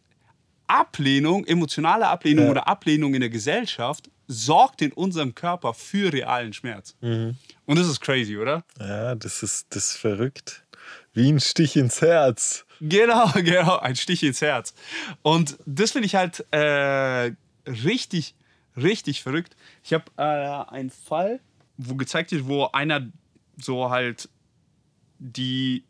Ablehnung, 0.67 1.45
emotionale 1.47 2.07
Ablehnung 2.09 2.47
ja. 2.47 2.51
oder 2.51 2.69
Ablehnung 2.69 3.15
in 3.15 3.21
der 3.21 3.31
Gesellschaft 3.31 4.11
sorgt 4.27 4.83
in 4.83 4.93
unserem 4.93 5.35
Körper 5.35 5.75
für 5.75 6.13
realen 6.13 6.53
Schmerz. 6.53 6.97
Mhm. 7.01 7.37
Und 7.67 7.79
das 7.79 7.89
ist 7.89 8.01
crazy, 8.01 8.37
oder? 8.37 8.65
Ja, 8.79 9.15
das 9.15 9.43
ist, 9.43 9.67
das 9.71 9.91
ist 9.91 9.97
verrückt. 9.97 10.65
Wie 11.13 11.31
ein 11.31 11.41
Stich 11.41 11.77
ins 11.77 12.01
Herz. 12.01 12.65
Genau, 12.81 13.31
genau, 13.35 13.79
ein 13.79 13.97
Stich 13.97 14.23
ins 14.23 14.41
Herz. 14.41 14.75
Und 15.23 15.57
das 15.67 15.93
finde 15.93 16.07
ich 16.07 16.15
halt 16.15 16.45
äh, 16.51 17.33
richtig 17.67 18.35
richtig 18.77 19.23
verrückt. 19.23 19.57
Ich 19.83 19.93
habe 19.93 20.05
äh, 20.17 20.73
einen 20.73 20.91
Fall, 20.91 21.41
wo 21.77 21.95
gezeigt 21.95 22.33
wird, 22.33 22.47
wo 22.47 22.67
einer 22.67 23.11
so 23.57 23.91
halt 23.91 24.29
die 25.19 25.85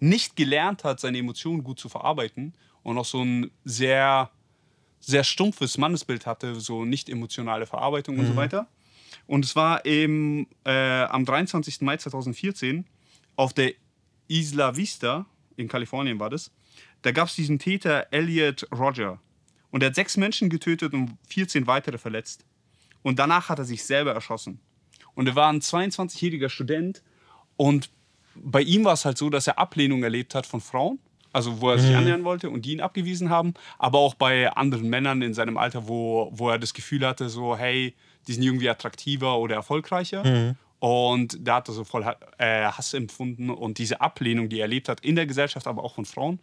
nicht 0.00 0.36
gelernt 0.36 0.84
hat, 0.84 1.00
seine 1.00 1.18
Emotionen 1.18 1.64
gut 1.64 1.78
zu 1.78 1.88
verarbeiten 1.88 2.54
und 2.82 2.98
auch 2.98 3.04
so 3.04 3.22
ein 3.22 3.50
sehr, 3.64 4.30
sehr 5.00 5.24
stumpfes 5.24 5.78
Mannesbild 5.78 6.26
hatte, 6.26 6.60
so 6.60 6.84
nicht 6.84 7.08
emotionale 7.08 7.66
Verarbeitung 7.66 8.16
mhm. 8.16 8.20
und 8.20 8.26
so 8.26 8.32
mhm. 8.32 8.36
weiter. 8.36 8.68
Und 9.26 9.44
es 9.44 9.56
war 9.56 9.86
eben 9.86 10.46
äh, 10.64 11.04
am 11.04 11.24
23. 11.24 11.80
Mai 11.80 11.96
2014 11.96 12.84
auf 13.36 13.52
der 13.54 13.72
Isla 14.28 14.76
Vista, 14.76 15.26
in 15.56 15.68
Kalifornien 15.68 16.18
war 16.20 16.30
das, 16.30 16.50
da 17.02 17.12
gab 17.12 17.28
es 17.28 17.34
diesen 17.34 17.58
Täter 17.58 18.06
Elliot 18.10 18.66
Roger. 18.72 19.20
Und 19.74 19.82
er 19.82 19.88
hat 19.88 19.96
sechs 19.96 20.16
Menschen 20.16 20.50
getötet 20.50 20.94
und 20.94 21.18
14 21.30 21.66
weitere 21.66 21.98
verletzt. 21.98 22.44
Und 23.02 23.18
danach 23.18 23.48
hat 23.48 23.58
er 23.58 23.64
sich 23.64 23.82
selber 23.82 24.12
erschossen. 24.12 24.60
Und 25.16 25.26
er 25.26 25.34
war 25.34 25.52
ein 25.52 25.58
22-jähriger 25.58 26.48
Student. 26.48 27.02
Und 27.56 27.90
bei 28.36 28.62
ihm 28.62 28.84
war 28.84 28.92
es 28.92 29.04
halt 29.04 29.18
so, 29.18 29.30
dass 29.30 29.48
er 29.48 29.58
Ablehnung 29.58 30.04
erlebt 30.04 30.36
hat 30.36 30.46
von 30.46 30.60
Frauen. 30.60 31.00
Also 31.32 31.60
wo 31.60 31.70
er 31.70 31.80
sich 31.80 31.90
mhm. 31.90 31.96
annähern 31.96 32.22
wollte 32.22 32.50
und 32.50 32.64
die 32.64 32.74
ihn 32.74 32.80
abgewiesen 32.80 33.30
haben. 33.30 33.54
Aber 33.76 33.98
auch 33.98 34.14
bei 34.14 34.48
anderen 34.52 34.88
Männern 34.88 35.22
in 35.22 35.34
seinem 35.34 35.56
Alter, 35.56 35.88
wo, 35.88 36.30
wo 36.32 36.50
er 36.50 36.60
das 36.60 36.72
Gefühl 36.72 37.04
hatte, 37.04 37.28
so, 37.28 37.56
hey, 37.56 37.96
die 38.28 38.32
sind 38.32 38.44
irgendwie 38.44 38.70
attraktiver 38.70 39.40
oder 39.40 39.56
erfolgreicher. 39.56 40.22
Mhm. 40.24 40.54
Und 40.78 41.36
da 41.40 41.56
hat 41.56 41.68
er 41.68 41.74
so 41.74 41.82
voll 41.82 42.04
äh, 42.38 42.66
Hass 42.66 42.94
empfunden 42.94 43.50
und 43.50 43.78
diese 43.78 44.00
Ablehnung, 44.00 44.48
die 44.48 44.60
er 44.60 44.66
erlebt 44.66 44.88
hat 44.88 45.00
in 45.00 45.16
der 45.16 45.26
Gesellschaft, 45.26 45.66
aber 45.66 45.82
auch 45.82 45.96
von 45.96 46.04
Frauen, 46.04 46.38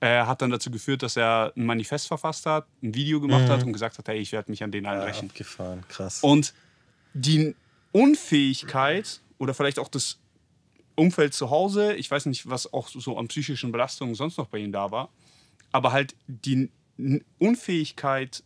äh, 0.00 0.24
hat 0.24 0.42
dann 0.42 0.50
dazu 0.50 0.70
geführt, 0.70 1.02
dass 1.02 1.16
er 1.16 1.52
ein 1.56 1.66
Manifest 1.66 2.08
verfasst 2.08 2.46
hat, 2.46 2.66
ein 2.82 2.94
Video 2.94 3.20
gemacht 3.20 3.44
mhm. 3.44 3.48
hat 3.48 3.64
und 3.64 3.72
gesagt 3.72 3.98
hat, 3.98 4.08
hey, 4.08 4.18
ich 4.18 4.32
werde 4.32 4.50
mich 4.50 4.62
an 4.62 4.70
den 4.70 4.86
allen 4.86 5.00
ja, 5.00 5.06
rächen. 5.06 5.28
Abgefahren, 5.30 5.84
krass. 5.88 6.20
Und 6.22 6.54
die 7.14 7.54
Unfähigkeit 7.92 9.20
oder 9.38 9.54
vielleicht 9.54 9.78
auch 9.78 9.88
das 9.88 10.18
Umfeld 10.96 11.34
zu 11.34 11.50
Hause, 11.50 11.94
ich 11.94 12.10
weiß 12.10 12.26
nicht, 12.26 12.48
was 12.48 12.72
auch 12.72 12.88
so 12.88 13.18
an 13.18 13.28
psychischen 13.28 13.72
Belastungen 13.72 14.14
sonst 14.14 14.36
noch 14.38 14.46
bei 14.46 14.58
ihm 14.58 14.72
da 14.72 14.90
war, 14.90 15.10
aber 15.72 15.92
halt 15.92 16.14
die 16.26 16.70
Unfähigkeit, 17.38 18.44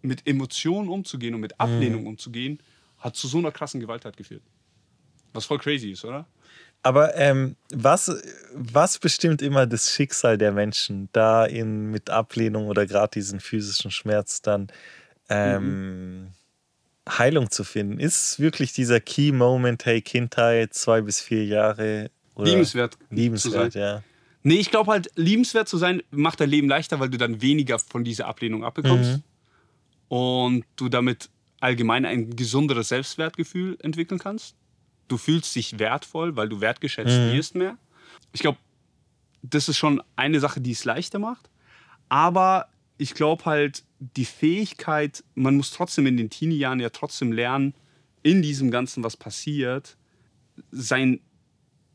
mit 0.00 0.26
Emotionen 0.26 0.88
umzugehen 0.88 1.34
und 1.34 1.40
mit 1.40 1.58
Ablehnung 1.58 2.02
mhm. 2.02 2.08
umzugehen, 2.08 2.60
hat 2.98 3.16
zu 3.16 3.26
so 3.28 3.38
einer 3.38 3.52
krassen 3.52 3.80
Gewalttat 3.80 4.16
geführt. 4.16 4.42
Was 5.32 5.44
voll 5.44 5.58
crazy 5.58 5.90
ist, 5.90 6.04
oder? 6.04 6.26
Aber 6.82 7.16
ähm, 7.16 7.56
was, 7.72 8.10
was 8.54 8.98
bestimmt 8.98 9.42
immer 9.42 9.66
das 9.66 9.92
Schicksal 9.92 10.38
der 10.38 10.52
Menschen, 10.52 11.08
da 11.12 11.44
in, 11.44 11.90
mit 11.90 12.08
Ablehnung 12.08 12.68
oder 12.68 12.86
gerade 12.86 13.10
diesen 13.14 13.40
physischen 13.40 13.90
Schmerz 13.90 14.42
dann 14.42 14.68
ähm, 15.28 16.20
mhm. 16.20 16.26
Heilung 17.08 17.50
zu 17.50 17.64
finden? 17.64 17.98
Ist 17.98 18.38
wirklich 18.38 18.72
dieser 18.72 19.00
Key 19.00 19.32
Moment, 19.32 19.84
hey, 19.86 20.00
Kindheit, 20.00 20.74
zwei 20.74 21.00
bis 21.00 21.20
vier 21.20 21.44
Jahre? 21.44 22.10
Oder 22.36 22.50
Liebenswert. 22.50 22.96
Liebenswert, 23.10 23.74
ja. 23.74 24.02
Nee, 24.44 24.56
ich 24.56 24.70
glaube 24.70 24.92
halt, 24.92 25.10
liebenswert 25.16 25.68
zu 25.68 25.76
sein 25.78 26.02
macht 26.10 26.40
dein 26.40 26.48
Leben 26.48 26.68
leichter, 26.68 27.00
weil 27.00 27.10
du 27.10 27.18
dann 27.18 27.42
weniger 27.42 27.78
von 27.78 28.04
dieser 28.04 28.26
Ablehnung 28.26 28.64
abbekommst. 28.64 29.18
Mhm. 29.18 29.22
Und 30.08 30.64
du 30.76 30.88
damit 30.88 31.28
allgemein 31.60 32.06
ein 32.06 32.34
gesunderes 32.36 32.88
Selbstwertgefühl 32.88 33.76
entwickeln 33.82 34.18
kannst. 34.18 34.54
Du 35.08 35.16
fühlst 35.16 35.54
dich 35.56 35.78
wertvoll, 35.78 36.36
weil 36.36 36.48
du 36.48 36.60
wertgeschätzt 36.60 37.18
Mhm. 37.18 37.32
wirst 37.32 37.54
mehr. 37.54 37.76
Ich 38.32 38.40
glaube, 38.40 38.58
das 39.42 39.68
ist 39.68 39.76
schon 39.78 40.02
eine 40.16 40.40
Sache, 40.40 40.60
die 40.60 40.72
es 40.72 40.84
leichter 40.84 41.18
macht. 41.18 41.48
Aber 42.08 42.68
ich 42.98 43.14
glaube 43.14 43.44
halt, 43.44 43.84
die 44.00 44.24
Fähigkeit, 44.24 45.24
man 45.34 45.56
muss 45.56 45.70
trotzdem 45.70 46.06
in 46.06 46.16
den 46.16 46.30
Teenie-Jahren 46.30 46.80
ja 46.80 46.90
trotzdem 46.90 47.32
lernen, 47.32 47.74
in 48.22 48.42
diesem 48.42 48.70
Ganzen, 48.70 49.02
was 49.04 49.16
passiert, 49.16 49.96
sein, 50.70 51.20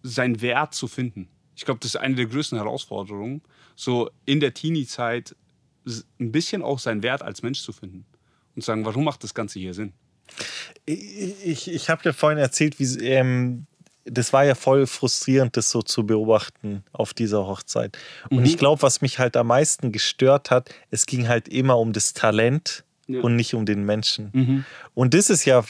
sein 0.01 0.41
Wert 0.41 0.73
zu 0.73 0.87
finden. 0.87 1.27
Ich 1.55 1.65
glaube, 1.65 1.79
das 1.81 1.91
ist 1.91 2.01
eine 2.01 2.15
der 2.15 2.25
größten 2.25 2.57
Herausforderungen, 2.57 3.41
so 3.75 4.09
in 4.25 4.39
der 4.39 4.53
Teenie-Zeit 4.53 5.35
ein 6.19 6.31
bisschen 6.31 6.61
auch 6.61 6.79
seinen 6.79 7.03
Wert 7.03 7.21
als 7.21 7.43
Mensch 7.43 7.59
zu 7.61 7.73
finden. 7.73 8.05
Und 8.55 8.61
zu 8.61 8.67
sagen, 8.67 8.85
warum 8.85 9.03
macht 9.03 9.23
das 9.23 9.33
Ganze 9.33 9.59
hier 9.59 9.73
Sinn? 9.73 9.93
Ich, 10.85 11.71
ich, 11.71 11.89
habe 11.89 12.03
dir 12.03 12.13
vorhin 12.13 12.37
erzählt, 12.39 12.79
wie 12.79 12.85
ähm, 13.05 13.65
das 14.05 14.33
war 14.33 14.43
ja 14.43 14.53
voll 14.55 14.85
frustrierend, 14.85 15.55
das 15.55 15.69
so 15.69 15.81
zu 15.81 16.05
beobachten 16.05 16.83
auf 16.91 17.13
dieser 17.13 17.45
Hochzeit. 17.47 17.97
Und 18.29 18.39
Mhm. 18.39 18.45
ich 18.45 18.57
glaube, 18.57 18.81
was 18.81 19.01
mich 19.01 19.17
halt 19.19 19.37
am 19.37 19.47
meisten 19.47 19.91
gestört 19.93 20.51
hat, 20.51 20.69
es 20.91 21.05
ging 21.05 21.29
halt 21.29 21.47
immer 21.47 21.77
um 21.79 21.93
das 21.93 22.13
Talent 22.13 22.83
Ja. 23.07 23.21
und 23.21 23.35
nicht 23.37 23.53
um 23.53 23.65
den 23.65 23.85
Menschen. 23.85 24.29
Mhm. 24.33 24.65
Und 24.93 25.13
das 25.13 25.29
ist 25.29 25.45
ja 25.45 25.63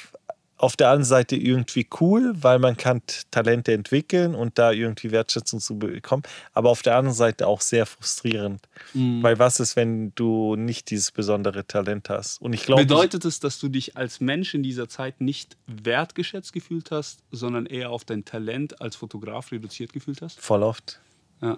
auf 0.64 0.78
der 0.78 0.92
einen 0.92 1.04
Seite 1.04 1.36
irgendwie 1.36 1.88
cool, 2.00 2.34
weil 2.42 2.58
man 2.58 2.78
kann 2.78 3.02
Talente 3.32 3.74
entwickeln 3.74 4.34
und 4.34 4.58
da 4.58 4.72
irgendwie 4.72 5.12
Wertschätzung 5.12 5.60
zu 5.60 5.78
bekommen, 5.78 6.24
aber 6.54 6.70
auf 6.70 6.82
der 6.82 6.96
anderen 6.96 7.16
Seite 7.16 7.48
auch 7.48 7.62
sehr 7.62 7.86
frustrierend. 7.86 8.62
Mhm. 8.94 9.22
Weil 9.22 9.40
was 9.40 9.60
ist, 9.60 9.76
wenn 9.76 10.14
du 10.16 10.56
nicht 10.56 10.90
dieses 10.90 11.12
besondere 11.12 11.68
Talent 11.68 12.10
hast? 12.10 12.42
Und 12.42 12.54
ich 12.54 12.64
glaube, 12.64 12.84
Bedeutet 12.84 13.26
es, 13.26 13.40
dass 13.40 13.60
du 13.60 13.68
dich 13.68 13.98
als 13.98 14.22
Mensch 14.22 14.54
in 14.54 14.64
dieser 14.64 14.88
Zeit 14.88 15.20
nicht 15.20 15.58
wertgeschätzt 15.68 16.54
gefühlt 16.54 16.92
hast, 16.92 17.20
sondern 17.32 17.66
eher 17.66 17.90
auf 17.90 18.06
dein 18.06 18.24
Talent 18.24 18.82
als 18.82 18.96
Fotograf 18.96 19.52
reduziert 19.52 19.94
gefühlt 19.94 20.22
hast? 20.22 20.40
voll 20.40 20.64
oft. 20.64 21.00
Ja. 21.42 21.58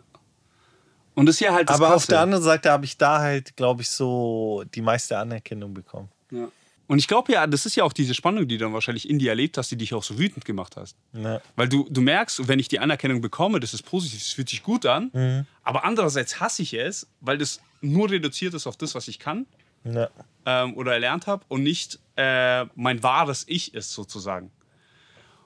Und 1.14 1.28
das 1.28 1.36
ist 1.36 1.42
ja 1.42 1.54
halt 1.54 1.70
das 1.70 1.76
Aber 1.76 1.88
auf 1.88 1.94
Krasse. 1.94 2.08
der 2.08 2.20
anderen 2.22 2.44
Seite 2.44 2.72
habe 2.72 2.86
ich 2.86 2.98
da 2.98 3.20
halt, 3.20 3.56
glaube 3.56 3.84
ich, 3.84 3.90
so 3.90 4.64
die 4.74 4.82
meiste 4.82 5.18
Anerkennung 5.18 5.74
bekommen. 5.74 6.10
Ja. 6.32 6.48
Und 6.88 7.00
ich 7.00 7.08
glaube 7.08 7.32
ja, 7.32 7.48
das 7.48 7.66
ist 7.66 7.76
ja 7.76 7.84
auch 7.84 7.94
diese 7.94 8.14
Spannung, 8.14 8.48
die 8.48 8.58
du 8.58 8.66
dann 8.66 8.74
wahrscheinlich 8.74 9.10
in 9.10 9.18
dir 9.18 9.30
erlebt 9.30 9.58
hast, 9.58 9.72
die 9.72 9.76
dich 9.78 9.94
auch 9.94 10.04
so 10.04 10.20
wütend 10.20 10.46
gemacht 10.46 10.78
hast. 10.78 10.96
Ja. 11.14 11.42
Weil 11.56 11.68
du, 11.68 11.88
du 11.90 12.02
merkst, 12.02 12.48
wenn 12.48 12.60
ich 12.60 12.68
die 12.68 12.80
Anerkennung 12.80 13.22
bekomme, 13.22 13.60
das 13.60 13.74
ist 13.74 13.84
positiv, 13.84 14.20
das 14.20 14.30
fühlt 14.34 14.50
sich 14.50 14.62
gut 14.62 14.86
an. 14.86 15.10
Mhm. 15.14 15.48
Aber 15.64 15.84
andererseits 15.84 16.40
hasse 16.40 16.62
ich 16.62 16.74
es, 16.76 17.08
weil 17.22 17.38
das 17.40 17.60
nur 17.82 18.10
reduziert 18.12 18.54
ist 18.54 18.68
auf 18.68 18.78
das, 18.78 18.94
was 18.94 19.08
ich 19.08 19.18
kann 19.18 19.48
Ja. 19.84 20.10
ähm, 20.46 20.76
oder 20.78 20.94
erlernt 20.94 21.26
habe 21.26 21.44
und 21.48 21.64
nicht 21.64 22.00
äh, 22.18 22.66
mein 22.76 23.02
wahres 23.02 23.46
Ich 23.48 23.74
ist 23.74 23.92
sozusagen. 23.92 24.52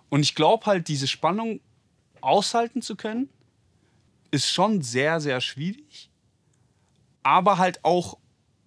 Und 0.09 0.21
ich 0.21 0.35
glaube 0.35 0.65
halt, 0.65 0.87
diese 0.87 1.07
Spannung 1.07 1.61
aushalten 2.21 2.81
zu 2.81 2.95
können, 2.95 3.29
ist 4.31 4.49
schon 4.51 4.81
sehr, 4.81 5.21
sehr 5.21 5.39
schwierig. 5.39 6.09
Aber 7.23 7.57
halt 7.57 7.83
auch, 7.85 8.17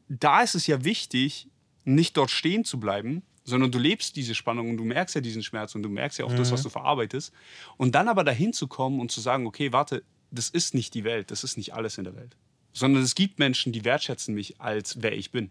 da 0.08 0.42
ist 0.42 0.54
es 0.54 0.66
ja 0.66 0.84
wichtig, 0.84 1.48
nicht 1.84 2.16
dort 2.16 2.30
stehen 2.30 2.64
zu 2.64 2.78
bleiben, 2.78 3.22
sondern 3.44 3.72
du 3.72 3.78
lebst 3.78 4.16
diese 4.16 4.34
Spannung 4.34 4.70
und 4.70 4.76
du 4.76 4.84
merkst 4.84 5.14
ja 5.14 5.20
diesen 5.20 5.42
Schmerz 5.42 5.74
und 5.74 5.82
du 5.82 5.88
merkst 5.88 6.18
ja 6.18 6.24
auch 6.24 6.34
das, 6.34 6.52
was 6.52 6.62
du 6.62 6.68
verarbeitest. 6.68 7.32
Und 7.76 7.94
dann 7.94 8.08
aber 8.08 8.24
dahin 8.24 8.52
zu 8.52 8.68
kommen 8.68 9.00
und 9.00 9.10
zu 9.10 9.20
sagen, 9.20 9.46
okay, 9.46 9.72
warte, 9.72 10.04
das 10.30 10.48
ist 10.48 10.74
nicht 10.74 10.94
die 10.94 11.04
Welt, 11.04 11.30
das 11.30 11.44
ist 11.44 11.56
nicht 11.56 11.74
alles 11.74 11.98
in 11.98 12.04
der 12.04 12.14
Welt. 12.14 12.36
Sondern 12.72 13.02
es 13.02 13.14
gibt 13.14 13.38
Menschen, 13.38 13.72
die 13.72 13.84
wertschätzen 13.84 14.34
mich 14.34 14.60
als 14.60 15.02
wer 15.02 15.12
ich 15.12 15.30
bin. 15.30 15.50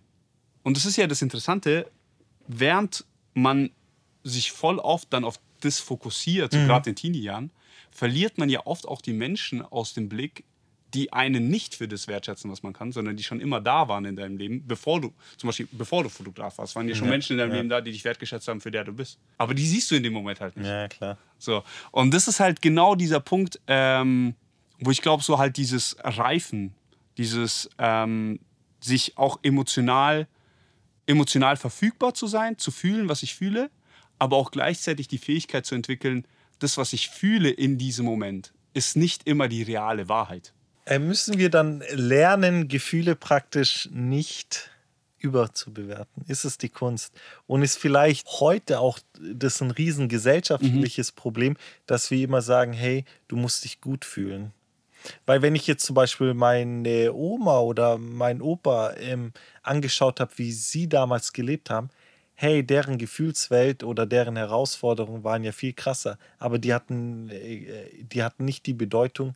Und 0.63 0.77
das 0.77 0.85
ist 0.85 0.95
ja 0.95 1.07
das 1.07 1.21
Interessante, 1.21 1.91
während 2.47 3.05
man 3.33 3.71
sich 4.23 4.51
voll 4.51 4.79
oft 4.79 5.11
dann 5.11 5.23
auf 5.23 5.39
das 5.59 5.79
fokussiert, 5.79 6.53
so 6.53 6.59
gerade 6.59 6.89
in 6.89 6.95
Teenie-Jahren, 6.95 7.51
verliert 7.91 8.37
man 8.37 8.49
ja 8.49 8.65
oft 8.65 8.87
auch 8.87 9.01
die 9.01 9.13
Menschen 9.13 9.61
aus 9.61 9.93
dem 9.93 10.09
Blick, 10.09 10.43
die 10.93 11.13
einen 11.13 11.49
nicht 11.49 11.75
für 11.75 11.87
das 11.87 12.07
wertschätzen, 12.07 12.51
was 12.51 12.63
man 12.63 12.73
kann, 12.73 12.91
sondern 12.91 13.15
die 13.15 13.23
schon 13.23 13.39
immer 13.39 13.61
da 13.61 13.87
waren 13.87 14.05
in 14.05 14.15
deinem 14.15 14.37
Leben, 14.37 14.65
bevor 14.67 15.01
du, 15.01 15.13
zum 15.37 15.47
Beispiel 15.47 15.67
bevor 15.71 16.03
du 16.03 16.09
Fotograf 16.09 16.57
warst, 16.57 16.75
waren 16.75 16.87
ja 16.87 16.95
schon 16.95 17.09
Menschen 17.09 17.33
in 17.33 17.39
deinem 17.39 17.53
Leben 17.53 17.69
da, 17.69 17.81
die 17.81 17.91
dich 17.91 18.03
wertgeschätzt 18.03 18.47
haben, 18.47 18.61
für 18.61 18.71
der 18.71 18.83
du 18.83 18.93
bist. 18.93 19.19
Aber 19.37 19.53
die 19.53 19.65
siehst 19.65 19.89
du 19.91 19.95
in 19.95 20.03
dem 20.03 20.13
Moment 20.13 20.39
halt 20.41 20.57
nicht. 20.57 20.67
ja, 20.67 20.87
klar. 20.87 21.17
So. 21.37 21.63
Und 21.91 22.13
das 22.13 22.27
ist 22.27 22.39
halt 22.39 22.61
genau 22.61 22.95
dieser 22.95 23.19
Punkt, 23.19 23.59
ähm, 23.67 24.35
wo 24.79 24.91
ich 24.91 25.01
glaube, 25.01 25.23
so 25.23 25.37
halt 25.37 25.57
dieses 25.57 25.95
Reifen, 26.03 26.73
dieses 27.17 27.69
ähm, 27.77 28.39
sich 28.79 29.17
auch 29.17 29.39
emotional, 29.43 30.27
emotional 31.05 31.57
verfügbar 31.57 32.13
zu 32.13 32.27
sein, 32.27 32.57
zu 32.57 32.71
fühlen, 32.71 33.09
was 33.09 33.23
ich 33.23 33.35
fühle, 33.35 33.69
aber 34.19 34.37
auch 34.37 34.51
gleichzeitig 34.51 35.07
die 35.07 35.17
Fähigkeit 35.17 35.65
zu 35.65 35.75
entwickeln, 35.75 36.25
das, 36.59 36.77
was 36.77 36.93
ich 36.93 37.09
fühle 37.09 37.49
in 37.49 37.77
diesem 37.77 38.05
Moment, 38.05 38.53
ist 38.73 38.95
nicht 38.95 39.27
immer 39.27 39.47
die 39.47 39.63
reale 39.63 40.09
Wahrheit. 40.09 40.53
Äh, 40.91 40.99
müssen 40.99 41.37
wir 41.37 41.49
dann 41.49 41.81
lernen, 41.93 42.67
Gefühle 42.67 43.15
praktisch 43.15 43.87
nicht 43.93 44.71
überzubewerten? 45.19 46.25
Ist 46.27 46.43
es 46.43 46.57
die 46.57 46.67
Kunst? 46.67 47.13
Und 47.47 47.61
ist 47.61 47.77
vielleicht 47.77 48.27
heute 48.41 48.81
auch 48.81 48.99
das 49.17 49.61
ein 49.61 49.71
riesen 49.71 50.09
gesellschaftliches 50.09 51.13
Problem, 51.13 51.55
dass 51.85 52.11
wir 52.11 52.21
immer 52.21 52.41
sagen, 52.41 52.73
hey, 52.73 53.05
du 53.29 53.37
musst 53.37 53.63
dich 53.63 53.79
gut 53.79 54.03
fühlen. 54.03 54.51
Weil 55.25 55.41
wenn 55.41 55.55
ich 55.55 55.65
jetzt 55.65 55.85
zum 55.85 55.93
Beispiel 55.93 56.33
meine 56.33 57.13
Oma 57.13 57.59
oder 57.59 57.97
meinen 57.97 58.41
Opa 58.41 58.93
ähm, 58.97 59.31
angeschaut 59.63 60.19
habe, 60.19 60.33
wie 60.35 60.51
sie 60.51 60.89
damals 60.89 61.31
gelebt 61.31 61.69
haben, 61.69 61.89
hey, 62.33 62.65
deren 62.65 62.97
Gefühlswelt 62.97 63.85
oder 63.85 64.05
deren 64.05 64.35
Herausforderungen 64.35 65.23
waren 65.23 65.45
ja 65.45 65.53
viel 65.53 65.71
krasser. 65.71 66.17
Aber 66.37 66.59
die 66.59 66.73
hatten, 66.73 67.29
äh, 67.29 68.03
die 68.03 68.23
hatten 68.23 68.43
nicht 68.43 68.65
die 68.65 68.73
Bedeutung, 68.73 69.35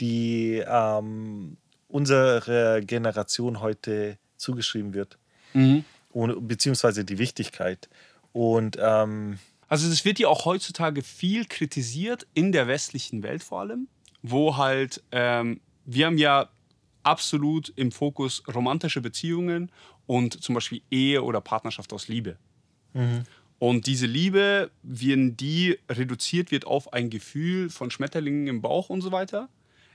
die 0.00 0.62
ähm, 0.66 1.56
unserer 1.88 2.80
Generation 2.80 3.60
heute 3.60 4.18
zugeschrieben 4.36 4.94
wird. 4.94 5.18
Und, 6.12 6.48
beziehungsweise 6.48 7.04
die 7.04 7.18
Wichtigkeit. 7.18 7.88
Und 8.32 8.76
ähm, 8.80 9.38
Also 9.68 9.88
es 9.88 10.04
wird 10.04 10.18
ja 10.18 10.28
auch 10.28 10.44
heutzutage 10.44 11.02
viel 11.02 11.44
kritisiert 11.44 12.26
in 12.34 12.50
der 12.52 12.66
westlichen 12.66 13.22
Welt 13.22 13.42
vor 13.44 13.60
allem, 13.60 13.86
wo 14.22 14.56
halt 14.56 15.02
ähm, 15.12 15.60
wir 15.84 16.06
haben 16.06 16.18
ja 16.18 16.48
absolut 17.02 17.72
im 17.76 17.92
Fokus 17.92 18.42
romantische 18.52 19.00
Beziehungen 19.00 19.70
und 20.06 20.42
zum 20.42 20.54
Beispiel 20.54 20.82
Ehe 20.90 21.22
oder 21.22 21.40
Partnerschaft 21.40 21.92
aus 21.92 22.08
Liebe. 22.08 22.36
Und 23.60 23.86
diese 23.86 24.06
Liebe, 24.06 24.70
wenn 24.82 25.36
die 25.36 25.78
reduziert 25.88 26.50
wird 26.50 26.66
auf 26.66 26.92
ein 26.92 27.08
Gefühl 27.10 27.70
von 27.70 27.90
Schmetterlingen 27.90 28.46
im 28.48 28.60
Bauch 28.62 28.88
und 28.90 29.02
so 29.02 29.12
weiter, 29.12 29.48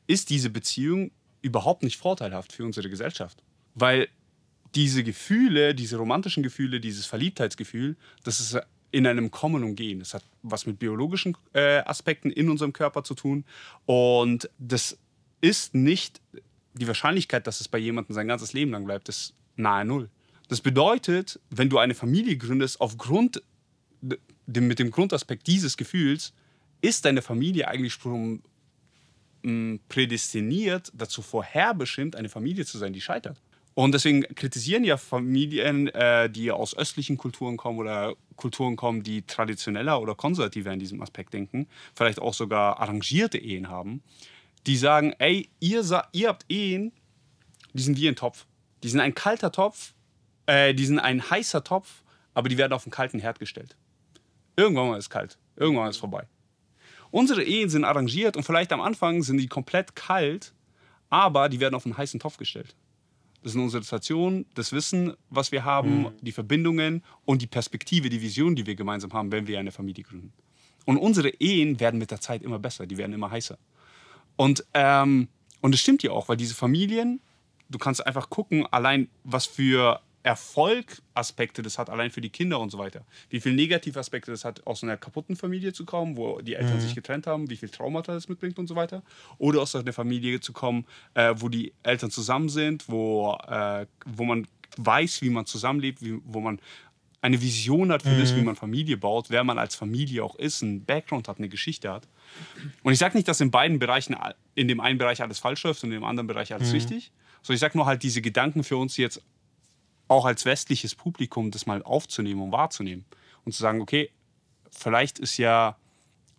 ist 0.07 0.29
diese 0.29 0.49
Beziehung 0.49 1.11
überhaupt 1.41 1.83
nicht 1.83 1.97
vorteilhaft 1.97 2.53
für 2.53 2.65
unsere 2.65 2.89
Gesellschaft. 2.89 3.43
Weil 3.73 4.07
diese 4.73 5.03
Gefühle, 5.03 5.73
diese 5.73 5.97
romantischen 5.97 6.43
Gefühle, 6.43 6.79
dieses 6.79 7.05
Verliebtheitsgefühl, 7.05 7.95
das 8.23 8.39
ist 8.39 8.57
in 8.91 9.07
einem 9.07 9.31
Kommen 9.31 9.63
und 9.63 9.75
Gehen. 9.75 9.99
Das 9.99 10.13
hat 10.13 10.23
was 10.41 10.65
mit 10.65 10.79
biologischen 10.79 11.35
äh, 11.53 11.79
Aspekten 11.79 12.29
in 12.29 12.49
unserem 12.49 12.73
Körper 12.73 13.03
zu 13.03 13.13
tun. 13.13 13.45
Und 13.85 14.49
das 14.57 14.97
ist 15.41 15.75
nicht 15.75 16.21
die 16.73 16.87
Wahrscheinlichkeit, 16.87 17.47
dass 17.47 17.61
es 17.61 17.67
bei 17.67 17.77
jemandem 17.77 18.13
sein 18.13 18.27
ganzes 18.27 18.53
Leben 18.53 18.71
lang 18.71 18.85
bleibt, 18.85 19.09
ist 19.09 19.33
nahe 19.55 19.85
Null. 19.85 20.09
Das 20.47 20.61
bedeutet, 20.61 21.39
wenn 21.49 21.69
du 21.69 21.77
eine 21.77 21.95
Familie 21.95 22.37
gründest, 22.37 22.79
aufgrund 22.79 23.41
dem, 24.01 24.67
mit 24.67 24.79
dem 24.79 24.91
Grundaspekt 24.91 25.47
dieses 25.47 25.77
Gefühls, 25.77 26.33
ist 26.81 27.05
deine 27.05 27.21
Familie 27.21 27.67
eigentlich 27.67 27.93
schon 27.93 28.43
prädestiniert, 29.89 30.91
dazu 30.93 31.21
vorherbestimmt, 31.21 32.15
eine 32.15 32.29
Familie 32.29 32.65
zu 32.65 32.77
sein, 32.77 32.93
die 32.93 33.01
scheitert. 33.01 33.41
Und 33.75 33.91
deswegen 33.91 34.21
kritisieren 34.35 34.85
ja 34.85 34.95
Familien, 34.95 35.89
äh, 35.89 36.29
die 36.29 36.49
aus 36.49 36.75
östlichen 36.77 37.17
Kulturen 37.17 37.57
kommen 37.57 37.77
oder 37.77 38.15
Kulturen 38.37 38.77
kommen, 38.77 39.03
die 39.03 39.23
traditioneller 39.23 40.01
oder 40.01 40.15
konservativer 40.15 40.71
in 40.71 40.79
diesem 40.79 41.01
Aspekt 41.01 41.33
denken, 41.33 41.67
vielleicht 41.93 42.19
auch 42.19 42.33
sogar 42.33 42.79
arrangierte 42.79 43.37
Ehen 43.37 43.67
haben, 43.67 44.01
die 44.65 44.77
sagen, 44.77 45.13
ey, 45.19 45.49
ihr, 45.59 45.83
ihr 46.13 46.27
habt 46.29 46.45
Ehen, 46.49 46.93
die 47.73 47.83
sind 47.83 47.97
wie 47.97 48.07
ein 48.07 48.15
Topf. 48.15 48.45
Die 48.81 48.89
sind 48.89 49.01
ein 49.01 49.13
kalter 49.13 49.51
Topf, 49.51 49.93
äh, 50.45 50.73
die 50.73 50.85
sind 50.85 50.99
ein 50.99 51.29
heißer 51.29 51.63
Topf, 51.63 52.03
aber 52.33 52.47
die 52.47 52.57
werden 52.57 52.71
auf 52.71 52.85
einen 52.85 52.91
kalten 52.91 53.19
Herd 53.19 53.39
gestellt. 53.39 53.75
Irgendwann 54.55 54.87
mal 54.87 54.97
ist 54.97 55.05
es 55.05 55.09
kalt, 55.09 55.37
irgendwann 55.57 55.89
ist 55.89 55.97
es 55.97 55.99
vorbei. 55.99 56.27
Unsere 57.15 57.45
Ehen 57.45 57.69
sind 57.69 57.85
arrangiert 57.85 58.35
und 58.35 58.43
vielleicht 58.43 58.73
am 58.73 58.81
Anfang 58.81 59.23
sind 59.23 59.37
die 59.37 59.47
komplett 59.47 59.95
kalt, 59.95 60.53
aber 61.09 61.47
die 61.47 61.61
werden 61.61 61.73
auf 61.73 61.85
einen 61.85 61.97
heißen 61.97 62.19
Topf 62.19 62.35
gestellt. 62.35 62.75
Das 63.41 63.53
sind 63.53 63.61
unsere 63.61 63.81
Situationen, 63.83 64.45
das 64.53 64.73
Wissen, 64.73 65.13
was 65.29 65.53
wir 65.53 65.63
haben, 65.63 66.01
mhm. 66.01 66.11
die 66.19 66.33
Verbindungen 66.33 67.05
und 67.23 67.41
die 67.41 67.47
Perspektive, 67.47 68.09
die 68.09 68.21
Vision, 68.21 68.53
die 68.53 68.65
wir 68.65 68.75
gemeinsam 68.75 69.13
haben, 69.13 69.31
wenn 69.31 69.47
wir 69.47 69.59
eine 69.59 69.71
Familie 69.71 70.03
gründen. 70.03 70.33
Und 70.83 70.97
unsere 70.97 71.29
Ehen 71.29 71.79
werden 71.79 71.99
mit 71.99 72.11
der 72.11 72.19
Zeit 72.19 72.43
immer 72.43 72.59
besser, 72.59 72.85
die 72.85 72.97
werden 72.97 73.13
immer 73.13 73.31
heißer. 73.31 73.57
Und 74.35 74.65
ähm, 74.73 75.29
und 75.61 75.73
es 75.73 75.79
stimmt 75.79 76.03
ja 76.03 76.11
auch, 76.11 76.27
weil 76.27 76.35
diese 76.35 76.53
Familien, 76.53 77.21
du 77.69 77.77
kannst 77.77 78.05
einfach 78.05 78.29
gucken, 78.29 78.67
allein 78.71 79.07
was 79.23 79.45
für 79.45 80.01
Erfolgaspekte 80.25 81.61
das 81.61 81.77
hat, 81.77 81.91
allein 81.91 82.09
für 82.09 82.19
die 82.19 82.31
Kinder 82.31 82.59
und 82.59 82.71
so 82.71 82.79
weiter. 82.79 83.05
Wie 83.29 83.39
viele 83.39 83.53
Negativaspekte 83.53 84.31
das 84.31 84.43
hat, 84.43 84.65
aus 84.65 84.81
einer 84.81 84.97
kaputten 84.97 85.35
Familie 85.35 85.71
zu 85.71 85.85
kommen, 85.85 86.17
wo 86.17 86.41
die 86.41 86.55
Eltern 86.55 86.77
mhm. 86.77 86.81
sich 86.81 86.95
getrennt 86.95 87.27
haben, 87.27 87.47
wie 87.51 87.55
viel 87.55 87.69
Traumata 87.69 88.11
das 88.11 88.27
mitbringt 88.27 88.57
und 88.57 88.65
so 88.65 88.75
weiter. 88.75 89.03
Oder 89.37 89.61
aus 89.61 89.75
einer 89.75 89.93
Familie 89.93 90.39
zu 90.39 90.51
kommen, 90.51 90.87
äh, 91.13 91.35
wo 91.37 91.47
die 91.47 91.73
Eltern 91.83 92.09
zusammen 92.09 92.49
sind, 92.49 92.89
wo, 92.89 93.37
äh, 93.47 93.85
wo 94.07 94.23
man 94.23 94.47
weiß, 94.77 95.21
wie 95.21 95.29
man 95.29 95.45
zusammenlebt, 95.45 96.01
wie, 96.01 96.19
wo 96.25 96.39
man 96.39 96.59
eine 97.21 97.39
Vision 97.39 97.91
hat 97.91 98.01
für 98.01 98.09
mhm. 98.09 98.19
das, 98.19 98.35
wie 98.35 98.41
man 98.41 98.55
Familie 98.55 98.97
baut, 98.97 99.29
wer 99.29 99.43
man 99.43 99.59
als 99.59 99.75
Familie 99.75 100.23
auch 100.23 100.35
ist, 100.37 100.63
einen 100.63 100.85
Background 100.85 101.27
hat, 101.27 101.37
eine 101.37 101.49
Geschichte 101.49 101.91
hat. 101.91 102.07
Und 102.81 102.93
ich 102.93 102.99
sage 102.99 103.15
nicht, 103.15 103.27
dass 103.27 103.41
in 103.41 103.51
beiden 103.51 103.77
Bereichen, 103.77 104.15
in 104.55 104.67
dem 104.67 104.79
einen 104.79 104.97
Bereich 104.97 105.21
alles 105.21 105.37
falsch 105.37 105.63
läuft 105.63 105.83
und 105.83 105.91
in 105.91 105.99
dem 105.99 106.03
anderen 106.03 106.25
Bereich 106.25 106.51
alles 106.51 106.69
mhm. 106.69 106.75
richtig. 106.75 107.11
So, 107.43 107.53
ich 107.53 107.59
sage 107.59 107.77
nur 107.77 107.85
halt 107.85 108.01
diese 108.01 108.23
Gedanken 108.23 108.63
für 108.63 108.77
uns 108.77 108.97
jetzt 108.97 109.21
auch 110.07 110.25
als 110.25 110.45
westliches 110.45 110.95
Publikum, 110.95 111.51
das 111.51 111.65
mal 111.65 111.81
aufzunehmen 111.83 112.41
und 112.41 112.51
wahrzunehmen. 112.51 113.05
Und 113.43 113.53
zu 113.53 113.61
sagen, 113.61 113.81
okay, 113.81 114.11
vielleicht 114.71 115.19
ist 115.19 115.37
ja 115.37 115.77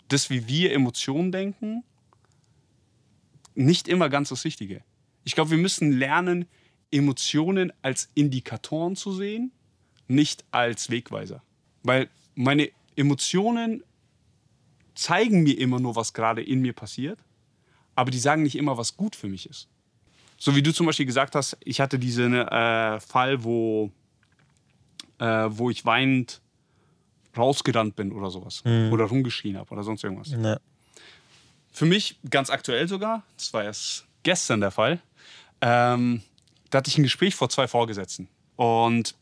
das, 0.09 0.31
wie 0.31 0.49
wir 0.49 0.73
Emotionen 0.73 1.33
denken, 1.33 1.85
nicht 3.55 3.89
immer 3.89 4.09
ganz 4.09 4.29
das 4.29 4.45
Richtige. 4.45 4.83
Ich 5.25 5.35
glaube, 5.35 5.51
wir 5.51 5.59
müssen 5.59 5.93
lernen, 5.93 6.47
Emotionen 6.91 7.73
als 7.83 8.11
Indikatoren 8.15 8.97
zu 8.97 9.13
sehen 9.13 9.53
nicht 10.09 10.45
als 10.51 10.91
Wegweiser. 10.91 11.43
Weil 11.83 12.09
meine 12.35 12.71
Emotionen 12.97 13.83
zeigen 14.95 15.43
mir 15.43 15.59
immer 15.59 15.81
nur, 15.81 15.97
was 15.97 16.13
gerade 16.13 16.43
in 16.43 16.61
mir 16.61 16.73
passiert, 16.73 17.19
aber 17.95 18.11
die 18.11 18.19
sagen 18.19 18.43
nicht 18.43 18.57
immer, 18.57 18.79
was 18.79 18.97
gut 18.97 19.17
für 19.17 19.29
mich 19.29 19.49
ist. 19.49 19.69
So 20.39 20.55
wie 20.55 20.63
du 20.63 20.73
zum 20.73 20.87
Beispiel 20.87 21.07
gesagt 21.07 21.35
hast, 21.35 21.57
ich 21.65 21.81
hatte 21.81 21.99
diesen 21.99 22.35
äh, 22.35 23.01
Fall, 23.01 23.43
wo, 23.43 23.91
äh, 25.19 25.25
wo 25.49 25.71
ich 25.71 25.85
weinend 25.85 26.41
rausgerannt 27.37 27.97
bin 27.97 28.13
oder 28.13 28.31
sowas. 28.31 28.63
Mhm. 28.65 28.93
Oder 28.93 29.05
rumgeschrien 29.05 29.57
habe 29.57 29.71
oder 29.71 29.83
sonst 29.83 30.05
irgendwas. 30.05 30.31
Ja. 30.31 30.59
Für 31.73 31.87
mich 31.87 32.19
ganz 32.31 32.51
aktuell 32.51 32.89
sogar, 32.89 33.23
das 33.37 33.53
war 33.53 33.65
erst 33.65 34.07
gestern 34.23 34.61
der 34.61 34.71
Fall, 34.71 35.01
ähm, 35.61 36.23
da 36.71 36.79
hatte 36.79 36.89
ich 36.89 36.99
ein 36.99 37.03
Gespräch 37.03 37.35
vor 37.35 37.49
zwei 37.49 37.69
Vorgesetzten. 37.69 38.29
Und 38.57 39.15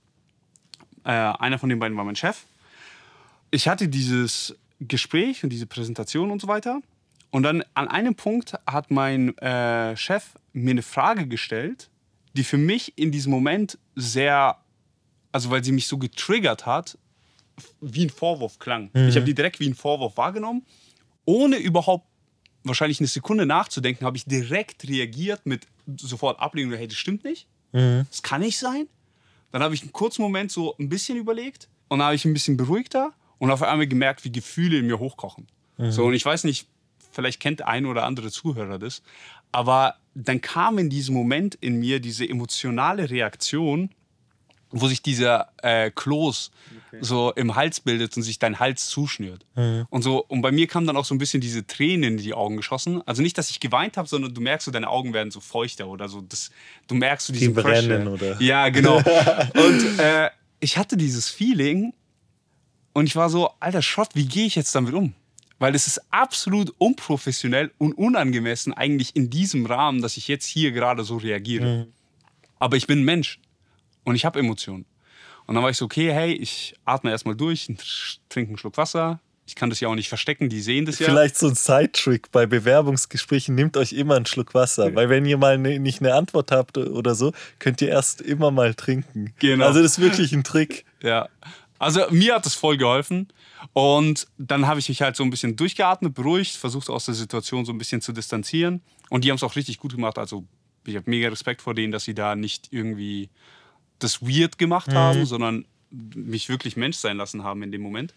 äh, 1.05 1.11
einer 1.11 1.59
von 1.59 1.69
den 1.69 1.79
beiden 1.79 1.97
war 1.97 2.05
mein 2.05 2.17
Chef. 2.17 2.45
Ich 3.51 3.69
hatte 3.69 3.89
dieses 3.89 4.57
Gespräch 4.81 5.45
und 5.45 5.51
diese 5.51 5.67
Präsentation 5.67 6.31
und 6.31 6.41
so 6.41 6.49
weiter. 6.49 6.81
Und 7.35 7.43
dann 7.43 7.65
an 7.75 7.89
einem 7.89 8.15
Punkt 8.15 8.55
hat 8.65 8.93
mein 8.93 9.37
äh, 9.39 9.97
Chef 9.97 10.37
mir 10.53 10.71
eine 10.71 10.83
Frage 10.83 11.27
gestellt, 11.27 11.91
die 12.35 12.45
für 12.45 12.59
mich 12.59 12.97
in 12.97 13.11
diesem 13.11 13.33
Moment 13.33 13.77
sehr, 13.97 14.59
also 15.33 15.51
weil 15.51 15.65
sie 15.65 15.73
mich 15.73 15.89
so 15.89 15.99
getriggert 15.99 16.65
hat, 16.65 16.97
wie 17.81 18.07
ein 18.07 18.11
Vorwurf 18.11 18.61
klang. 18.61 18.91
Mhm. 18.93 19.09
Ich 19.09 19.17
habe 19.17 19.27
die 19.27 19.35
direkt 19.35 19.59
wie 19.59 19.69
ein 19.69 19.75
Vorwurf 19.75 20.17
wahrgenommen, 20.17 20.65
ohne 21.25 21.57
überhaupt 21.57 22.07
wahrscheinlich 22.63 23.01
eine 23.01 23.09
Sekunde 23.09 23.47
nachzudenken, 23.47 24.07
habe 24.07 24.17
ich 24.17 24.27
direkt 24.27 24.89
reagiert 24.89 25.45
mit 25.45 25.67
sofort 25.97 26.39
Ablehnung, 26.39 26.75
hey, 26.75 26.87
das 26.87 26.99
stimmt 26.99 27.25
nicht, 27.25 27.49
mhm. 27.73 28.07
das 28.09 28.23
kann 28.23 28.43
nicht 28.43 28.59
sein. 28.61 28.87
Dann 29.51 29.61
habe 29.61 29.75
ich 29.75 29.83
einen 29.83 29.93
kurzen 29.93 30.23
Moment 30.23 30.53
so 30.53 30.77
ein 30.79 30.89
bisschen 30.89 31.19
überlegt 31.19 31.69
und 31.89 31.99
dann 31.99 32.07
habe 32.07 32.15
ich 32.15 32.25
ein 32.25 32.33
bisschen 32.33 32.57
beruhigter 32.57 33.13
und 33.39 33.51
auf 33.51 33.65
einmal 33.65 33.89
gemerkt, 33.89 34.25
wie 34.25 34.31
Gefühle 34.31 34.79
in 34.79 34.87
mir 34.87 35.01
hochkochen. 35.01 35.49
Mhm. 35.79 35.91
So, 35.91 36.05
und 36.05 36.15
ich 36.15 36.25
weiß 36.25 36.45
nicht, 36.45 36.69
vielleicht 37.15 37.41
kennt 37.41 37.63
ein 37.63 37.87
oder 37.87 38.05
andere 38.05 38.31
Zuhörer 38.31 38.79
das, 38.79 39.03
aber 39.53 39.97
dann 40.15 40.41
kam 40.41 40.79
in 40.79 40.91
diesem 40.91 41.15
Moment 41.15 41.55
in 41.55 41.79
mir 41.79 42.01
diese 42.01 42.29
emotionale 42.29 43.11
Reaktion, 43.11 43.91
wo 44.71 44.89
sich 44.89 45.03
dieser 45.03 45.51
äh, 45.63 45.93
Kloß 45.93 46.51
okay. 46.89 46.99
so 47.01 47.33
im 47.35 47.55
Hals 47.55 47.79
bildet 47.79 48.17
und 48.17 48.25
sich 48.25 48.41
dein 48.41 48.59
Hals 48.59 48.89
zuschnürt. 48.89 49.47
Mhm. 49.55 49.87
Und 49.89 50.03
so 50.03 50.25
und 50.25 50.43
bei 50.43 50.51
mir 50.51 50.67
kam 50.67 50.87
dann 50.87 50.97
auch 50.97 51.05
so 51.05 51.15
ein 51.15 51.19
bisschen 51.19 51.41
diese 51.41 51.65
Tränen 51.67 52.19
in 52.19 52.25
die 52.25 52.35
Augen 52.35 52.57
geschossen. 52.57 53.01
Also 53.07 53.23
nicht, 53.23 53.39
dass 53.39 53.51
ich 53.51 53.61
geweint 53.61 53.97
habe, 53.97 54.09
sondern 54.09 54.35
du 54.35 54.41
merkst 54.41 54.65
so, 54.65 54.71
deine 54.73 54.89
Augen 54.89 55.13
werden 55.13 55.31
so 55.31 55.39
feuchter 55.39 55.87
oder 55.87 56.09
so. 56.09 56.23
Das, 56.23 56.51
du 56.89 56.97
merkst 56.97 57.29
so 57.29 57.33
diese 57.33 57.47
die 57.47 57.53
brennen 57.53 58.09
oder. 58.09 58.41
Ja, 58.43 58.69
genau. 58.71 58.97
und 59.55 59.99
äh, 60.01 60.31
ich 60.59 60.77
hatte 60.77 60.97
dieses 60.97 61.29
Feeling 61.29 61.93
und 62.95 63.07
ich 63.07 63.15
war 63.15 63.31
so, 63.31 63.51
alter 63.61 63.83
Schrott, 63.83 64.11
wie 64.15 64.27
gehe 64.27 64.47
ich 64.47 64.57
jetzt 64.57 64.75
damit 64.75 64.95
um? 64.95 65.15
Weil 65.59 65.75
es 65.75 65.87
ist 65.87 66.01
absolut 66.11 66.75
unprofessionell 66.79 67.71
und 67.79 67.93
unangemessen 67.93 68.73
eigentlich 68.73 69.15
in 69.15 69.31
diesem 69.31 69.67
Rahmen, 69.67 70.03
dass 70.03 70.17
ich 70.17 70.29
jetzt 70.29 70.47
hier 70.47 70.73
gerade 70.73 71.05
so 71.05 71.17
reagiere. 71.17 71.87
Mhm. 71.87 71.93
Aber 72.59 72.77
ich 72.77 72.87
bin 72.87 73.01
ein 73.01 73.05
Mensch 73.05 73.39
und 74.05 74.17
ich 74.17 74.25
habe 74.25 74.39
Emotionen. 74.39 74.85
Und 75.47 75.55
dann 75.55 75.63
war 75.63 75.71
ich 75.71 75.77
so, 75.77 75.85
okay, 75.85 76.13
hey, 76.13 76.33
ich 76.33 76.75
atme 76.85 77.11
erstmal 77.11 77.37
durch, 77.37 77.67
trinke 78.29 78.51
einen 78.51 78.59
Schluck 78.59 78.77
Wasser. 78.77 79.21
Ich 79.47 79.55
kann 79.55 79.69
das 79.69 79.79
ja 79.81 79.89
auch 79.89 79.95
nicht 79.95 80.09
verstecken, 80.09 80.49
die 80.49 80.63
sehen 80.63 80.87
das 80.87 80.99
ja. 80.99 81.07
Vielleicht 81.07 81.37
so 81.37 81.49
ein 81.49 81.55
Side-Trick 81.55 82.33
bei 82.33 82.47
Bewerbungsgesprächen, 82.47 83.55
nehmt 83.55 83.77
euch 83.77 83.93
immer 83.93 84.17
einen 84.17 84.25
Schluck 84.25 84.55
Wasser. 84.55 84.95
Weil 84.95 85.11
wenn 85.11 85.27
ihr 85.27 85.37
mal 85.37 85.59
ne, 85.59 85.79
nicht 85.79 86.01
eine 86.01 86.15
Antwort 86.15 86.51
habt 86.51 86.79
oder 86.79 87.15
so, 87.15 87.33
könnt 87.59 87.83
ihr 87.83 87.89
erst 87.89 88.23
immer 88.23 88.51
mal 88.51 88.73
trinken. 88.73 89.35
Genau. 89.41 89.67
Also 89.67 89.83
das 89.83 89.93
ist 89.93 89.99
wirklich 89.99 90.33
ein 90.33 90.45
Trick. 90.45 90.87
Ja. 91.03 91.29
Also 91.79 92.01
mir 92.11 92.37
hat 92.37 92.47
das 92.47 92.55
voll 92.55 92.79
geholfen. 92.79 93.29
Und 93.73 94.27
dann 94.39 94.67
habe 94.67 94.81
ich 94.81 94.89
mich 94.89 95.03
halt 95.03 95.17
so 95.17 95.25
ein 95.25 95.31
bisschen 95.31 95.57
durchgeatmet, 95.57 96.15
beruhigt, 96.15 96.57
versucht 96.57 96.91
aus 96.91 97.07
der 97.07 97.15
Situation 97.15 97.65
so 97.65 97.73
ein 97.73 97.79
bisschen 97.79 98.01
zu 98.01 98.13
distanzieren. 98.13 98.83
Und 99.11 99.25
die 99.25 99.31
haben 99.31 99.37
es 99.37 99.43
auch 99.43 99.57
richtig 99.57 99.79
gut 99.79 99.95
gemacht. 99.95 100.19
Also 100.19 100.45
ich 100.87 100.97
habe 100.97 101.09
mega 101.09 101.29
Respekt 101.29 101.63
vor 101.63 101.75
denen, 101.75 101.93
dass 101.93 102.05
sie 102.05 102.15
da 102.15 102.37
nicht 102.37 102.69
irgendwie 102.71 103.31
das 103.99 104.23
weird 104.23 104.59
gemacht 104.59 104.89
mhm. 104.89 104.95
haben, 104.95 105.27
sondern 105.27 105.65
mich 105.91 106.49
wirklich 106.49 106.77
Mensch 106.77 106.97
sein 106.97 107.17
lassen 107.17 107.45
haben 107.45 107.63
in 107.63 107.73
dem 107.73 107.81
Moment. 107.81 108.15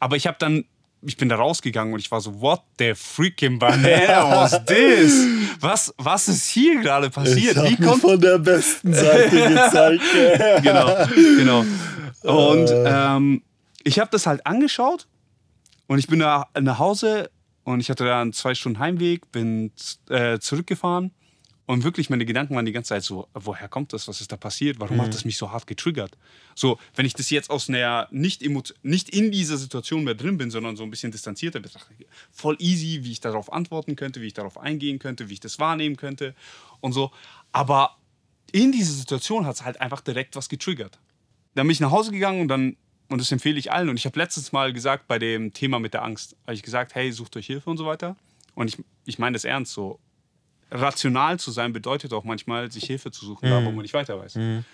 Aber 0.00 0.16
ich 0.16 0.26
habe 0.26 0.36
dann, 0.38 0.64
ich 1.02 1.16
bin 1.16 1.28
da 1.28 1.36
rausgegangen 1.36 1.92
und 1.92 2.00
ich 2.00 2.10
war 2.10 2.20
so, 2.20 2.40
what 2.40 2.62
the 2.78 2.94
freaking 2.94 3.58
banana 3.58 4.30
was 4.30 4.64
this? 4.64 5.26
Was, 5.60 5.94
was 5.98 6.28
ist 6.28 6.48
hier 6.48 6.80
gerade 6.80 7.10
passiert? 7.10 7.56
Ich 7.64 7.78
Wie 7.78 7.84
kommt 7.84 8.00
von 8.00 8.20
der 8.20 8.38
besten 8.38 8.94
Seite 8.94 9.30
gezeigt? 9.30 10.02
genau, 10.62 11.06
genau. 11.36 11.64
Und 12.22 12.70
äh. 12.70 13.16
ähm, 13.16 13.42
ich 13.84 13.98
habe 13.98 14.10
das 14.10 14.26
halt 14.26 14.46
angeschaut 14.46 15.06
und 15.86 15.98
ich 15.98 16.06
bin 16.06 16.18
da 16.18 16.48
nach 16.60 16.78
Hause 16.78 17.30
und 17.62 17.80
ich 17.80 17.90
hatte 17.90 18.04
da 18.04 18.20
einen 18.20 18.32
zwei 18.32 18.54
Stunden 18.54 18.78
Heimweg, 18.78 19.30
bin 19.30 19.70
äh, 20.08 20.38
zurückgefahren 20.38 21.12
und 21.66 21.82
wirklich, 21.82 22.10
meine 22.10 22.26
Gedanken 22.26 22.54
waren 22.54 22.66
die 22.66 22.72
ganze 22.72 22.88
Zeit 22.88 23.04
so, 23.04 23.28
woher 23.32 23.68
kommt 23.68 23.94
das? 23.94 24.06
Was 24.06 24.20
ist 24.20 24.30
da 24.30 24.36
passiert? 24.36 24.80
Warum 24.80 24.98
mhm. 24.98 25.02
hat 25.02 25.14
das 25.14 25.24
mich 25.24 25.38
so 25.38 25.50
hart 25.50 25.66
getriggert? 25.66 26.16
So, 26.54 26.78
wenn 26.94 27.06
ich 27.06 27.14
das 27.14 27.30
jetzt 27.30 27.48
aus 27.48 27.70
einer, 27.70 28.06
nicht, 28.10 28.42
nicht 28.82 29.08
in 29.08 29.32
dieser 29.32 29.56
Situation 29.56 30.04
mehr 30.04 30.14
drin 30.14 30.36
bin, 30.36 30.50
sondern 30.50 30.76
so 30.76 30.82
ein 30.82 30.90
bisschen 30.90 31.10
distanzierter 31.10 31.60
betrachte, 31.60 31.94
voll 32.30 32.56
easy, 32.58 33.04
wie 33.04 33.12
ich 33.12 33.20
darauf 33.20 33.50
antworten 33.50 33.96
könnte, 33.96 34.20
wie 34.20 34.26
ich 34.26 34.34
darauf 34.34 34.58
eingehen 34.58 34.98
könnte, 34.98 35.30
wie 35.30 35.34
ich 35.34 35.40
das 35.40 35.58
wahrnehmen 35.58 35.96
könnte 35.96 36.34
und 36.80 36.92
so. 36.92 37.12
Aber 37.52 37.96
in 38.52 38.70
dieser 38.70 38.92
Situation 38.92 39.46
hat 39.46 39.56
es 39.56 39.64
halt 39.64 39.80
einfach 39.80 40.02
direkt 40.02 40.36
was 40.36 40.50
getriggert. 40.50 40.98
Dann 41.54 41.66
bin 41.66 41.72
ich 41.72 41.80
nach 41.80 41.92
Hause 41.92 42.10
gegangen 42.10 42.42
und 42.42 42.48
dann, 42.48 42.76
und 43.08 43.20
das 43.20 43.30
empfehle 43.32 43.58
ich 43.58 43.72
allen. 43.72 43.88
Und 43.88 43.96
ich 43.96 44.06
habe 44.06 44.18
letztens 44.18 44.52
mal 44.52 44.72
gesagt, 44.72 45.06
bei 45.06 45.18
dem 45.18 45.52
Thema 45.52 45.78
mit 45.78 45.94
der 45.94 46.04
Angst, 46.04 46.36
habe 46.44 46.54
ich 46.54 46.62
gesagt, 46.62 46.94
hey, 46.94 47.12
sucht 47.12 47.36
euch 47.36 47.46
Hilfe 47.46 47.70
und 47.70 47.76
so 47.76 47.86
weiter. 47.86 48.16
Und 48.54 48.68
ich, 48.68 48.82
ich 49.04 49.18
meine 49.18 49.34
das 49.34 49.44
ernst 49.44 49.72
so 49.72 49.98
rational 50.70 51.38
zu 51.38 51.50
sein 51.50 51.72
bedeutet 51.72 52.12
auch 52.12 52.24
manchmal, 52.24 52.70
sich 52.70 52.84
Hilfe 52.84 53.10
zu 53.10 53.24
suchen, 53.24 53.48
mhm. 53.48 53.52
da 53.52 53.64
wo 53.64 53.70
man 53.70 53.82
nicht 53.82 53.94
weiter 53.94 54.18
weiß. 54.18 54.36
Mhm. 54.36 54.64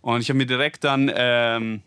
Und 0.00 0.20
ich 0.20 0.28
habe 0.30 0.38
mir 0.38 0.46
direkt 0.46 0.84
dann, 0.84 1.10
ähm, 1.14 1.82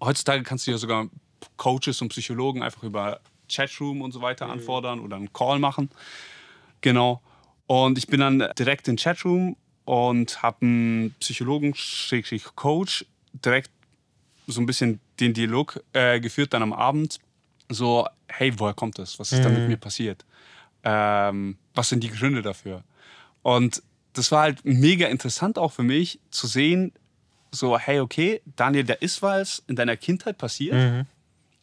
heutzutage 0.00 0.42
kannst 0.42 0.66
du 0.66 0.72
ja 0.72 0.78
sogar 0.78 1.08
Coaches 1.56 2.02
und 2.02 2.08
Psychologen 2.10 2.62
einfach 2.62 2.82
über 2.82 3.20
Chatroom 3.48 4.02
und 4.02 4.12
so 4.12 4.20
weiter 4.20 4.46
mhm. 4.46 4.52
anfordern 4.52 5.00
oder 5.00 5.16
einen 5.16 5.32
Call 5.32 5.58
machen. 5.58 5.90
Genau. 6.80 7.22
Und 7.66 7.96
ich 7.96 8.06
bin 8.06 8.20
dann 8.20 8.50
direkt 8.58 8.88
in 8.88 8.96
Chatroom 8.96 9.56
und 9.84 10.42
habe 10.42 10.58
einen 10.62 11.14
Psychologen, 11.20 11.74
Coach, 12.54 13.06
direkt 13.32 13.70
so 14.46 14.60
ein 14.60 14.66
bisschen 14.66 15.00
den 15.20 15.34
Dialog 15.34 15.82
äh, 15.92 16.20
geführt, 16.20 16.52
dann 16.52 16.62
am 16.62 16.72
Abend. 16.72 17.18
So, 17.68 18.06
hey, 18.28 18.52
woher 18.58 18.74
kommt 18.74 18.98
das? 18.98 19.18
Was 19.18 19.32
ist 19.32 19.44
da 19.44 19.48
mit 19.48 19.60
mhm. 19.60 19.68
mir 19.68 19.76
passiert? 19.76 20.24
ähm, 20.84 21.56
was 21.74 21.88
sind 21.88 22.04
die 22.04 22.10
Gründe 22.10 22.42
dafür? 22.42 22.84
Und 23.42 23.82
das 24.12 24.30
war 24.30 24.42
halt 24.42 24.64
mega 24.64 25.08
interessant 25.08 25.58
auch 25.58 25.72
für 25.72 25.82
mich 25.82 26.20
zu 26.30 26.46
sehen, 26.46 26.92
so, 27.50 27.78
hey, 27.78 28.00
okay, 28.00 28.42
Daniel, 28.56 28.84
da 28.84 28.94
ist 28.94 29.22
was 29.22 29.62
in 29.66 29.76
deiner 29.76 29.96
Kindheit 29.96 30.38
passiert, 30.38 30.74
mhm. 30.74 31.06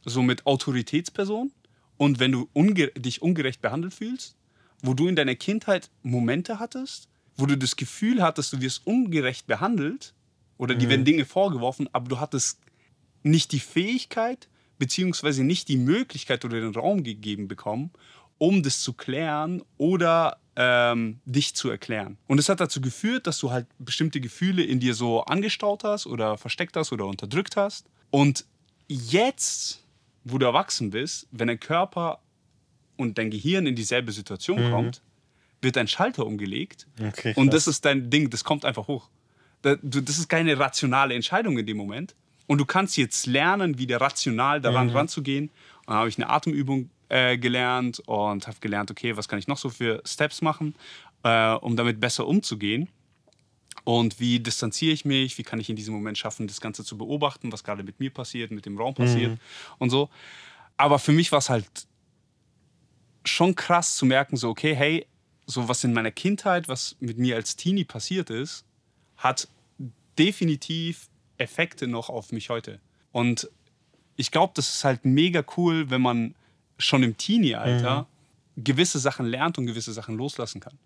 so 0.06 0.22
mit 0.22 0.46
Autoritätsperson. 0.46 1.52
Und 1.98 2.20
wenn 2.20 2.32
du 2.32 2.50
unge 2.54 2.88
dich 2.88 3.22
ungerecht 3.22 3.62
behandelt 3.62 3.94
fühlst, 3.94 4.36
wo 4.82 4.94
du 4.94 5.08
in 5.08 5.16
deiner 5.16 5.36
Kindheit 5.36 5.90
Momente 6.02 6.60
hattest, 6.60 7.10
wo 7.36 7.46
du 7.46 7.58
das 7.58 7.76
Gefühl 7.76 8.24
hattest, 8.24 8.54
du 8.54 8.62
wirst 8.62 8.88
ungerecht 8.88 9.48
behandelt 9.48 10.14
oder 10.58 10.76
dir 10.76 10.90
werden 10.90 11.06
Dinge 11.06 11.26
vorgeworfen, 11.26 11.90
aber 11.92 12.10
du 12.10 12.20
hattest 12.20 12.60
nicht 13.24 13.52
die 13.52 13.60
Fähigkeit 13.60 14.48
beziehungsweise 14.78 15.44
nicht 15.44 15.68
die 15.68 15.78
Möglichkeit 15.78 16.44
oder 16.44 16.60
den 16.60 16.74
Raum 16.74 17.04
gegeben 17.04 17.48
bekommen, 17.48 17.92
um 18.40 18.64
das 18.64 18.82
zu 18.82 18.94
klären 18.94 19.62
oder 19.78 20.38
ähm, 20.56 21.20
dich 21.26 21.54
zu 21.54 21.70
erklären. 21.70 22.18
Und 22.28 22.40
es 22.40 22.50
hat 22.50 22.60
dazu 22.60 22.82
geführt, 22.82 23.28
dass 23.28 23.38
du 23.38 23.52
halt 23.52 23.68
bestimmte 23.78 24.20
Gefühle 24.20 24.64
in 24.64 24.80
dir 24.80 24.96
so 24.96 25.24
angestaut 25.26 25.84
hast 25.84 26.08
oder 26.08 26.38
versteckt 26.38 26.76
hast 26.76 26.92
oder 26.92 27.06
unterdrückt 27.06 27.56
hast. 27.58 27.86
Und 28.10 28.46
jetzt, 28.88 29.84
wo 30.24 30.40
du 30.40 30.46
erwachsen 30.48 30.90
bist, 30.90 31.28
wenn 31.32 31.48
dein 31.48 31.60
Körper 31.60 32.20
und 32.98 33.18
dein 33.18 33.30
Gehirn 33.30 33.68
in 33.68 33.76
dieselbe 33.76 34.12
Situation 34.12 34.68
Mhm. 34.68 34.72
kommt, 34.72 35.02
wird 35.62 35.76
dein 35.76 35.88
Schalter 35.88 36.26
umgelegt. 36.26 36.88
Okay, 37.00 37.34
und 37.36 37.54
das 37.54 37.68
ist 37.68 37.86
dein 37.86 38.10
Ding, 38.10 38.32
das 38.32 38.44
kommt 38.44 38.66
einfach 38.66 38.88
hoch. 38.88 39.10
Das 39.62 39.78
ist 40.18 40.28
keine 40.28 40.58
rationale 40.58 41.14
Entscheidung 41.14 41.58
in 41.60 41.68
dem 41.68 41.78
Moment. 41.78 42.16
Und 42.52 42.58
du 42.58 42.66
kannst 42.66 42.98
jetzt 42.98 43.28
lernen, 43.28 43.78
wieder 43.78 44.02
rational 44.02 44.60
daran 44.60 44.88
Mhm. 44.88 44.94
ranzugehen. 44.98 45.46
Und 45.46 45.88
dann 45.88 45.96
habe 45.96 46.10
ich 46.10 46.18
eine 46.18 46.30
Atemübung 46.30 46.90
äh, 47.08 47.38
gelernt 47.38 48.02
und 48.08 48.46
habe 48.46 48.58
gelernt, 48.60 48.92
okay, 48.92 49.16
was 49.16 49.30
kann 49.30 49.40
ich 49.40 49.48
noch 49.48 49.58
so 49.58 49.70
für 49.70 50.02
Steps 50.06 50.42
machen, 50.42 50.76
äh, 51.24 51.54
um 51.54 51.78
damit 51.78 52.02
besser 52.02 52.28
umzugehen. 52.28 52.90
Und 53.86 54.20
wie 54.20 54.42
distanziere 54.42 54.92
ich 54.92 55.06
mich? 55.06 55.38
Wie 55.38 55.44
kann 55.44 55.62
ich 55.62 55.70
in 55.70 55.78
diesem 55.78 55.94
Moment 55.94 56.18
schaffen, 56.18 56.46
das 56.46 56.60
Ganze 56.60 56.84
zu 56.84 56.98
beobachten, 56.98 57.54
was 57.54 57.64
gerade 57.64 57.84
mit 57.84 58.02
mir 58.02 58.10
passiert, 58.10 58.52
mit 58.52 58.66
dem 58.66 58.78
Raum 58.78 58.96
passiert 58.96 59.40
und 59.80 59.90
so. 59.90 60.10
Aber 60.76 61.00
für 61.00 61.14
mich 61.14 61.32
war 61.32 61.40
es 61.40 61.50
halt 61.50 61.70
schon 63.24 63.56
krass 63.56 63.96
zu 63.96 64.06
merken, 64.06 64.36
so, 64.36 64.50
okay, 64.50 64.76
hey, 64.76 65.06
so 65.46 65.70
was 65.70 65.86
in 65.86 65.94
meiner 65.94 66.12
Kindheit, 66.12 66.68
was 66.68 66.98
mit 67.00 67.18
mir 67.18 67.38
als 67.38 67.56
Teenie 67.56 67.86
passiert 67.86 68.30
ist, 68.30 68.66
hat 69.16 69.48
definitiv 70.18 71.08
Effekte 71.42 71.88
noch 71.88 72.10
auf 72.10 72.32
mich 72.32 72.50
heute. 72.50 72.80
Und 73.12 73.50
ich 74.16 74.32
glaube, 74.32 74.54
das 74.56 74.74
ist 74.74 74.84
halt 74.84 75.06
mega 75.06 75.44
cool, 75.58 75.90
wenn 75.90 76.02
man 76.02 76.36
schon 76.78 77.04
im 77.04 77.18
Teenie-Alter 77.18 78.08
gewisse 78.58 79.00
Sachen 79.00 79.26
lernt 79.26 79.58
und 79.58 79.66
gewisse 79.66 79.94
Sachen 79.94 80.18
loslassen 80.18 80.62
kann. 80.62 80.78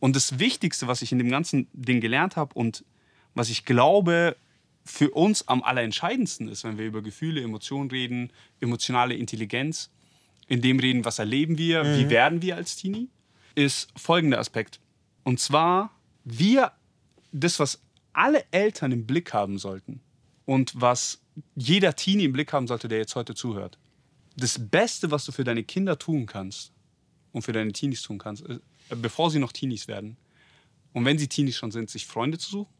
Und 0.00 0.16
das 0.16 0.38
Wichtigste, 0.38 0.86
was 0.88 1.02
ich 1.02 1.12
in 1.12 1.18
dem 1.18 1.30
ganzen 1.30 1.68
Ding 1.72 2.00
gelernt 2.00 2.36
habe 2.36 2.54
und 2.54 2.84
was 3.34 3.50
ich 3.50 3.64
glaube, 3.64 4.36
für 4.84 5.10
uns 5.10 5.46
am 5.46 5.62
allerentscheidendsten 5.62 6.48
ist, 6.48 6.64
wenn 6.64 6.76
wir 6.76 6.86
über 6.86 7.02
Gefühle, 7.02 7.42
Emotionen 7.42 7.90
reden, 7.90 8.32
emotionale 8.60 9.14
Intelligenz, 9.14 9.90
in 10.48 10.60
dem 10.60 10.80
reden, 10.80 11.04
was 11.04 11.18
erleben 11.18 11.56
wir, 11.56 11.84
wie 11.96 12.10
werden 12.10 12.42
wir 12.42 12.56
als 12.56 12.76
Teenie, 12.76 13.08
ist 13.54 13.90
folgender 13.96 14.38
Aspekt. 14.38 14.80
Und 15.22 15.38
zwar, 15.38 15.90
wir, 16.24 16.72
das, 17.30 17.58
was 17.58 17.80
alle 18.12 18.44
Eltern 18.50 18.92
im 18.92 19.06
Blick 19.06 19.32
haben 19.32 19.58
sollten 19.58 20.00
und 20.44 20.72
was 20.80 21.20
jeder 21.54 21.94
Teenie 21.96 22.24
im 22.24 22.32
Blick 22.32 22.52
haben 22.52 22.66
sollte, 22.66 22.88
der 22.88 22.98
jetzt 22.98 23.16
heute 23.16 23.34
zuhört. 23.34 23.78
Das 24.36 24.58
Beste, 24.58 25.10
was 25.10 25.24
du 25.24 25.32
für 25.32 25.44
deine 25.44 25.64
Kinder 25.64 25.98
tun 25.98 26.26
kannst 26.26 26.72
und 27.32 27.42
für 27.42 27.52
deine 27.52 27.72
Teenies 27.72 28.02
tun 28.02 28.18
kannst, 28.18 28.48
äh, 28.48 28.58
bevor 28.96 29.30
sie 29.30 29.38
noch 29.38 29.52
Teenies 29.52 29.88
werden 29.88 30.16
und 30.92 31.04
wenn 31.04 31.18
sie 31.18 31.28
Teenies 31.28 31.56
schon 31.56 31.70
sind, 31.70 31.90
sich 31.90 32.06
Freunde 32.06 32.38
zu 32.38 32.50
suchen, 32.50 32.72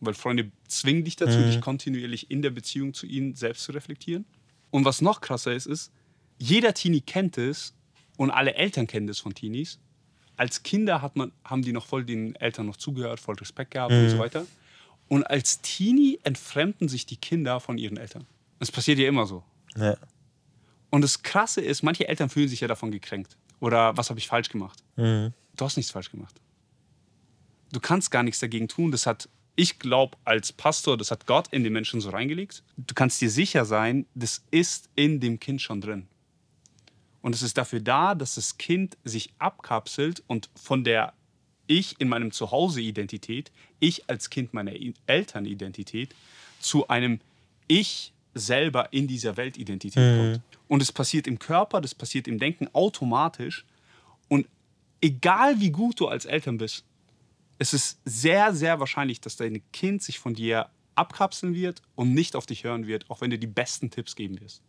weil 0.00 0.14
Freunde 0.14 0.50
zwingen 0.66 1.04
dich 1.04 1.16
dazu, 1.16 1.38
dich 1.38 1.60
kontinuierlich 1.60 2.30
in 2.30 2.42
der 2.42 2.50
Beziehung 2.50 2.92
zu 2.92 3.06
ihnen 3.06 3.34
selbst 3.34 3.64
zu 3.64 3.72
reflektieren. 3.72 4.24
Und 4.70 4.84
was 4.84 5.00
noch 5.00 5.20
krasser 5.20 5.52
ist, 5.52 5.66
ist, 5.66 5.92
jeder 6.38 6.74
Teenie 6.74 7.02
kennt 7.02 7.38
es 7.38 7.74
und 8.16 8.30
alle 8.30 8.54
Eltern 8.54 8.86
kennen 8.86 9.06
das 9.06 9.20
von 9.20 9.34
Teenies. 9.34 9.78
Als 10.36 10.62
Kinder 10.62 11.02
hat 11.02 11.14
man, 11.14 11.30
haben 11.44 11.62
die 11.62 11.72
noch 11.72 11.86
voll 11.86 12.04
den 12.04 12.34
Eltern 12.36 12.66
noch 12.66 12.76
zugehört, 12.76 13.20
voll 13.20 13.36
Respekt 13.36 13.72
gehabt 13.72 13.92
und 13.92 14.08
so 14.08 14.18
weiter. 14.18 14.46
Und 15.12 15.24
als 15.24 15.60
Teenie 15.60 16.20
entfremden 16.22 16.88
sich 16.88 17.04
die 17.04 17.18
Kinder 17.18 17.60
von 17.60 17.76
ihren 17.76 17.98
Eltern. 17.98 18.26
Das 18.58 18.72
passiert 18.72 18.98
ja 18.98 19.06
immer 19.06 19.26
so. 19.26 19.44
Ja. 19.76 19.98
Und 20.88 21.02
das 21.02 21.22
Krasse 21.22 21.60
ist, 21.60 21.82
manche 21.82 22.08
Eltern 22.08 22.30
fühlen 22.30 22.48
sich 22.48 22.60
ja 22.60 22.66
davon 22.66 22.90
gekränkt. 22.90 23.36
Oder 23.60 23.94
was 23.94 24.08
habe 24.08 24.18
ich 24.18 24.26
falsch 24.26 24.48
gemacht? 24.48 24.82
Mhm. 24.96 25.34
Du 25.54 25.64
hast 25.66 25.76
nichts 25.76 25.92
falsch 25.92 26.10
gemacht. 26.10 26.40
Du 27.72 27.78
kannst 27.78 28.10
gar 28.10 28.22
nichts 28.22 28.40
dagegen 28.40 28.68
tun. 28.68 28.90
Das 28.90 29.04
hat, 29.04 29.28
ich 29.54 29.78
glaube, 29.78 30.16
als 30.24 30.50
Pastor, 30.50 30.96
das 30.96 31.10
hat 31.10 31.26
Gott 31.26 31.48
in 31.48 31.62
den 31.62 31.74
Menschen 31.74 32.00
so 32.00 32.08
reingelegt. 32.08 32.62
Du 32.78 32.94
kannst 32.94 33.20
dir 33.20 33.28
sicher 33.28 33.66
sein, 33.66 34.06
das 34.14 34.42
ist 34.50 34.88
in 34.94 35.20
dem 35.20 35.38
Kind 35.38 35.60
schon 35.60 35.82
drin. 35.82 36.08
Und 37.20 37.34
es 37.34 37.42
ist 37.42 37.58
dafür 37.58 37.80
da, 37.80 38.14
dass 38.14 38.36
das 38.36 38.56
Kind 38.56 38.96
sich 39.04 39.34
abkapselt 39.38 40.22
und 40.26 40.48
von 40.54 40.84
der 40.84 41.12
Ich 41.66 42.00
in 42.00 42.08
meinem 42.08 42.32
Zuhause-Identität, 42.32 43.50
ich 43.80 44.08
als 44.08 44.30
Kind 44.30 44.52
meiner 44.54 44.72
Elternidentität, 45.06 46.14
zu 46.60 46.88
einem 46.88 47.20
Ich 47.68 48.12
selber 48.34 48.92
in 48.92 49.06
dieser 49.06 49.36
Welt-Identität 49.36 50.18
kommt. 50.18 50.40
Und 50.68 50.82
es 50.82 50.92
passiert 50.92 51.26
im 51.26 51.38
Körper, 51.38 51.80
das 51.80 51.94
passiert 51.94 52.26
im 52.28 52.38
Denken 52.38 52.68
automatisch. 52.72 53.64
Und 54.28 54.46
egal 55.00 55.60
wie 55.60 55.70
gut 55.70 56.00
du 56.00 56.08
als 56.08 56.24
Eltern 56.24 56.58
bist, 56.58 56.84
es 57.58 57.74
ist 57.74 58.00
sehr, 58.04 58.54
sehr 58.54 58.80
wahrscheinlich, 58.80 59.20
dass 59.20 59.36
dein 59.36 59.62
Kind 59.72 60.02
sich 60.02 60.18
von 60.18 60.34
dir 60.34 60.68
abkapseln 60.94 61.54
wird 61.54 61.82
und 61.94 62.12
nicht 62.12 62.36
auf 62.36 62.46
dich 62.46 62.64
hören 62.64 62.86
wird, 62.86 63.08
auch 63.10 63.20
wenn 63.20 63.30
du 63.30 63.38
die 63.38 63.46
besten 63.46 63.90
Tipps 63.90 64.16
geben 64.16 64.40
wirst. 64.40 64.62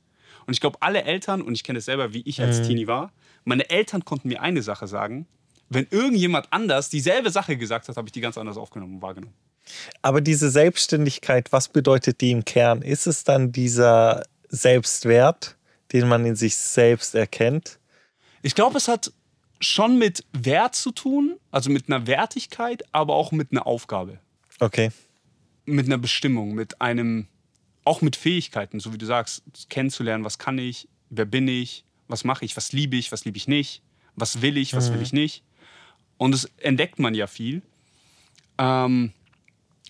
Und 0.45 0.53
ich 0.53 0.62
glaube, 0.62 0.77
alle 0.82 1.03
Eltern, 1.03 1.41
und 1.41 1.53
ich 1.53 1.63
kenne 1.63 1.79
es 1.79 1.86
selber, 1.86 2.13
wie 2.13 2.21
ich 2.25 2.41
als 2.41 2.67
Teenie 2.67 2.88
war, 2.88 3.12
meine 3.45 3.69
Eltern 3.69 4.03
konnten 4.06 4.27
mir 4.27 4.41
eine 4.41 4.62
Sache 4.62 4.88
sagen. 4.88 5.25
Wenn 5.73 5.88
irgendjemand 5.89 6.47
anders 6.51 6.89
dieselbe 6.89 7.29
Sache 7.29 7.57
gesagt 7.57 7.88
hat, 7.88 7.97
habe 7.97 8.07
ich 8.07 8.12
die 8.12 8.21
ganz 8.21 8.38
anders 8.38 8.57
aufgenommen 8.57 8.95
und 8.95 9.01
wahrgenommen. 9.01 9.33
Aber 10.01 10.21
diese 10.21 10.49
Selbstständigkeit, 10.49 11.51
was 11.51 11.69
bedeutet 11.69 12.21
die 12.21 12.31
im 12.31 12.43
Kern? 12.45 12.81
Ist 12.81 13.07
es 13.07 13.23
dann 13.23 13.51
dieser 13.51 14.23
Selbstwert, 14.49 15.57
den 15.93 16.07
man 16.07 16.25
in 16.25 16.36
sich 16.36 16.55
selbst 16.57 17.15
erkennt? 17.15 17.79
Ich 18.41 18.55
glaube, 18.55 18.77
es 18.77 18.88
hat 18.88 19.13
schon 19.62 19.97
mit 19.97 20.25
Wert 20.33 20.75
zu 20.75 20.91
tun, 20.91 21.38
also 21.49 21.69
mit 21.69 21.88
einer 21.88 22.05
Wertigkeit, 22.07 22.83
aber 22.91 23.15
auch 23.15 23.31
mit 23.31 23.51
einer 23.51 23.65
Aufgabe. 23.65 24.19
Okay. 24.59 24.91
mit 25.65 25.86
einer 25.86 25.97
Bestimmung, 25.97 26.53
mit 26.53 26.81
einem, 26.81 27.27
auch 27.86 28.01
mit 28.01 28.15
Fähigkeiten, 28.15 28.79
so 28.79 28.93
wie 28.93 28.97
du 28.97 29.05
sagst, 29.05 29.43
kennenzulernen, 29.69 30.25
was 30.25 30.38
kann 30.38 30.57
ich, 30.57 30.89
wer 31.09 31.25
bin 31.25 31.47
ich, 31.47 31.86
was 32.07 32.23
mache 32.23 32.43
ich, 32.45 32.55
was 32.57 32.73
liebe 32.73 32.97
ich, 32.97 33.12
was 33.12 33.25
liebe 33.25 33.38
ich 33.38 33.47
nicht, 33.47 33.81
was 34.15 34.41
will 34.41 34.57
ich, 34.57 34.75
was 34.75 34.91
will 34.93 35.01
ich 35.01 35.13
nicht. 35.13 35.43
Und 36.23 36.31
das 36.31 36.45
entdeckt 36.55 36.99
man 36.99 37.13
ja 37.15 37.27
viel. 37.27 37.62
Ähm, 38.57 39.12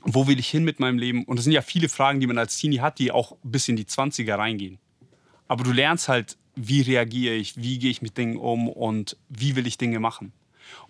wo 0.02 0.26
will 0.26 0.40
ich 0.40 0.50
hin 0.50 0.64
mit 0.64 0.80
meinem 0.80 0.98
Leben? 0.98 1.26
Und 1.26 1.36
das 1.36 1.44
sind 1.44 1.54
ja 1.54 1.62
viele 1.62 1.90
Fragen, 1.90 2.20
die 2.20 2.26
man 2.26 2.40
als 2.40 2.58
Teenie 2.58 2.80
hat, 2.80 2.98
die 2.98 3.12
auch 3.12 3.38
bis 3.44 3.68
in 3.68 3.76
die 3.76 3.86
20er 3.86 4.36
reingehen. 4.36 4.80
Aber 5.48 5.64
du 5.64 5.72
lernst 5.72 6.08
halt, 6.08 6.38
wie 6.56 6.82
reagiere 6.82 7.36
ich, 7.36 7.58
wie 7.58 7.78
gehe 7.78 7.92
ich 7.92 8.02
mit 8.02 8.18
Dingen 8.18 8.38
um 8.38 8.68
und 8.68 9.16
wie 9.30 9.56
will 9.56 9.68
ich 9.68 9.78
Dinge 9.78 10.00
machen. 10.00 10.34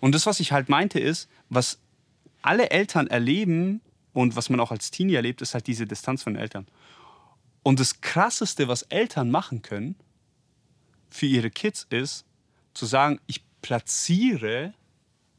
Und 0.00 0.14
das, 0.14 0.24
was 0.24 0.40
ich 0.40 0.50
halt 0.50 0.70
meinte, 0.70 0.98
ist, 0.98 1.28
was 1.50 1.78
alle 2.40 2.70
Eltern 2.70 3.06
erleben 3.06 3.82
und 4.14 4.36
was 4.36 4.48
man 4.48 4.60
auch 4.60 4.70
als 4.70 4.90
Teenie 4.92 5.12
erlebt, 5.12 5.42
ist 5.42 5.52
halt 5.52 5.66
diese 5.66 5.86
Distanz 5.86 6.22
von 6.22 6.32
den 6.32 6.40
Eltern. 6.40 6.66
Und 7.62 7.80
das 7.80 8.00
Krasseste, 8.00 8.66
was 8.66 8.80
Eltern 8.84 9.30
machen 9.30 9.60
können 9.60 9.96
für 11.10 11.26
ihre 11.26 11.50
Kids, 11.50 11.86
ist 11.90 12.24
zu 12.72 12.86
sagen, 12.86 13.20
ich 13.26 13.44
platziere 13.60 14.72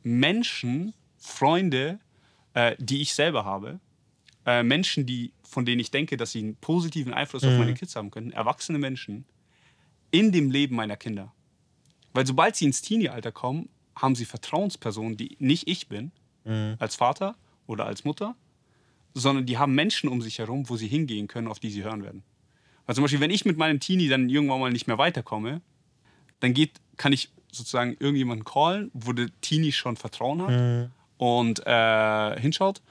Menschen, 0.06 0.94
Freunde, 1.18 2.00
äh, 2.54 2.76
die 2.80 3.02
ich 3.02 3.16
selber 3.16 3.44
habe, 3.44 3.80
äh, 4.46 4.62
Menschen, 4.62 5.08
die, 5.08 5.34
von 5.44 5.66
denen 5.66 5.80
ich 5.80 5.90
denke, 5.90 6.16
dass 6.16 6.32
sie 6.32 6.40
einen 6.40 6.56
positiven 6.58 7.14
Einfluss 7.14 7.44
auf 7.44 7.58
meine 7.58 7.74
Kids 7.74 7.96
haben 7.96 8.12
könnten, 8.12 8.32
erwachsene 8.32 8.78
Menschen, 8.78 9.26
in 10.12 10.32
dem 10.32 10.52
Leben 10.52 10.76
meiner 10.76 10.96
Kinder. 10.96 11.34
Weil 12.14 12.28
sobald 12.28 12.56
sie 12.56 12.66
ins 12.66 12.82
Teenie-Alter 12.84 13.32
kommen, 13.32 13.68
haben 13.96 14.14
sie 14.14 14.26
Vertrauenspersonen, 14.26 15.18
die 15.18 15.36
nicht 15.40 15.68
ich 15.68 15.88
bin, 15.88 16.12
als 16.78 16.96
Vater 16.96 17.36
oder 17.66 17.88
als 17.88 18.04
Mutter, 18.04 18.36
sondern 19.16 19.48
die 19.48 19.58
haben 19.58 19.74
Menschen 19.74 20.08
um 20.10 20.22
sich 20.22 20.38
herum, 20.38 20.70
wo 20.70 20.78
sie 20.78 20.88
hingehen 20.88 21.28
können, 21.28 21.48
auf 21.48 21.60
die 21.60 21.72
sie 21.72 21.84
hören 21.84 22.04
werden. 22.04 22.24
Weil 22.86 22.94
zum 22.94 23.04
Beispiel, 23.04 23.20
wenn 23.20 23.32
ich 23.32 23.46
mit 23.46 23.58
meinem 23.58 23.80
Teenie 23.80 24.10
dann 24.10 24.30
irgendwann 24.30 24.60
mal 24.60 24.72
nicht 24.72 24.86
mehr 24.86 25.00
weiterkomme, 25.00 25.62
dann 26.40 26.54
geht, 26.54 26.80
kann 26.98 27.14
ich 27.14 27.32
sozusagen 27.56 27.96
irgendjemanden 28.00 28.44
callen, 28.46 28.92
wo 28.94 29.14
der 29.14 29.28
Teenie 29.42 29.72
schon 29.72 29.96
Vertrauen 29.98 30.42
hat 30.42 30.90
und 31.18 31.66
äh, 31.66 32.40
hinschaut 32.40 32.82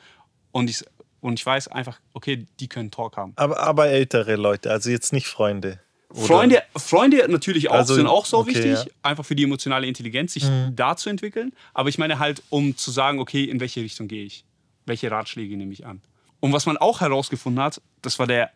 und 0.53 0.71
ich, 0.71 0.85
und 1.21 1.39
ich 1.39 1.45
weiß 1.47 1.69
einfach, 1.69 2.01
okay, 2.12 2.47
die 2.61 2.69
können 2.69 2.91
Talk 2.91 3.17
haben. 3.17 3.33
Aber, 3.37 3.61
aber 3.61 3.89
ältere 3.89 4.37
Leute, 4.37 4.71
also 4.71 4.91
jetzt 4.91 5.12
nicht 5.12 5.27
Freunde. 5.27 5.81
Oder- 6.11 6.27
Freunde, 6.27 6.62
Freunde 6.77 7.27
natürlich 7.29 7.71
auch, 7.71 7.75
Also, 7.75 7.95
sind 7.95 8.07
auch 8.07 8.25
so 8.25 8.39
okay, 8.39 8.51
wichtig, 8.55 8.73
ja. 8.73 8.85
Mhm. 8.85 8.91
einfach 9.03 9.25
für 9.25 9.35
die 9.35 9.43
emotionale 9.45 9.87
Intelligenz, 9.87 10.35
sich 10.35 10.45
da 10.75 10.97
zu 10.97 11.11
entwickeln. 11.11 11.53
Aber 11.73 11.89
ich 11.89 11.99
meine 11.99 12.19
halt, 12.21 12.43
um 12.51 12.77
zu 12.77 12.91
sagen, 12.93 13.19
okay, 13.19 13.45
in 13.45 13.59
welche 13.59 13.81
Richtung 13.81 14.07
gehe 14.07 14.25
ich? 14.25 14.45
Welche 14.87 15.11
Ratschläge 15.11 15.57
nehme 15.57 15.73
ich 15.73 15.85
an? 15.87 16.03
Und 16.41 16.53
was 16.53 16.67
man 16.67 16.77
auch 16.77 17.01
herausgefunden 17.01 17.62
hat, 17.62 17.81
das 18.03 18.19
war 18.19 18.27
der, 18.27 18.51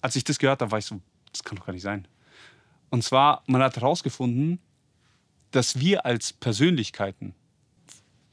als 0.00 0.14
ich 0.16 0.22
das 0.24 0.38
gehört 0.38 0.60
habe, 0.60 0.70
war 0.70 0.78
ich 0.78 0.84
so, 0.86 1.00
das 1.32 1.42
kann 1.42 1.56
doch 1.56 1.66
gar 1.66 1.72
nicht 1.72 1.82
sein. 1.82 2.06
Und 2.90 3.02
zwar, 3.02 3.42
man 3.46 3.62
hat 3.62 3.74
herausgefunden, 3.76 4.60
dass 5.56 5.80
wir 5.80 6.06
als 6.06 6.32
Persönlichkeiten 6.32 7.34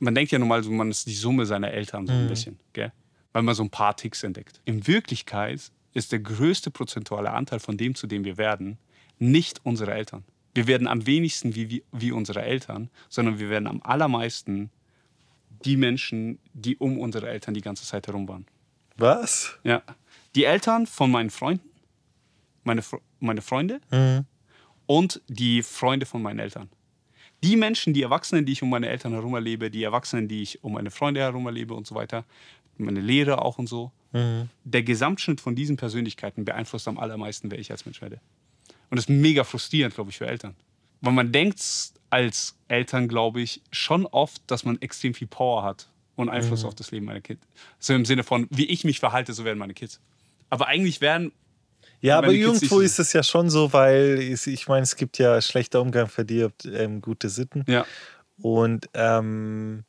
man 0.04 0.16
denkt 0.16 0.32
ja 0.32 0.40
normal 0.40 0.64
so, 0.64 0.72
man 0.72 0.92
ist 0.92 1.08
die 1.08 1.14
Summe 1.14 1.46
seiner 1.46 1.72
Eltern 1.72 2.06
so 2.06 2.14
ein 2.14 2.28
bisschen, 2.28 2.60
gell? 2.74 2.92
weil 3.32 3.42
man 3.42 3.56
so 3.56 3.64
ein 3.64 3.70
paar 3.70 3.96
Ticks 3.96 4.24
entdeckt. 4.24 4.62
In 4.66 4.86
Wirklichkeit 4.86 5.72
ist 5.94 6.12
der 6.12 6.20
größte 6.20 6.72
prozentuale 6.72 7.32
Anteil 7.32 7.60
von 7.60 7.78
dem, 7.78 7.96
zu 7.96 8.06
dem 8.06 8.26
wir 8.26 8.38
werden, 8.38 8.78
nicht 9.18 9.62
unsere 9.64 9.94
Eltern. 9.94 10.24
Wir 10.54 10.68
werden 10.68 10.88
am 10.88 11.06
wenigsten 11.06 11.56
wie, 11.56 11.70
wie, 11.70 11.84
wie 11.92 12.12
unsere 12.12 12.44
Eltern, 12.44 12.90
sondern 13.10 13.40
wir 13.40 13.50
werden 13.50 13.68
am 13.68 13.82
allermeisten 13.82 14.70
die 15.66 15.78
Menschen, 15.78 16.40
die 16.54 16.76
um 16.78 17.00
unsere 17.00 17.30
Eltern 17.30 17.54
die 17.54 17.62
ganze 17.62 17.86
Zeit 17.86 18.06
herum 18.08 18.28
waren. 18.28 18.46
Was? 18.98 19.58
Ja. 19.64 19.82
Die 20.36 20.44
Eltern 20.44 20.86
von 20.86 21.10
meinen 21.10 21.30
Freunden, 21.30 21.70
meine, 22.64 22.84
meine 23.20 23.42
Freunde 23.42 23.80
und 24.86 25.22
die 25.28 25.64
Freunde 25.64 26.06
von 26.06 26.22
meinen 26.22 26.40
Eltern. 26.40 26.70
Die 27.44 27.58
Menschen, 27.58 27.94
die 27.94 28.02
Erwachsenen, 28.02 28.46
die 28.46 28.54
ich 28.54 28.64
um 28.64 28.70
meine 28.70 28.88
Eltern 28.88 29.14
herum 29.14 29.36
erlebe, 29.36 29.70
die 29.70 29.84
Erwachsenen, 29.84 30.28
die 30.28 30.42
ich 30.42 30.64
um 30.64 30.74
meine 30.74 30.92
Freunde 30.92 31.20
herum 31.20 31.46
erlebe 31.46 31.74
und 31.74 31.86
so 31.86 31.96
weiter, 31.96 32.24
meine 32.78 33.02
Lehre 33.02 33.42
auch 33.42 33.58
und 33.58 33.68
so. 33.68 33.92
Der 34.64 34.84
Gesamtschnitt 34.84 35.42
von 35.42 35.56
diesen 35.56 35.76
Persönlichkeiten 35.76 36.46
beeinflusst 36.46 36.88
am 36.88 36.98
allermeisten, 36.98 37.52
wer 37.52 37.60
ich 37.60 37.72
als 37.72 37.86
Mensch 37.86 38.02
werde. 38.02 38.20
Und 38.90 38.98
das 38.98 39.06
ist 39.06 39.10
mega 39.10 39.44
frustrierend, 39.44 39.96
glaube 39.96 40.12
ich, 40.12 40.18
für 40.18 40.28
Eltern. 40.28 40.56
Weil 41.02 41.14
man 41.14 41.32
denkt 41.32 41.62
als 42.10 42.56
Eltern, 42.68 43.08
glaube 43.08 43.42
ich, 43.42 43.62
schon 43.72 44.06
oft, 44.06 44.42
dass 44.48 44.66
man 44.66 44.80
extrem 44.82 45.14
viel 45.16 45.28
Power 45.28 45.64
hat 45.64 45.90
und 46.16 46.30
Einfluss 46.30 46.64
auf 46.64 46.76
das 46.76 46.92
Leben 46.92 47.08
meiner 47.08 47.22
Kids. 47.22 47.46
So 47.80 47.94
im 47.94 48.06
Sinne 48.06 48.24
von, 48.24 48.48
wie 48.52 48.66
ich 48.66 48.84
mich 48.84 49.00
verhalte, 49.00 49.34
so 49.34 49.46
werden 49.46 49.58
meine 49.58 49.74
Kids. 49.74 50.00
Aber 50.52 50.68
eigentlich 50.68 51.02
werden 51.02 51.32
Ja, 52.04 52.18
aber 52.18 52.34
irgendwo 52.34 52.82
ist 52.82 53.00
es 53.00 53.14
ja 53.14 53.24
schon 53.24 53.50
so, 53.50 53.72
weil 53.72 54.20
ich 54.20 54.68
meine, 54.68 54.84
es 54.84 54.98
gibt 54.98 55.18
ja 55.18 55.42
schlechter 55.42 55.82
Umgang 55.82 56.10
verdirbt 56.10 56.66
ähm, 56.66 57.02
gute 57.02 57.30
Sitten. 57.30 57.64
Ja, 57.66 57.86
Und 58.42 58.90
ähm, 58.94 59.86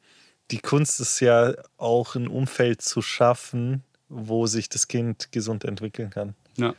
die 0.53 0.59
Kunst 0.59 1.01
ist 1.01 1.19
ja 1.19 1.55
auch 1.77 2.15
ein 2.15 2.29
Umfeld 2.29 2.83
zu 2.83 3.03
schaffen, 3.03 3.83
wo 4.09 4.47
sich 4.47 4.69
das 4.69 4.87
Kind 4.87 5.33
gesund 5.33 5.65
entwickeln 5.65 6.11
kann. 6.11 6.35
ja. 6.57 6.75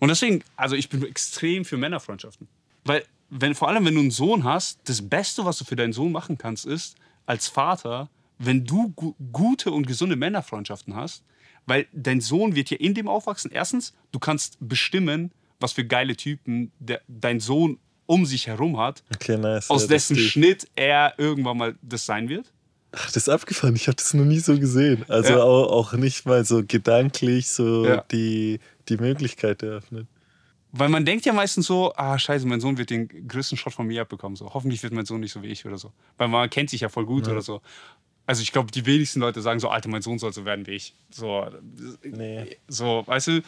Und 0.00 0.10
deswegen, 0.10 0.44
also 0.54 0.76
ich 0.76 0.88
bin 0.88 1.02
extrem 1.04 1.64
für 1.64 1.76
Männerfreundschaften. 1.76 2.46
Weil, 2.84 3.04
wenn, 3.30 3.56
vor 3.56 3.68
allem, 3.68 3.84
wenn 3.84 3.94
du 3.94 4.00
einen 4.00 4.12
Sohn 4.12 4.44
hast, 4.44 4.78
das 4.84 5.02
Beste, 5.02 5.44
was 5.44 5.58
du 5.58 5.64
für 5.64 5.74
deinen 5.74 5.92
Sohn 5.92 6.12
machen 6.12 6.38
kannst, 6.38 6.66
ist, 6.66 6.94
als 7.26 7.48
Vater, 7.48 8.08
wenn 8.38 8.64
du 8.64 8.90
gu 8.90 9.14
gute 9.32 9.72
und 9.72 9.86
gesunde 9.88 10.14
Männerfreundschaften 10.14 10.94
hast, 10.94 11.24
weil 11.68 11.86
dein 11.92 12.20
Sohn 12.20 12.54
wird 12.54 12.70
ja 12.70 12.76
in 12.78 12.94
dem 12.94 13.08
aufwachsen. 13.08 13.50
Erstens, 13.52 13.92
du 14.12 14.18
kannst 14.18 14.56
bestimmen, 14.60 15.30
was 15.60 15.72
für 15.72 15.84
geile 15.84 16.16
Typen 16.16 16.72
der, 16.78 17.00
dein 17.08 17.40
Sohn 17.40 17.78
um 18.06 18.24
sich 18.24 18.46
herum 18.46 18.78
hat, 18.78 19.02
Okay, 19.14 19.36
nice. 19.36 19.68
aus 19.68 19.82
ja, 19.82 19.88
dessen 19.88 20.16
Schnitt 20.16 20.66
er 20.76 21.14
irgendwann 21.18 21.58
mal 21.58 21.76
das 21.82 22.06
sein 22.06 22.28
wird. 22.28 22.52
Ach, 22.92 23.06
das 23.08 23.16
ist 23.16 23.28
abgefahren. 23.28 23.76
Ich 23.76 23.86
habe 23.86 23.96
das 23.96 24.14
noch 24.14 24.24
nie 24.24 24.38
so 24.38 24.58
gesehen. 24.58 25.04
Also 25.08 25.34
Ja. 25.34 25.42
auch, 25.42 25.70
auch 25.70 25.92
nicht 25.92 26.24
mal 26.24 26.42
so 26.46 26.62
gedanklich 26.66 27.48
so 27.50 27.84
Ja. 27.84 28.04
die, 28.10 28.60
die 28.88 28.96
Möglichkeit 28.96 29.62
eröffnet. 29.62 30.06
Weil 30.72 30.88
man 30.88 31.04
denkt 31.04 31.26
ja 31.26 31.32
meistens 31.34 31.66
so, 31.66 31.92
ah 31.96 32.18
scheiße, 32.18 32.46
mein 32.46 32.60
Sohn 32.60 32.78
wird 32.78 32.88
den 32.90 33.28
größten 33.28 33.58
Shot 33.58 33.74
von 33.74 33.86
mir 33.86 34.00
abbekommen. 34.02 34.36
So. 34.36 34.52
Hoffentlich 34.54 34.82
wird 34.82 34.92
mein 34.94 35.04
Sohn 35.06 35.20
nicht 35.20 35.32
so 35.32 35.42
wie 35.42 35.48
ich 35.48 35.66
oder 35.66 35.76
so. 35.76 35.92
Weil 36.16 36.28
man 36.28 36.48
kennt 36.48 36.70
sich 36.70 36.80
ja 36.80 36.88
voll 36.88 37.04
gut 37.04 37.26
oder 37.28 37.42
so. 37.42 37.60
Also 38.28 38.42
ich 38.42 38.52
glaube, 38.52 38.70
die 38.70 38.84
wenigsten 38.84 39.20
Leute 39.20 39.40
sagen 39.40 39.58
so, 39.58 39.70
Alter, 39.70 39.88
mein 39.88 40.02
Sohn 40.02 40.18
soll 40.18 40.34
so 40.34 40.44
werden 40.44 40.66
wie 40.66 40.72
ich. 40.72 40.94
So, 41.10 41.46
Nee. 42.02 42.58
so 42.68 43.02
weißt 43.06 43.28
du, 43.28 43.42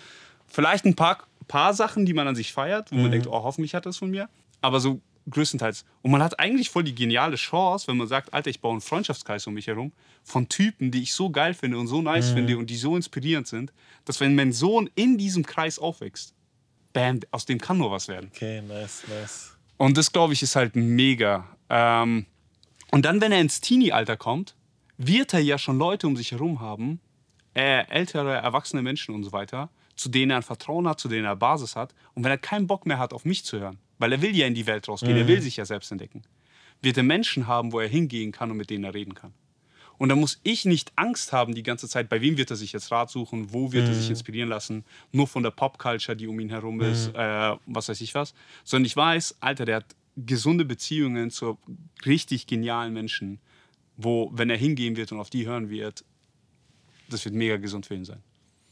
vielleicht 0.47 0.87
ein 0.87 0.97
paar, 0.97 1.19
paar 1.49 1.75
Sachen, 1.75 2.07
die 2.07 2.15
man 2.15 2.27
an 2.27 2.35
sich 2.35 2.53
feiert, 2.55 2.91
wo 2.91 2.97
Mhm. 2.97 3.03
man 3.03 3.11
denkt, 3.11 3.27
oh, 3.27 3.43
hoffentlich 3.43 3.75
hat 3.75 3.85
es 3.85 3.99
von 3.99 4.11
mir. 4.11 4.31
Aber 4.63 4.81
so 4.81 5.03
größtenteils. 5.29 5.85
Und 6.01 6.13
man 6.13 6.23
hat 6.23 6.41
eigentlich 6.41 6.71
voll 6.71 6.83
die 6.83 6.95
geniale 6.95 7.37
Chance, 7.37 7.89
wenn 7.89 7.99
man 7.99 8.09
sagt, 8.09 8.33
Alter, 8.33 8.49
ich 8.49 8.63
baue 8.63 8.73
einen 8.73 8.81
Freundschaftskreis 8.81 9.47
um 9.47 9.53
mich 9.53 9.67
herum 9.67 9.93
von 10.25 10.49
Typen, 10.49 10.91
die 10.91 11.03
ich 11.03 11.13
so 11.13 11.29
geil 11.29 11.53
finde 11.53 11.77
und 11.79 11.87
so 11.87 12.01
nice 12.01 12.31
finde 12.31 12.57
und 12.57 12.71
die 12.71 12.77
so 12.77 12.97
inspirierend 12.97 13.47
sind, 13.47 13.75
dass 14.07 14.19
wenn 14.19 14.35
mein 14.35 14.55
Sohn 14.55 14.89
in 14.95 15.19
diesem 15.19 15.45
Kreis 15.45 15.79
aufwächst, 15.79 16.33
bam, 16.95 17.21
aus 17.33 17.45
dem 17.45 17.59
kann 17.61 17.77
nur 17.77 17.91
was 17.91 18.09
werden. 18.09 18.31
Okay, 18.35 18.63
nice, 18.63 19.03
nice. 19.09 19.57
Und 19.77 19.99
das, 19.99 20.11
glaube 20.11 20.33
ich, 20.33 20.43
ist 20.43 20.57
halt 20.57 20.75
mega. 20.75 21.47
Ähm, 21.69 22.25
und 22.91 23.05
dann, 23.05 23.21
wenn 23.21 23.31
er 23.31 23.41
ins 23.43 23.61
Teenie-Alter 23.61 24.17
kommt, 24.17 24.55
wird 25.01 25.33
er 25.33 25.41
ja 25.41 25.57
schon 25.57 25.79
Leute 25.79 26.07
um 26.07 26.17
sich 26.17 26.33
herum 26.33 26.61
haben, 26.61 27.01
äh, 27.55 27.87
ältere, 27.89 28.35
erwachsene 28.35 28.83
Menschen 28.83 29.15
und 29.15 29.25
so 29.25 29.33
weiter, 29.33 29.71
zu 29.97 30.11
denen 30.11 30.31
er 30.31 30.37
ein 30.37 30.43
Vertrauen 30.43 30.87
hat, 30.87 31.01
zu 31.01 31.09
denen 31.09 31.25
er 31.25 31.37
Basis 31.37 31.75
hat. 31.75 31.95
Und 32.15 32.23
wenn 32.23 32.31
er 32.31 32.39
keinen 32.39 32.67
Bock 32.67 32.85
mehr 32.85 32.99
hat, 32.99 33.13
auf 33.13 33.25
mich 33.25 33.45
zu 33.45 33.59
hören, 33.59 33.79
weil 33.99 34.13
er 34.13 34.23
will 34.23 34.37
ja 34.37 34.47
in 34.47 34.55
die 34.55 34.67
Welt 34.67 34.89
rausgehen, 34.89 35.17
er 35.17 35.27
will 35.27 35.41
sich 35.41 35.57
ja 35.57 35.65
selbst 35.65 35.91
entdecken, 35.91 36.23
wird 36.83 36.99
er 36.99 37.03
Menschen 37.03 37.47
haben, 37.47 37.73
wo 37.73 37.81
er 37.81 37.89
hingehen 37.89 38.31
kann 38.31 38.51
und 38.51 38.59
mit 38.59 38.69
denen 38.69 38.85
er 38.85 38.95
reden 38.95 39.15
kann. 39.15 39.33
Und 39.97 40.09
da 40.11 40.17
muss 40.17 40.41
ich 40.43 40.65
nicht 40.65 40.93
Angst 40.97 41.33
haben 41.33 41.55
die 41.55 41.63
ganze 41.63 41.89
Zeit, 41.89 42.09
bei 42.09 42.21
wem 42.21 42.37
wird 42.39 42.51
er 42.51 42.57
sich 42.57 42.73
jetzt 42.73 42.91
Rat 42.91 43.11
suchen, 43.11 43.53
wo 43.53 43.73
wird 43.73 43.89
er 43.89 43.95
sich 43.95 44.09
inspirieren 44.09 44.49
lassen, 44.49 44.85
nur 45.13 45.27
von 45.27 45.43
der 45.43 45.51
Popculture, 45.51 46.17
die 46.17 46.27
um 46.27 46.41
ihn 46.41 46.49
herum 46.49 46.81
ist, 46.81 47.15
äh, 47.15 47.57
was 47.67 47.89
weiß 47.89 48.01
ich 48.01 48.15
was. 48.15 48.35
Sondern 48.65 48.87
ich 48.87 48.97
weiß, 48.97 49.37
Alter, 49.41 49.67
der 49.67 49.77
hat 49.77 49.97
gesunde 50.17 50.65
Beziehungen 50.65 51.31
zu 51.31 51.59
richtig 52.07 52.47
genialen 52.47 52.95
Menschen, 52.95 53.41
wo, 54.03 54.31
wenn 54.35 54.51
er 54.51 54.57
hingehen 54.57 54.97
wird 54.97 55.13
und 55.13 55.21
auf 55.21 55.31
die 55.31 55.47
hören 55.47 55.71
wird, 55.71 56.05
das 57.09 57.25
wird 57.25 57.35
mega 57.35 57.57
gesund 57.57 57.87
für 57.87 57.95
ihn 57.95 58.05
sein. 58.05 58.23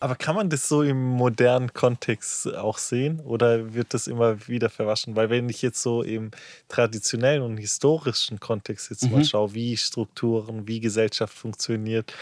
Aber 0.01 0.15
kann 0.15 0.37
man 0.37 0.49
das 0.49 0.69
so 0.69 0.83
im 0.83 1.05
modernen 1.05 1.73
Kontext 1.73 2.55
auch 2.55 2.79
sehen 2.79 3.19
oder 3.21 3.75
wird 3.75 3.95
das 3.95 4.07
immer 4.07 4.47
wieder 4.47 4.71
verwaschen? 4.71 5.17
Weil 5.17 5.29
wenn 5.29 5.49
ich 5.49 5.61
jetzt 5.61 5.83
so 5.83 6.03
im 6.03 6.31
traditionellen 6.69 7.43
und 7.43 7.57
historischen 7.57 8.39
Kontext 8.39 8.91
jetzt 8.91 9.11
mal 9.11 9.25
schaue, 9.25 9.55
wie 9.55 9.77
Strukturen, 9.77 10.69
wie 10.69 10.79
Gesellschaft 10.79 11.35
funktioniert 11.35 12.15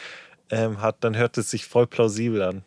ähm, 0.49 0.81
hat, 0.81 1.05
dann 1.05 1.17
hört 1.17 1.37
es 1.37 1.51
sich 1.51 1.67
voll 1.67 1.87
plausibel 1.87 2.43
an. 2.43 2.65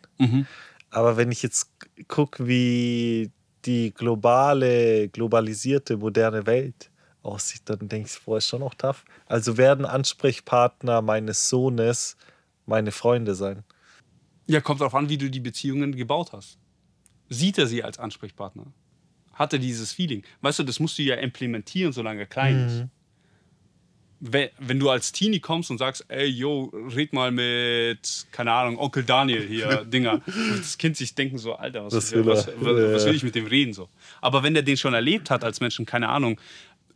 Aber 0.90 1.16
wenn 1.16 1.32
ich 1.32 1.42
jetzt 1.42 1.70
gucke, 2.06 2.46
wie 2.46 3.30
die 3.64 3.92
globale, 3.92 5.08
globalisierte, 5.08 5.96
moderne 5.96 6.46
Welt 6.46 6.89
aussieht, 7.22 7.62
dann 7.66 7.88
denke 7.88 8.08
ich, 8.12 8.24
boah, 8.24 8.38
ist 8.38 8.48
schon 8.48 8.62
auch 8.62 8.74
tough. 8.74 9.04
Also 9.26 9.56
werden 9.56 9.84
Ansprechpartner 9.84 11.02
meines 11.02 11.48
Sohnes 11.48 12.16
meine 12.66 12.92
Freunde 12.92 13.34
sein. 13.34 13.64
Ja, 14.46 14.60
kommt 14.60 14.80
darauf 14.80 14.94
an, 14.94 15.08
wie 15.08 15.18
du 15.18 15.30
die 15.30 15.40
Beziehungen 15.40 15.94
gebaut 15.94 16.32
hast. 16.32 16.58
Sieht 17.28 17.58
er 17.58 17.66
sie 17.66 17.84
als 17.84 17.98
Ansprechpartner? 17.98 18.66
Hat 19.32 19.52
er 19.52 19.58
dieses 19.58 19.92
Feeling? 19.92 20.24
Weißt 20.40 20.58
du, 20.58 20.64
das 20.64 20.80
musst 20.80 20.98
du 20.98 21.02
ja 21.02 21.14
implementieren, 21.14 21.92
solange 21.92 22.20
er 22.20 22.26
klein 22.26 22.66
ist. 22.66 22.84
Wenn, 24.22 24.50
wenn 24.58 24.78
du 24.78 24.90
als 24.90 25.12
Teenie 25.12 25.40
kommst 25.40 25.70
und 25.70 25.78
sagst, 25.78 26.04
ey, 26.08 26.26
yo, 26.26 26.64
red 26.94 27.14
mal 27.14 27.30
mit, 27.30 28.26
keine 28.32 28.52
Ahnung, 28.52 28.78
Onkel 28.78 29.02
Daniel 29.02 29.46
hier, 29.46 29.84
Dinger. 29.86 30.20
das 30.58 30.76
Kind 30.76 30.98
sich 30.98 31.14
denken 31.14 31.38
so, 31.38 31.54
Alter, 31.54 31.86
was, 31.86 31.94
Was 31.94 32.12
was, 32.26 32.48
was, 32.48 33.06
will 33.06 33.14
ich 33.14 33.22
mit 33.22 33.34
dem 33.34 33.46
reden? 33.46 33.72
So. 33.72 33.88
Aber 34.20 34.42
wenn 34.42 34.52
der 34.52 34.62
den 34.62 34.76
schon 34.76 34.92
erlebt 34.92 35.30
hat 35.30 35.42
als 35.42 35.60
Menschen, 35.60 35.86
keine 35.86 36.10
Ahnung, 36.10 36.38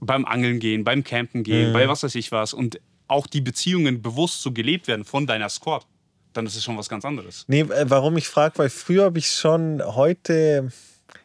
beim 0.05 0.25
Angeln 0.25 0.61
gehen, 0.61 0.85
beim 0.85 1.05
Campen 1.05 1.43
gehen, 1.43 1.73
bei 1.73 1.89
was 1.89 2.03
weiß 2.03 2.15
ich 2.15 2.33
was 2.33 2.53
und 2.53 2.81
auch 3.09 3.27
die 3.27 3.41
Beziehungen 3.41 4.03
bewusst 4.03 4.43
so 4.43 4.53
gelebt 4.53 4.89
werden 4.89 5.05
von 5.05 5.27
deiner 5.27 5.49
Squad, 5.49 5.87
dann 6.33 6.47
ist 6.47 6.57
es 6.57 6.65
schon 6.65 6.77
was 6.77 6.89
ganz 6.89 7.05
anderes. 7.05 7.45
Nee, 7.49 7.61
äh, 7.61 7.89
warum 7.89 8.17
ich 8.17 8.29
frage, 8.29 8.59
weil 8.59 8.71
früher 8.71 9.05
habe 9.05 9.19
ich 9.19 9.29
schon 9.29 9.83
heute 9.85 10.73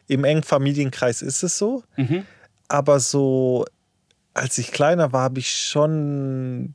im 0.08 0.24
engen 0.24 0.42
Familienkreis 0.42 1.22
ist 1.22 1.42
es 1.42 1.56
so, 1.56 1.84
aber 2.68 3.00
so 3.00 3.64
als 4.34 4.58
ich 4.58 4.72
kleiner 4.72 5.12
war, 5.12 5.22
habe 5.22 5.40
ich 5.40 5.50
schon 5.50 6.74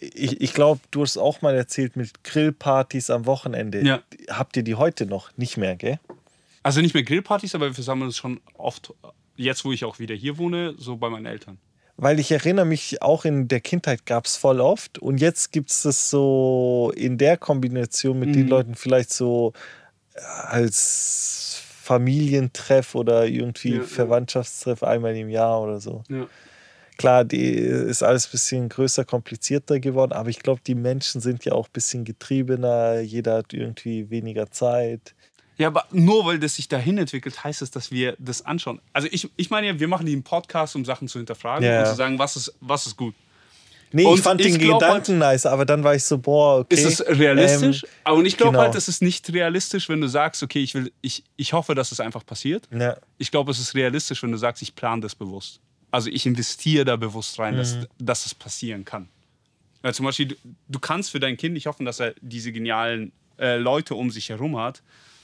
ich, 0.00 0.40
ich 0.40 0.54
glaube, 0.54 0.80
du 0.90 1.02
hast 1.02 1.16
auch 1.16 1.42
mal 1.42 1.54
erzählt 1.54 1.96
mit 1.96 2.22
Grillpartys 2.24 3.10
am 3.10 3.26
Wochenende. 3.26 3.84
Ja. 3.84 4.02
Habt 4.30 4.56
ihr 4.56 4.62
die 4.62 4.76
heute 4.76 5.06
noch? 5.06 5.36
Nicht 5.36 5.56
mehr, 5.56 5.76
gell? 5.76 5.98
Also 6.62 6.80
nicht 6.80 6.94
mehr 6.94 7.02
Grillpartys, 7.02 7.54
aber 7.54 7.66
wir 7.66 7.74
versammeln 7.74 8.06
uns 8.06 8.16
schon 8.16 8.40
oft, 8.54 8.92
jetzt 9.38 9.64
wo 9.64 9.72
ich 9.72 9.84
auch 9.84 9.98
wieder 9.98 10.14
hier 10.14 10.36
wohne, 10.36 10.74
so 10.76 10.96
bei 10.96 11.08
meinen 11.08 11.26
Eltern. 11.26 11.58
Weil 11.96 12.20
ich 12.20 12.30
erinnere 12.30 12.66
mich, 12.66 13.02
auch 13.02 13.24
in 13.24 13.48
der 13.48 13.60
Kindheit 13.60 14.06
gab 14.06 14.26
es 14.26 14.36
voll 14.36 14.60
oft. 14.60 14.98
Und 14.98 15.20
jetzt 15.20 15.50
gibt 15.50 15.70
es 15.70 15.82
das 15.82 16.10
so 16.10 16.92
in 16.94 17.18
der 17.18 17.36
Kombination 17.36 18.18
mit 18.18 18.36
den 18.36 18.46
Leuten 18.46 18.76
vielleicht 18.76 19.12
so 19.12 19.52
äh, 20.14 20.20
als 20.20 21.60
Familientreff 21.82 22.94
oder 22.94 23.26
irgendwie 23.26 23.70
Ja, 23.70 23.76
ja. 23.78 23.82
Verwandtschaftstreff 23.82 24.82
einmal 24.82 25.16
im 25.16 25.28
Jahr 25.28 25.60
oder 25.62 25.80
so. 25.80 26.04
Ja. 26.08 26.28
Klar, 26.98 27.24
die 27.24 27.52
ist 27.54 28.02
alles 28.02 28.26
ein 28.26 28.32
bisschen 28.32 28.68
größer, 28.68 29.04
komplizierter 29.04 29.80
geworden, 29.80 30.12
aber 30.12 30.28
ich 30.28 30.40
glaube, 30.40 30.60
die 30.66 30.74
Menschen 30.74 31.20
sind 31.20 31.44
ja 31.44 31.52
auch 31.52 31.68
ein 31.68 31.72
bisschen 31.72 32.04
getriebener, 32.04 33.00
jeder 33.00 33.38
hat 33.38 33.52
irgendwie 33.52 34.10
weniger 34.10 34.50
Zeit. 34.50 35.14
Ja, 35.58 35.66
aber 35.66 35.86
nur 35.90 36.24
weil 36.24 36.38
das 36.38 36.54
sich 36.54 36.68
dahin 36.68 36.98
entwickelt, 36.98 37.42
heißt 37.42 37.62
es, 37.62 37.70
dass 37.70 37.90
wir 37.90 38.14
das 38.18 38.46
anschauen. 38.46 38.80
Also 38.92 39.08
ich, 39.10 39.28
ich 39.36 39.50
meine 39.50 39.66
ja, 39.66 39.80
wir 39.80 39.88
machen 39.88 40.06
den 40.06 40.22
Podcast, 40.22 40.76
um 40.76 40.84
Sachen 40.84 41.08
zu 41.08 41.18
hinterfragen 41.18 41.66
Ja, 41.66 41.80
und 41.80 41.86
zu 41.86 41.96
sagen, 41.96 42.18
was 42.18 42.36
ist, 42.36 42.54
was 42.60 42.86
ist 42.86 42.96
gut. 42.96 43.14
Nee, 43.90 44.04
Und 44.04 44.18
ich 44.18 44.22
fand 44.22 44.40
ich 44.40 44.52
den 44.52 44.58
glaub 44.60 44.80
Gedanken 44.80 45.18
nice, 45.18 45.46
aber 45.46 45.64
dann 45.64 45.82
war 45.82 45.94
ich 45.94 46.04
so, 46.04 46.18
boah, 46.18 46.60
okay. 46.60 46.74
Ist 46.74 46.84
es 46.84 47.06
realistisch? 47.06 47.84
ähm, 47.84 47.90
aber 48.04 48.22
ich 48.22 48.36
glaube 48.36 48.52
genau. 48.52 48.64
halt, 48.64 48.74
es 48.74 48.86
ist 48.86 49.02
nicht 49.02 49.32
realistisch, 49.32 49.88
wenn 49.88 50.00
du 50.00 50.08
sagst, 50.08 50.42
okay, 50.42 50.62
ich, 50.62 50.74
will, 50.74 50.92
ich, 51.00 51.24
ich 51.36 51.52
hoffe, 51.54 51.74
dass 51.74 51.90
es 51.90 51.98
einfach 51.98 52.24
passiert. 52.24 52.68
Ja. 52.70 52.96
Ich 53.16 53.30
glaube, 53.30 53.50
es 53.50 53.58
ist 53.58 53.74
realistisch, 53.74 54.22
wenn 54.22 54.30
du 54.30 54.38
sagst, 54.38 54.62
ich 54.62 54.74
plane 54.74 55.00
das 55.00 55.14
bewusst. 55.14 55.60
Also 55.90 56.10
ich 56.10 56.26
investiere 56.26 56.84
da 56.84 56.96
bewusst 56.96 57.38
rein, 57.38 57.56
dass, 57.56 57.78
dass 57.98 58.26
es 58.26 58.34
passieren 58.34 58.84
kann. 58.84 59.08
Ja, 59.82 59.92
zum 59.92 60.04
Beispiel, 60.04 60.28
du, 60.28 60.34
du 60.68 60.78
kannst 60.78 61.10
für 61.10 61.20
dein 61.20 61.38
Kind 61.38 61.54
nicht 61.54 61.66
hoffen, 61.66 61.86
dass 61.86 61.98
er 61.98 62.14
diese 62.20 62.52
genialen 62.52 63.12
äh, 63.38 63.56
Leute 63.56 63.94
um 63.94 64.10
sich 64.10 64.28
herum 64.28 64.58
hat, 64.58 64.82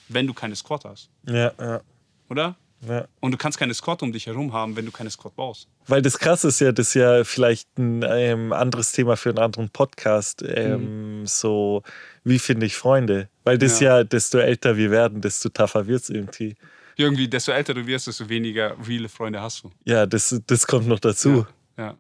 wenn 0.09 0.27
du 0.27 0.35
keine 0.35 0.57
Squad 0.57 0.85
hast. 0.85 1.11
Ja, 1.27 1.53
ja, 1.59 1.81
Oder? 2.29 2.57
ja. 2.89 3.07
Und 3.21 3.33
du 3.33 3.39
kannst 3.39 3.59
keine 3.59 3.75
Squad 3.75 4.03
um 4.03 4.13
dich 4.13 4.27
herum 4.27 4.53
haben, 4.53 4.77
wenn 4.77 4.85
du 4.85 4.93
keine 4.93 5.11
Squad 5.11 5.35
baust. 5.37 5.69
Weil 5.87 6.03
das 6.03 6.19
krasse 6.19 6.49
ist 6.49 6.61
ja, 6.61 6.73
das 6.73 6.89
ist 6.89 6.95
ja 6.95 7.25
vielleicht 7.25 7.79
ein 7.79 8.05
ähm, 8.07 8.53
anderes 8.53 8.93
Thema 8.93 9.17
für 9.17 9.31
einen 9.31 9.39
anderen 9.39 9.71
Podcast. 9.71 10.43
Ähm, 10.47 11.27
So, 11.27 11.83
wie 12.23 12.39
finde 12.39 12.67
ich 12.67 12.77
Freunde? 12.77 13.29
Weil 13.45 13.59
das 13.59 13.81
Ja. 13.81 13.99
ja. 13.99 14.05
desto 14.05 14.39
älter 14.39 14.77
wir 14.77 14.91
werden, 14.91 15.21
desto 15.21 15.49
tougher 15.49 15.87
wird 15.87 16.03
es 16.03 16.11
irgendwie. 16.11 16.55
Irgendwie, 16.97 17.29
desto 17.29 17.53
älter 17.53 17.75
du 17.75 17.87
wirst, 17.87 18.07
desto 18.07 18.29
weniger 18.29 18.77
reale 18.87 19.09
Freunde 19.09 19.41
hast 19.41 19.65
du. 19.65 19.71
Ja, 19.85 20.07
das, 20.07 20.41
das 20.47 20.67
kommt 20.67 20.87
noch 20.87 21.01
dazu. 21.01 21.47
Ja. 21.77 21.97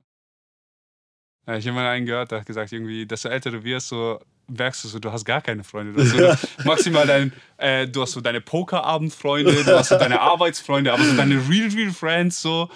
ja 1.47 1.57
ich 1.57 1.67
habe 1.67 1.75
mal 1.75 1.89
einen 1.89 2.07
gehört, 2.07 2.31
der 2.31 2.41
hat 2.41 2.47
gesagt, 2.47 2.73
irgendwie, 2.73 3.07
desto 3.07 3.29
älter 3.29 3.51
du 3.51 3.65
wirst, 3.65 3.89
so 3.89 4.21
merkst 4.49 4.84
du 4.84 4.88
so, 4.88 4.99
du 4.99 5.11
hast 5.11 5.24
gar 5.24 5.40
keine 5.40 5.64
Freunde. 5.64 5.92
Du 5.92 6.28
hast 6.28 6.42
so 6.42 6.49
maximal 6.64 7.07
dein, 7.07 7.32
äh, 7.57 7.86
du 7.86 8.03
hast 8.03 8.12
so 8.12 8.20
deine 8.20 8.40
Pokerabendfreunde, 8.40 9.64
du 9.64 9.78
hast 9.78 9.88
so 9.88 9.99
deine 9.99 10.20
Arbeitsfreunde, 10.20 10.92
aber 10.92 11.05
so 11.05 11.16
deine 11.16 11.36
real, 11.49 11.68
real 11.68 11.92
Friends 11.92 12.42
so. 12.42 12.68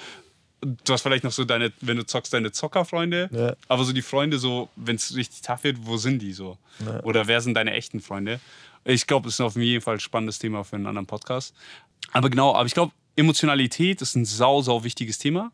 Du 0.60 0.92
hast 0.92 1.02
vielleicht 1.02 1.22
noch 1.22 1.30
so 1.30 1.44
deine, 1.44 1.72
wenn 1.80 1.96
du 1.96 2.04
zockst, 2.04 2.32
deine 2.32 2.50
Zockerfreunde. 2.50 3.30
Ja. 3.32 3.54
Aber 3.68 3.84
so 3.84 3.92
die 3.92 4.02
Freunde, 4.02 4.38
so, 4.38 4.68
wenn 4.74 4.96
es 4.96 5.14
richtig 5.14 5.42
tough 5.42 5.62
wird, 5.62 5.76
wo 5.82 5.96
sind 5.96 6.20
die 6.20 6.32
so? 6.32 6.58
Oder 7.04 7.28
wer 7.28 7.40
sind 7.40 7.54
deine 7.54 7.74
echten 7.74 8.00
Freunde? 8.00 8.40
Ich 8.84 9.06
glaube, 9.06 9.26
das 9.26 9.34
ist 9.34 9.40
auf 9.40 9.54
jeden 9.54 9.82
Fall 9.82 9.94
ein 9.94 10.00
spannendes 10.00 10.40
Thema 10.40 10.64
für 10.64 10.74
einen 10.74 10.86
anderen 10.86 11.06
Podcast. 11.06 11.54
Aber 12.12 12.28
genau, 12.28 12.54
aber 12.54 12.66
ich 12.66 12.74
glaube, 12.74 12.92
Emotionalität 13.14 14.02
ist 14.02 14.16
ein 14.16 14.24
sau, 14.24 14.62
sau 14.62 14.82
wichtiges 14.82 15.18
Thema. 15.18 15.52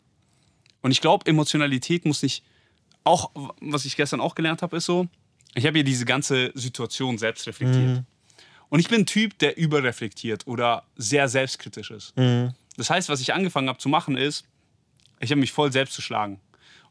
Und 0.82 0.90
ich 0.90 1.00
glaube, 1.00 1.26
Emotionalität 1.26 2.04
muss 2.04 2.22
nicht, 2.22 2.44
auch 3.04 3.30
was 3.60 3.84
ich 3.84 3.96
gestern 3.96 4.20
auch 4.20 4.34
gelernt 4.34 4.62
habe, 4.62 4.76
ist 4.76 4.84
so, 4.84 5.08
ich 5.55 5.66
habe 5.66 5.78
ja 5.78 5.84
diese 5.84 6.05
ganze 6.05 6.50
Situation 6.55 7.18
selbst 7.18 7.46
reflektiert. 7.46 8.02
Und 8.70 8.80
ich 8.80 8.88
bin 8.88 9.02
ein 9.02 9.07
Typ, 9.07 9.38
der 9.38 9.57
überreflektiert 9.57 10.46
oder 10.46 10.84
sehr 10.96 11.28
selbstkritisch 11.28 11.90
ist. 11.90 12.12
Das 12.76 12.90
heißt, 12.90 13.09
was 13.09 13.20
ich 13.20 13.32
angefangen 13.34 13.68
habe 13.68 13.78
zu 13.78 13.88
machen, 13.88 14.16
ist, 14.16 14.44
ich 15.20 15.30
habe 15.30 15.40
mich 15.40 15.52
voll 15.52 15.70
selbst 15.70 15.94
zu 15.94 16.02
schlagen. 16.02 16.40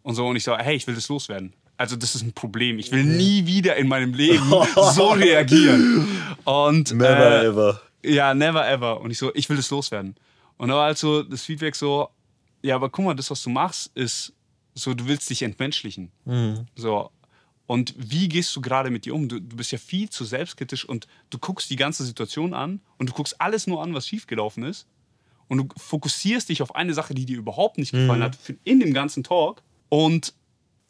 Und 0.02 0.16
so, 0.16 0.26
und 0.28 0.36
ich 0.36 0.44
so, 0.44 0.58
hey, 0.58 0.76
ich 0.76 0.88
will 0.88 0.96
das 0.96 1.10
loswerden. 1.10 1.54
Also, 1.76 1.96
das 1.96 2.16
ist 2.16 2.22
ein 2.22 2.34
Problem. 2.34 2.78
Ich 2.80 2.92
will 2.92 3.04
nie 3.04 3.46
wieder 3.46 3.76
in 3.76 3.88
meinem 3.88 4.14
Leben 4.14 4.50
so 4.94 5.10
reagieren. 5.12 6.08
Und, 6.46 6.92
Never 6.94 7.42
äh, 7.42 7.46
ever. 7.48 7.82
ja, 8.04 8.34
never 8.34 8.68
ever. 8.70 9.02
Und 9.02 9.12
ich 9.12 9.18
so, 9.18 9.34
ich 9.34 9.50
will 9.50 9.58
das 9.58 9.70
loswerden. 9.70 10.16
Und 10.58 10.70
da 10.70 10.76
war 10.76 10.86
halt 10.86 10.98
so 10.98 11.24
das 11.24 11.42
Feedback 11.44 11.76
so, 11.76 12.10
ja, 12.62 12.76
aber 12.76 12.90
guck 12.90 13.04
mal, 13.06 13.14
das, 13.16 13.30
was 13.32 13.42
du 13.44 13.50
machst, 13.50 13.92
ist 13.96 14.32
so, 14.76 14.94
du 14.94 15.08
willst 15.08 15.30
dich 15.30 15.42
entmenschlichen. 15.42 16.12
So. 16.76 17.10
Und 17.66 17.94
wie 17.98 18.28
gehst 18.28 18.56
du 18.56 18.62
gerade 18.62 18.90
mit 18.90 19.06
dir 19.06 19.16
um? 19.16 19.30
Du, 19.30 19.40
du 19.40 19.56
bist 19.56 19.72
ja 19.72 19.78
viel 19.78 20.10
zu 20.10 20.26
selbstkritisch 20.26 20.84
und 20.88 21.08
du 21.30 21.38
guckst 21.38 21.70
die 21.70 21.76
ganze 21.78 22.04
Situation 22.06 22.54
an 22.54 22.82
und 22.98 23.10
du 23.10 23.14
guckst 23.14 23.40
alles 23.40 23.68
nur 23.68 23.82
an, 23.82 23.94
was 23.94 24.08
schiefgelaufen 24.08 24.64
ist. 24.64 24.86
Und 25.48 25.58
du 25.58 25.68
fokussierst 25.78 26.50
dich 26.50 26.62
auf 26.62 26.76
eine 26.76 26.94
Sache, 26.94 27.14
die 27.14 27.26
dir 27.26 27.38
überhaupt 27.38 27.78
nicht 27.78 27.92
gefallen 27.92 28.24
hat, 28.24 28.36
für- 28.36 28.56
in 28.64 28.80
dem 28.80 28.94
ganzen 28.94 29.24
Talk. 29.24 29.62
Und 29.90 30.34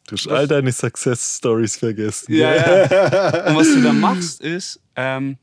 Du 0.06 0.16
hast 0.16 0.28
all 0.28 0.46
deine 0.46 0.70
Success 0.72 1.38
Stories 1.38 1.76
vergessen. 1.76 2.34
Ja, 2.34 2.54
ja. 2.54 3.46
Und 3.48 3.56
was 3.56 3.68
du 3.68 3.80
da 3.82 3.92
machst, 3.92 4.40
ist, 4.42 4.78
ähm, 4.96 5.38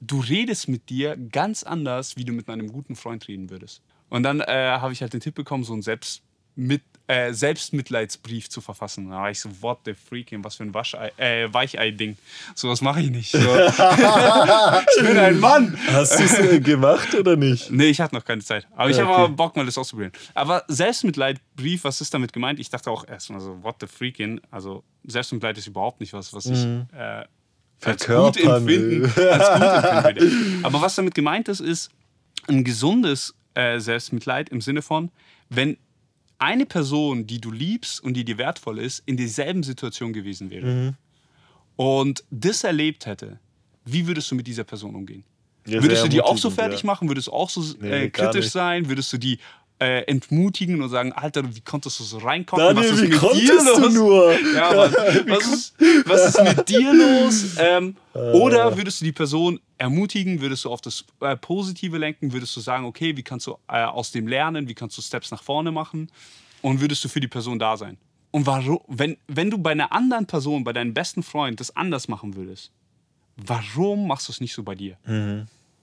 du 0.00 0.20
redest 0.20 0.68
mit 0.68 0.88
dir 0.88 1.16
ganz 1.16 1.62
anders, 1.64 2.16
wie 2.16 2.24
du 2.24 2.32
mit 2.32 2.48
einem 2.48 2.70
guten 2.70 2.94
Freund 2.94 3.26
reden 3.26 3.50
würdest. 3.50 3.82
Und 4.10 4.22
dann 4.22 4.40
äh, 4.40 4.46
habe 4.78 4.92
ich 4.92 5.02
halt 5.02 5.14
den 5.14 5.20
Tipp 5.20 5.34
bekommen, 5.34 5.64
so 5.64 5.72
einen 5.72 5.82
Selbst 5.82 6.22
mit, 6.54 6.82
äh, 7.06 7.32
Selbstmitleidsbrief 7.32 8.48
zu 8.48 8.60
verfassen. 8.60 9.10
Da 9.10 9.16
war 9.16 9.30
ich 9.30 9.40
so, 9.40 9.50
what 9.60 9.80
the 9.84 9.94
freaking, 9.94 10.42
was 10.42 10.56
für 10.56 10.62
ein 10.62 10.72
Waschei, 10.72 11.12
äh, 11.16 11.52
Weichei-Ding. 11.52 12.16
So 12.54 12.70
was 12.70 12.80
mache 12.80 13.02
ich 13.02 13.10
nicht. 13.10 13.30
So. 13.30 13.38
ich 13.38 15.02
bin 15.02 15.18
ein 15.18 15.38
Mann. 15.38 15.78
Hast 15.92 16.18
du 16.18 16.24
es 16.24 16.38
äh, 16.38 16.60
gemacht 16.60 17.14
oder 17.14 17.36
nicht? 17.36 17.70
Nee, 17.70 17.86
ich 17.86 18.00
hatte 18.00 18.14
noch 18.14 18.24
keine 18.24 18.42
Zeit. 18.42 18.66
Aber 18.74 18.88
ich 18.88 18.98
habe 18.98 19.10
okay. 19.10 19.22
aber 19.24 19.28
Bock, 19.28 19.56
mal 19.56 19.66
das 19.66 19.76
auszuprobieren. 19.76 20.12
Aber 20.32 20.64
Selbstmitleidbrief, 20.68 21.84
was 21.84 22.00
ist 22.00 22.14
damit 22.14 22.32
gemeint? 22.32 22.58
Ich 22.58 22.70
dachte 22.70 22.90
auch 22.90 23.06
erstmal 23.06 23.40
so, 23.40 23.62
what 23.62 23.76
the 23.80 23.86
freaking? 23.86 24.40
Also, 24.50 24.82
Selbstmitleid 25.04 25.58
ist 25.58 25.66
überhaupt 25.66 26.00
nicht 26.00 26.14
was, 26.14 26.32
was 26.32 26.46
ich 26.46 26.64
äh, 26.96 27.24
als 27.84 28.06
gut 28.06 28.36
empfinden, 28.38 29.14
will. 29.14 29.28
als 29.30 29.60
gut 29.60 30.06
empfinden. 30.06 30.64
Aber 30.64 30.80
was 30.80 30.94
damit 30.94 31.14
gemeint 31.14 31.48
ist, 31.48 31.60
ist 31.60 31.90
ein 32.48 32.64
gesundes 32.64 33.34
äh, 33.54 33.78
Selbstmitleid 33.78 34.48
im 34.48 34.60
Sinne 34.60 34.82
von, 34.82 35.10
wenn 35.50 35.76
eine 36.44 36.66
Person, 36.66 37.26
die 37.26 37.40
du 37.40 37.50
liebst 37.50 38.02
und 38.04 38.14
die 38.14 38.24
dir 38.24 38.38
wertvoll 38.38 38.78
ist, 38.78 39.02
in 39.06 39.16
derselben 39.16 39.62
Situation 39.62 40.12
gewesen 40.12 40.50
wäre 40.50 40.66
Mhm. 40.66 40.94
und 41.76 42.24
das 42.30 42.64
erlebt 42.64 43.06
hätte, 43.06 43.38
wie 43.84 44.06
würdest 44.06 44.30
du 44.30 44.34
mit 44.34 44.46
dieser 44.46 44.64
Person 44.64 44.94
umgehen? 44.94 45.24
Ja, 45.66 45.82
Würdest 45.82 46.04
du 46.04 46.08
die 46.08 46.20
auch 46.20 46.36
so 46.36 46.50
fertig 46.50 46.80
ja. 46.82 46.86
machen? 46.86 47.08
Würdest 47.08 47.28
du 47.28 47.32
auch 47.32 47.48
so 47.48 47.62
Nee, 47.80 47.88
äh, 48.04 48.08
gar 48.10 48.30
kritisch 48.30 48.50
sein? 48.50 48.86
Würdest 48.88 49.10
du 49.14 49.18
die 49.18 49.38
äh, 49.80 50.02
entmutigen 50.04 50.82
und 50.82 50.88
sagen, 50.90 51.12
Alter, 51.12 51.42
wie 51.54 51.60
konntest 51.60 51.98
du 52.00 52.04
so 52.04 52.18
reinkommen? 52.18 52.64
Daniel, 52.76 52.84
was 52.92 52.98
ist 52.98 53.02
wie 53.04 53.08
mit 53.08 53.18
konntest 53.18 53.42
dir 53.48 53.58
du 53.74 53.80
los? 53.80 53.94
nur? 53.94 54.32
Ja, 54.54 54.74
Mann. 54.74 54.92
Was, 55.28 55.46
ist, 55.52 55.74
was 56.04 56.28
ist 56.28 56.56
mit 56.56 56.68
dir 56.68 56.92
los? 56.94 57.56
Ähm, 57.58 57.96
oder 58.12 58.76
würdest 58.76 59.00
du 59.00 59.06
die 59.06 59.12
Person 59.12 59.58
ermutigen? 59.78 60.40
Würdest 60.40 60.64
du 60.64 60.70
auf 60.70 60.80
das 60.80 61.04
äh, 61.20 61.36
Positive 61.36 61.98
lenken? 61.98 62.32
Würdest 62.32 62.56
du 62.56 62.60
sagen, 62.60 62.84
okay, 62.84 63.16
wie 63.16 63.22
kannst 63.22 63.46
du 63.46 63.56
äh, 63.68 63.84
aus 63.84 64.12
dem 64.12 64.26
lernen? 64.26 64.68
Wie 64.68 64.74
kannst 64.74 64.96
du 64.98 65.02
Steps 65.02 65.30
nach 65.30 65.42
vorne 65.42 65.70
machen? 65.70 66.10
Und 66.62 66.80
würdest 66.80 67.04
du 67.04 67.08
für 67.08 67.20
die 67.20 67.28
Person 67.28 67.58
da 67.58 67.76
sein? 67.76 67.98
Und 68.30 68.46
warum, 68.46 68.80
wenn, 68.88 69.16
wenn 69.28 69.50
du 69.50 69.58
bei 69.58 69.72
einer 69.72 69.92
anderen 69.92 70.26
Person, 70.26 70.64
bei 70.64 70.72
deinem 70.72 70.94
besten 70.94 71.22
Freund, 71.22 71.60
das 71.60 71.76
anders 71.76 72.08
machen 72.08 72.34
würdest, 72.34 72.72
warum 73.36 74.08
machst 74.08 74.28
du 74.28 74.32
es 74.32 74.40
nicht 74.40 74.54
so 74.54 74.62
bei 74.62 74.74
dir? 74.74 74.96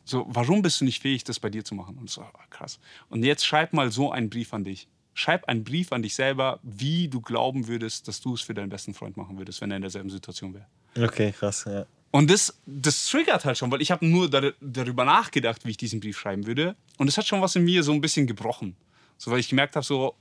So, 0.04 0.26
warum 0.28 0.62
bist 0.62 0.82
du 0.82 0.86
nicht 0.86 1.02
fähig, 1.02 1.24
das 1.24 1.40
bei 1.40 1.50
dir 1.50 1.64
zu 1.64 1.76
machen? 1.76 1.98
Und 1.98 2.10
so, 2.10 2.22
ah, 2.22 2.34
krass. 2.50 2.80
Und 3.10 3.24
jetzt 3.24 3.46
schreib 3.46 3.72
mal 3.74 3.92
so 3.92 4.12
einen 4.12 4.30
Brief 4.30 4.54
an 4.54 4.64
dich. 4.64 4.88
Schreib 5.14 5.46
einen 5.46 5.64
Brief 5.64 5.92
an 5.92 6.02
dich 6.02 6.16
selber, 6.16 6.60
wie 6.64 7.08
du 7.08 7.22
glauben 7.22 7.68
würdest, 7.68 8.08
dass 8.08 8.20
du 8.20 8.34
es 8.34 8.42
für 8.42 8.54
deinen 8.54 8.70
besten 8.70 8.94
Freund 8.94 9.18
machen 9.18 9.38
würdest, 9.38 9.62
wenn 9.62 9.72
er 9.72 9.78
in 9.78 9.84
derselben 9.84 10.10
Situation 10.10 10.54
wäre. 10.54 10.66
Okay, 11.08 11.32
krass, 11.32 11.66
ja. 11.66 11.86
Und 12.12 12.30
das, 12.30 12.60
das 12.66 13.08
triggert 13.08 13.46
halt 13.46 13.58
schon, 13.58 13.72
weil 13.72 13.82
ich 13.82 13.90
habe 13.90 14.06
nur 14.06 14.30
dar 14.30 14.52
darüber 14.60 15.06
nachgedacht, 15.06 15.66
wie 15.66 15.72
ich 15.72 15.78
diesen 15.78 16.02
Brief 16.02 16.20
schreiben 16.20 16.46
würde. 16.46 16.76
Und 16.98 17.08
es 17.08 17.18
hat 17.18 17.26
schon 17.26 17.42
was 17.42 17.56
in 17.56 17.64
mir 17.64 17.84
so 17.84 17.94
ein 17.94 18.02
bisschen 18.02 18.28
gebrochen. 18.28 18.76
So, 19.18 19.32
weil 19.32 19.40
ich 19.40 19.48
gemerkt 19.48 19.76
habe, 19.76 19.86
so, 19.86 20.16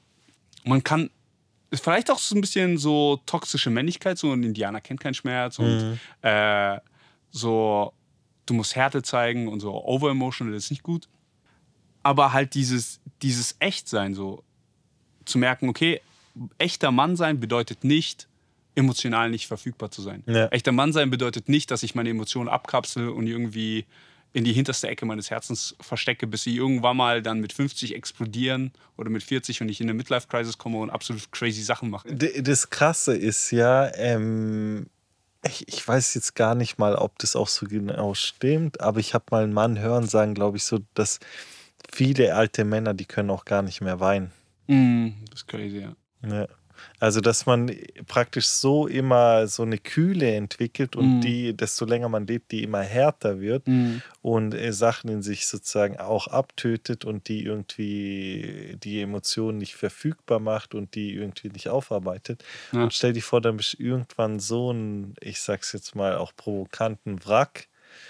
man 0.64 0.84
kann, 0.84 1.11
vielleicht 1.72 2.11
auch 2.11 2.18
so 2.18 2.36
ein 2.36 2.41
bisschen 2.41 2.78
so 2.78 3.20
toxische 3.26 3.70
Männlichkeit, 3.70 4.18
so 4.18 4.32
ein 4.32 4.43
Indianer 4.45 4.80
kennt 4.80 5.01
keinen 5.01 5.14
Schmerz 5.14 5.59
und 5.59 5.99
äh, 6.22 6.78
so, 7.32 7.93
du 8.47 8.55
musst 8.55 8.76
Härte 8.76 9.03
zeigen 9.03 9.49
und 9.49 9.61
so 9.61 9.72
over-emotional 9.84 10.55
ist 10.55 10.70
nicht 10.70 10.82
gut. 10.82 11.09
Aber 12.03 12.32
halt 12.32 12.55
dieses, 12.55 13.01
dieses 13.22 13.57
Echtsein, 13.59 14.14
so 14.14 14.45
zu 15.24 15.38
merken, 15.38 15.68
okay, 15.68 16.01
echter 16.59 16.93
Mann 16.93 17.16
sein 17.16 17.41
bedeutet 17.41 17.84
nicht, 17.84 18.28
emotional 18.81 19.31
nicht 19.31 19.47
verfügbar 19.47 19.91
zu 19.91 20.03
sein. 20.03 20.22
Ja. 20.26 20.47
Echter 20.49 20.72
Mann 20.72 20.93
sein 20.93 21.11
bedeutet 21.11 21.49
nicht, 21.49 21.70
dass 21.70 21.83
ich 21.83 21.95
meine 21.95 22.11
Emotionen 22.11 22.49
abkapsel 22.49 23.09
und 23.09 23.26
irgendwie 23.26 23.87
in 24.33 24.45
die 24.45 24.53
hinterste 24.53 24.89
Ecke 24.89 25.07
meines 25.07 25.31
Herzens 25.31 25.74
verstecke, 25.81 26.26
bis 26.26 26.45
sie 26.45 26.57
irgendwann 26.57 26.97
mal 26.97 27.22
dann 27.22 27.41
mit 27.41 27.53
50 27.53 27.95
explodieren 27.95 28.72
oder 28.97 29.11
mit 29.11 29.22
40 29.22 29.61
und 29.61 29.68
ich 29.68 29.81
in 29.81 29.87
eine 29.87 29.95
Midlife-Crisis 29.95 30.57
komme 30.59 30.78
und 30.78 30.91
absolut 30.91 31.33
crazy 31.33 31.62
Sachen 31.62 31.91
mache. 31.91 32.14
Das 32.14 32.70
Krasse 32.70 33.16
ist 33.16 33.51
ja, 33.51 33.93
ähm, 33.97 34.87
ich, 35.45 35.66
ich 35.66 35.87
weiß 35.87 36.14
jetzt 36.14 36.37
gar 36.37 36.55
nicht 36.55 36.78
mal, 36.78 36.95
ob 36.95 37.18
das 37.18 37.35
auch 37.35 37.49
so 37.49 37.66
genau 37.66 38.14
stimmt, 38.14 38.81
aber 38.81 39.01
ich 39.01 39.14
habe 39.14 39.24
mal 39.31 39.43
einen 39.43 39.53
Mann 39.53 39.81
hören 39.81 40.07
sagen, 40.07 40.35
glaube 40.35 40.59
ich, 40.59 40.64
so, 40.64 40.78
dass 40.95 41.18
viele 41.91 42.35
alte 42.35 42.64
Männer, 42.64 42.95
die 42.95 43.07
können 43.07 43.31
auch 43.31 43.45
gar 43.45 43.62
nicht 43.62 43.81
mehr 43.81 43.99
weinen. 43.99 44.31
Mm, 44.68 45.09
das 45.31 45.41
ist 45.41 45.49
crazy, 45.49 45.81
ja. 45.81 45.97
Ja. 46.24 46.47
Also, 46.99 47.20
dass 47.20 47.47
man 47.47 47.74
praktisch 48.07 48.47
so 48.47 48.87
immer 48.87 49.47
so 49.47 49.62
eine 49.62 49.78
Kühle 49.78 50.35
entwickelt 50.35 50.97
und 50.97 51.16
Mhm. 51.16 51.20
die, 51.22 51.57
desto 51.57 51.85
länger 51.87 52.09
man 52.11 52.26
lebt, 52.26 52.53
die 52.53 52.62
immer 52.62 52.83
härter 52.83 53.41
wird 53.41 53.66
Mhm. 53.66 54.03
und 54.22 54.55
äh, 54.55 54.72
Sachen 54.72 55.09
in 55.11 55.22
sich 55.22 55.47
sozusagen 55.47 55.99
auch 55.99 56.26
abtötet 56.26 57.05
und 57.05 57.28
die 57.28 57.45
irgendwie 57.45 58.76
die 58.83 59.01
Emotionen 59.01 59.59
nicht 59.59 59.76
verfügbar 59.76 60.41
macht 60.41 60.74
und 60.74 60.95
die 60.95 61.14
irgendwie 61.14 61.49
nicht 61.49 61.68
aufarbeitet. 61.68 62.45
Ja. 62.72 62.83
Und 62.83 62.93
stell 62.95 63.12
dir 63.12 63.22
vor, 63.22 63.41
dann 63.41 63.57
bist 63.57 63.74
du 63.78 63.83
irgendwann 63.83 64.39
so 64.41 64.70
ein, 64.72 65.14
ich 65.20 65.41
sag's 65.41 65.72
jetzt 65.72 65.95
mal, 65.95 66.16
auch 66.16 66.33
provokanten 66.37 67.24
Wrack 67.24 67.68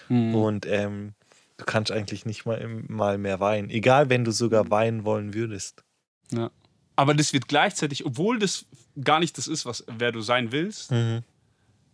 Mhm. 0.08 0.34
und 0.34 0.66
ähm, 0.66 1.14
du 1.58 1.64
kannst 1.64 1.92
eigentlich 1.92 2.26
nicht 2.26 2.44
mal, 2.46 2.66
mal 2.88 3.18
mehr 3.18 3.38
weinen. 3.38 3.70
Egal, 3.70 4.10
wenn 4.10 4.24
du 4.24 4.32
sogar 4.32 4.70
weinen 4.70 5.04
wollen 5.04 5.34
würdest. 5.34 5.84
Ja. 6.32 6.50
Aber 7.00 7.14
das 7.14 7.32
wird 7.32 7.48
gleichzeitig, 7.48 8.04
obwohl 8.04 8.38
das 8.38 8.66
gar 9.02 9.20
nicht 9.20 9.38
das 9.38 9.48
ist, 9.48 9.64
was, 9.64 9.82
wer 9.86 10.12
du 10.12 10.20
sein 10.20 10.52
willst, 10.52 10.90
Mhm. 10.90 11.22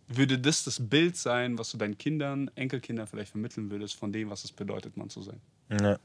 würde 0.09 0.37
das 0.37 0.65
das 0.65 0.85
Bild 0.89 1.15
sein, 1.15 1.57
was 1.57 1.71
du 1.71 1.77
deinen 1.77 1.97
Kindern, 1.97 2.51
Enkelkindern 2.55 3.07
vielleicht 3.07 3.31
vermitteln 3.31 3.71
würdest, 3.71 3.95
von 3.95 4.11
dem, 4.11 4.29
was 4.29 4.43
es 4.43 4.51
bedeutet, 4.51 4.97
Mann 4.97 5.09
zu 5.09 5.21
sein. 5.21 5.39
Ja. 5.71 5.97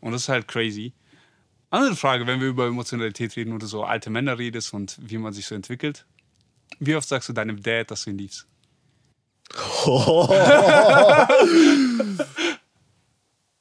Und 0.00 0.10
das 0.10 0.22
ist 0.22 0.28
halt 0.28 0.48
crazy. 0.48 0.92
Andere 1.70 1.94
Frage, 1.94 2.26
wenn 2.26 2.40
wir 2.40 2.48
über 2.48 2.66
Emotionalität 2.66 3.36
reden 3.36 3.52
oder 3.52 3.68
so 3.68 3.84
alte 3.84 4.10
Männer 4.10 4.38
redest 4.38 4.74
und 4.74 4.98
wie 5.00 5.18
man 5.18 5.32
sich 5.32 5.46
so 5.46 5.54
entwickelt. 5.54 6.04
Wie 6.80 6.96
oft 6.96 7.08
sagst 7.08 7.28
du 7.28 7.32
deinem 7.32 7.62
Dad, 7.62 7.92
dass 7.92 8.02
du 8.04 8.10
ihn 8.10 8.18
liebst? 8.18 8.44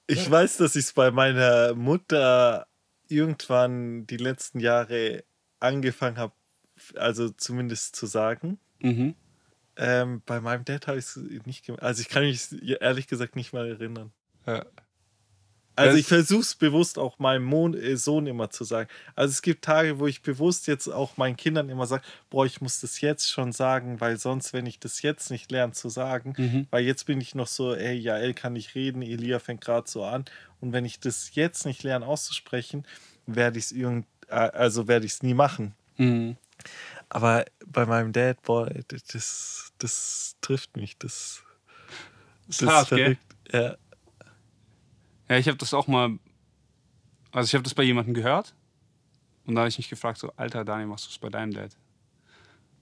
Ich 0.10 0.30
weiß, 0.32 0.58
dass 0.58 0.76
ich 0.76 0.86
es 0.86 0.93
bei 0.93 1.12
meiner 1.12 1.74
Mutter 1.74 2.66
irgendwann 3.10 4.08
die 4.08 4.18
letzten 4.18 4.60
Jahre 4.60 5.24
angefangen 5.60 6.18
habe, 6.18 6.34
also 6.95 7.30
zumindest 7.30 7.95
zu 7.95 8.05
sagen. 8.05 8.60
Mhm. 8.80 9.16
Ähm, 9.76 10.22
bei 10.26 10.41
meinem 10.41 10.66
Dad 10.66 10.88
habe 10.88 10.97
ich 10.97 11.05
es 11.05 11.18
nicht 11.45 11.66
gemacht. 11.66 11.84
Also 11.84 12.01
ich 12.01 12.10
kann 12.10 12.24
mich 12.24 12.47
ehrlich 12.82 13.08
gesagt 13.08 13.36
nicht 13.36 13.53
mal 13.53 13.68
erinnern. 13.68 14.12
Ja. 14.45 14.66
Also 15.78 15.97
ich 15.97 16.07
versuche 16.07 16.41
es 16.41 16.55
bewusst 16.55 16.97
auch 16.97 17.19
meinem 17.19 17.73
äh, 17.75 17.95
Sohn 17.95 18.28
immer 18.28 18.49
zu 18.49 18.63
sagen. 18.63 18.89
Also 19.15 19.32
es 19.32 19.41
gibt 19.41 19.63
Tage, 19.63 19.99
wo 19.99 20.07
ich 20.07 20.21
bewusst 20.21 20.67
jetzt 20.67 20.88
auch 20.88 21.17
meinen 21.17 21.38
Kindern 21.38 21.69
immer 21.69 21.86
sage, 21.86 22.03
boah, 22.30 22.45
ich 22.45 22.61
muss 22.61 22.80
das 22.82 22.99
jetzt 23.01 23.30
schon 23.30 23.51
sagen, 23.51 24.01
weil 24.01 24.17
sonst, 24.17 24.53
wenn 24.53 24.65
ich 24.65 24.80
das 24.80 25.01
jetzt 25.01 25.30
nicht 25.32 25.51
lerne 25.51 25.73
zu 25.73 25.89
sagen, 25.89 26.34
Mhm. 26.38 26.67
weil 26.71 26.84
jetzt 26.84 27.05
bin 27.05 27.21
ich 27.21 27.36
noch 27.36 27.47
so, 27.47 27.73
ey, 27.75 27.95
Jael 27.95 28.34
kann 28.34 28.53
nicht 28.53 28.75
reden, 28.75 29.01
Elia 29.01 29.39
fängt 29.39 29.61
gerade 29.61 29.89
so 29.89 30.03
an. 30.03 30.25
Und 30.59 30.73
wenn 30.73 30.86
ich 30.86 30.99
das 30.99 31.36
jetzt 31.36 31.65
nicht 31.65 31.84
lerne 31.84 32.05
auszusprechen, 32.07 32.86
werde 33.28 33.59
ich 33.59 33.65
es 33.65 33.71
irgend, 33.71 34.07
äh, 34.30 34.34
also 34.34 34.88
werde 34.88 35.05
ich 35.05 35.13
es 35.13 35.23
nie 35.23 35.34
machen. 35.36 35.75
Mhm. 35.97 36.38
Aber 37.09 37.45
bei 37.65 37.86
meinem 37.86 38.11
Dad, 38.13 38.41
boah, 38.41 38.69
das, 39.13 39.71
das 39.78 40.36
trifft 40.41 40.75
mich. 40.75 40.97
Das, 40.97 41.43
Das 42.47 42.61
ist 42.61 42.67
hart, 42.67 42.89
gell? 42.89 43.17
Ja. 43.51 43.78
Ja, 45.30 45.38
ich 45.38 45.47
habe 45.47 45.57
das 45.57 45.73
auch 45.73 45.88
mal. 45.88 46.17
Also, 47.32 47.47
ich 47.47 47.53
habe 47.53 47.63
das 47.63 47.73
bei 47.73 47.84
jemandem 47.84 48.13
gehört. 48.13 48.53
Und 49.45 49.55
da 49.55 49.61
habe 49.61 49.69
ich 49.69 49.78
mich 49.78 49.89
gefragt, 49.89 50.17
so, 50.19 50.32
Alter, 50.36 50.65
Daniel, 50.65 50.88
machst 50.88 51.05
du 51.05 51.09
es 51.09 51.17
bei 51.17 51.30
deinem 51.30 51.53
Dad? 51.53 51.71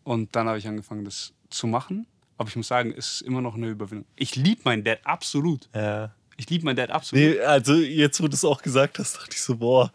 Und 0.03 0.35
dann 0.35 0.47
habe 0.47 0.57
ich 0.57 0.67
angefangen, 0.67 1.05
das 1.05 1.33
zu 1.49 1.67
machen. 1.67 2.07
Aber 2.37 2.49
ich 2.49 2.55
muss 2.55 2.67
sagen, 2.67 2.93
es 2.97 3.15
ist 3.15 3.21
immer 3.21 3.41
noch 3.41 3.55
eine 3.55 3.67
Überwindung. 3.67 4.07
Ich 4.15 4.35
liebe 4.35 4.61
meinen 4.65 4.83
Dad 4.83 4.99
absolut. 5.03 5.69
ja. 5.73 6.13
Ich 6.37 6.49
liebe 6.49 6.65
meinen 6.65 6.75
Dad 6.75 6.91
absolut. 6.91 7.23
Nee, 7.23 7.39
also 7.39 7.75
jetzt, 7.75 8.21
wo 8.21 8.27
du 8.27 8.33
es 8.33 8.43
auch 8.43 8.61
gesagt 8.61 8.99
hast, 8.99 9.15
dachte 9.15 9.29
ich 9.31 9.41
so, 9.41 9.55
boah, 9.55 9.89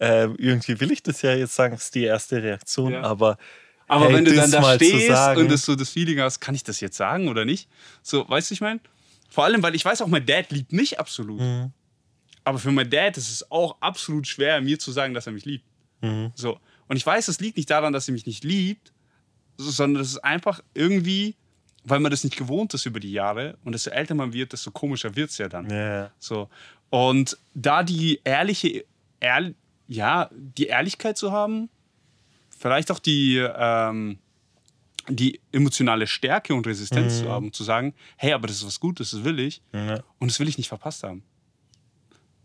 ähm, 0.00 0.34
irgendwie 0.38 0.80
will 0.80 0.90
ich 0.90 1.04
das 1.04 1.22
ja 1.22 1.32
jetzt 1.36 1.54
sagen, 1.54 1.72
das 1.76 1.84
ist 1.84 1.94
die 1.94 2.02
erste 2.02 2.42
Reaktion, 2.42 2.94
Ja. 2.94 3.02
aber. 3.02 3.38
Aber 3.86 4.06
hey, 4.06 4.14
wenn 4.14 4.24
du 4.24 4.34
dann 4.34 4.50
da 4.50 4.74
stehst 4.74 5.06
sagen- 5.06 5.42
und 5.42 5.52
das 5.52 5.62
so 5.64 5.76
das 5.76 5.90
Feeling 5.90 6.18
hast, 6.18 6.40
kann 6.40 6.56
ich 6.56 6.64
das 6.64 6.80
jetzt 6.80 6.96
sagen 6.96 7.28
oder 7.28 7.44
nicht? 7.44 7.68
So, 8.02 8.28
weißt 8.28 8.50
du, 8.50 8.54
ich 8.54 8.60
meine? 8.60 8.80
Vor 9.30 9.44
allem, 9.44 9.62
weil 9.62 9.76
ich 9.76 9.84
weiß 9.84 10.02
auch, 10.02 10.08
mein 10.08 10.26
Dad 10.26 10.50
liebt 10.50 10.72
mich 10.72 10.98
absolut. 10.98 11.38
Mhm. 11.40 11.70
Aber 12.44 12.58
für 12.58 12.70
meinen 12.70 12.90
Dad 12.90 13.16
ist 13.16 13.30
es 13.30 13.50
auch 13.50 13.76
absolut 13.80 14.26
schwer, 14.26 14.60
mir 14.60 14.78
zu 14.78 14.92
sagen, 14.92 15.14
dass 15.14 15.26
er 15.26 15.32
mich 15.32 15.44
liebt. 15.46 15.64
Mhm. 16.02 16.32
So. 16.34 16.60
Und 16.88 16.96
ich 16.96 17.06
weiß, 17.06 17.28
es 17.28 17.40
liegt 17.40 17.56
nicht 17.56 17.70
daran, 17.70 17.92
dass 17.92 18.08
er 18.08 18.12
mich 18.12 18.26
nicht 18.26 18.44
liebt, 18.44 18.92
sondern 19.56 20.02
es 20.02 20.08
ist 20.08 20.18
einfach 20.18 20.60
irgendwie, 20.74 21.36
weil 21.84 22.00
man 22.00 22.10
das 22.10 22.22
nicht 22.24 22.36
gewohnt 22.36 22.74
ist 22.74 22.84
über 22.86 23.00
die 23.00 23.12
Jahre. 23.12 23.56
Und 23.64 23.72
desto 23.72 23.90
älter 23.90 24.14
man 24.14 24.32
wird, 24.32 24.52
desto 24.52 24.70
komischer 24.70 25.16
wird 25.16 25.30
es 25.30 25.38
ja 25.38 25.48
dann. 25.48 25.70
Ja. 25.70 26.10
So. 26.18 26.50
Und 26.90 27.38
da 27.54 27.82
die 27.82 28.20
ehrliche, 28.24 28.84
ehrl 29.20 29.54
ja, 29.86 30.30
die 30.32 30.66
Ehrlichkeit 30.66 31.18
zu 31.18 31.30
haben, 31.32 31.68
vielleicht 32.58 32.90
auch 32.90 32.98
die, 32.98 33.36
ähm, 33.38 34.18
die 35.08 35.40
emotionale 35.52 36.06
Stärke 36.06 36.54
und 36.54 36.66
Resistenz 36.66 37.18
zu 37.18 37.28
haben, 37.28 37.52
zu 37.52 37.64
sagen, 37.64 37.94
hey, 38.16 38.32
aber 38.32 38.46
das 38.46 38.56
ist 38.56 38.66
was 38.66 38.80
Gutes, 38.80 39.10
das 39.10 39.24
will 39.24 39.38
ich 39.38 39.60
Ja. 39.74 40.02
und 40.18 40.30
das 40.30 40.40
will 40.40 40.48
ich 40.48 40.56
nicht 40.56 40.68
verpasst 40.68 41.02
haben. 41.02 41.22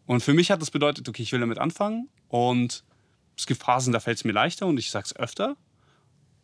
Und 0.10 0.22
für 0.24 0.34
mich 0.34 0.50
hat 0.50 0.60
das 0.60 0.72
bedeutet, 0.72 1.08
okay, 1.08 1.22
ich 1.22 1.32
will 1.34 1.40
damit 1.40 1.60
anfangen 1.60 2.10
und 2.30 2.84
es 3.38 3.46
gibt 3.46 3.62
Phasen, 3.62 3.94
da 3.94 4.00
fällt 4.00 4.18
es 4.18 4.24
mir 4.24 4.32
leichter 4.32 4.66
und 4.66 4.80
ich 4.80 4.90
sage 4.90 5.06
es 5.06 5.16
öfter. 5.16 5.56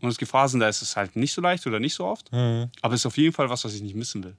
Und 0.01 0.09
es 0.09 0.19
gibt 0.19 0.29
Phasen, 0.29 0.59
da 0.59 0.69
ist 0.69 0.83
es 0.83 0.95
halt 0.95 1.15
nicht 1.15 1.33
so 1.33 1.41
leicht 1.41 1.65
oder 1.65 1.79
nicht 1.79 1.95
so 1.95 2.05
oft. 2.05 2.31
Mhm. 2.31 2.69
Aber 2.83 2.93
es 2.93 3.01
ist 3.01 3.05
auf 3.07 3.17
jeden 3.17 3.33
Fall 3.33 3.49
was, 3.49 3.65
was 3.65 3.73
ich 3.73 3.81
nicht 3.81 3.95
missen 3.95 4.23
will. 4.23 4.35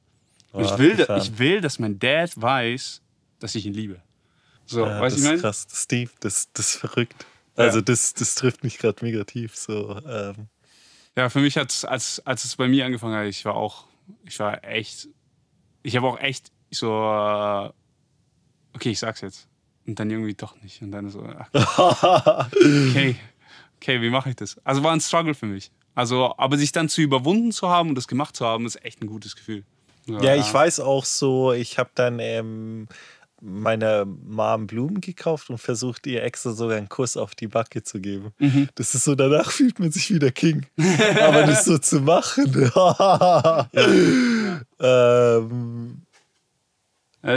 Oh, 0.53 0.61
ich, 0.61 0.79
will 0.79 1.07
ich 1.19 1.39
will, 1.41 1.61
dass 1.61 1.81
mein 1.81 1.99
Dad 1.99 2.41
weiß, 2.41 3.03
dass 3.41 3.57
ich 3.57 3.67
ihn 3.67 3.75
liebe. 3.75 4.01
So, 4.65 4.87
Ja, 4.87 5.01
weißt 5.01 5.17
das 5.17 5.17
du, 5.17 5.17
ich 5.17 5.25
ist 5.25 5.29
meine? 5.29 5.41
krass. 5.41 5.67
Steve, 5.73 6.11
das, 6.21 6.53
das 6.53 6.71
ist 6.71 6.77
verrückt. 6.77 7.27
Ja. 7.59 7.65
Also 7.65 7.81
das, 7.81 8.15
das 8.15 8.37
trifft 8.37 8.63
mich 8.63 8.79
gerade 8.79 9.05
mega 9.05 9.25
tief. 9.25 9.57
So, 9.57 10.01
ähm, 10.09 10.47
Ja, 11.17 11.29
für 11.31 11.41
mich 11.41 11.57
hat 11.57 11.73
es, 11.73 11.85
als, 11.85 12.21
als 12.25 12.45
es 12.45 12.55
bei 12.55 12.69
mir 12.69 12.87
angefangen 12.87 13.17
hat, 13.17 13.27
ich 13.27 13.45
war 13.45 13.57
auch, 13.57 13.87
ich 14.25 14.39
war 14.39 14.63
echt, 14.63 15.09
ich 15.83 15.97
habe 15.97 16.07
auch 16.07 16.21
echt 16.21 16.53
so, 16.71 16.93
äh, 16.93 17.71
okay, 18.77 18.91
ich 18.91 18.99
sag's 18.99 19.23
jetzt. 19.23 19.49
Und 19.87 19.99
dann 19.99 20.11
irgendwie 20.11 20.35
doch 20.35 20.61
nicht. 20.63 20.83
Und 20.83 20.93
dann 20.93 21.09
so, 21.11 21.27
ach, 21.27 21.49
okay, 22.55 23.17
okay, 23.77 24.01
wie 24.01 24.11
mache 24.11 24.31
ich 24.31 24.37
das? 24.37 24.57
Also 24.65 24.83
war 24.83 24.93
ein 24.93 25.01
Struggle 25.01 25.35
für 25.35 25.47
mich. 25.47 25.71
Also, 25.95 26.35
aber 26.37 26.59
sich 26.59 26.73
dann 26.73 26.89
zu 26.89 27.01
überwunden 27.01 27.53
zu 27.53 27.69
haben 27.69 27.89
und 27.89 27.95
das 27.95 28.07
gemacht 28.07 28.37
zu 28.37 28.45
haben, 28.45 28.67
ist 28.67 28.85
echt 28.85 29.03
ein 29.03 29.07
gutes 29.07 29.35
Gefühl. 29.35 29.65
So, 30.07 30.19
ja, 30.19 30.37
ich 30.37 30.53
weiß 30.53 30.81
auch 30.81 31.05
so, 31.05 31.53
ich 31.53 31.79
habe 31.79 31.91
dann 31.95 32.19
ähm, 32.21 32.87
meiner 33.41 34.05
Mom 34.05 34.67
Blumen 34.67 35.01
gekauft 35.01 35.51
und 35.51 35.59
versucht, 35.59 36.07
ihr 36.07 36.23
extra 36.23 36.53
sogar 36.53 36.77
einen 36.77 36.89
Kuss 36.89 37.17
auf 37.17 37.35
die 37.35 37.49
Backe 37.49 37.83
zu 37.83 38.01
geben. 38.01 38.33
Mhm. 38.39 38.69
Das 38.75 38.95
ist 38.95 39.05
so, 39.05 39.15
danach 39.15 39.51
fühlt 39.51 39.79
man 39.79 39.91
sich 39.91 40.13
wieder 40.13 40.31
King. 40.31 40.67
Aber 41.21 41.43
das 41.45 41.65
so 41.65 41.79
zu 41.79 42.01
machen. 42.01 42.71
Ja, 43.73 45.06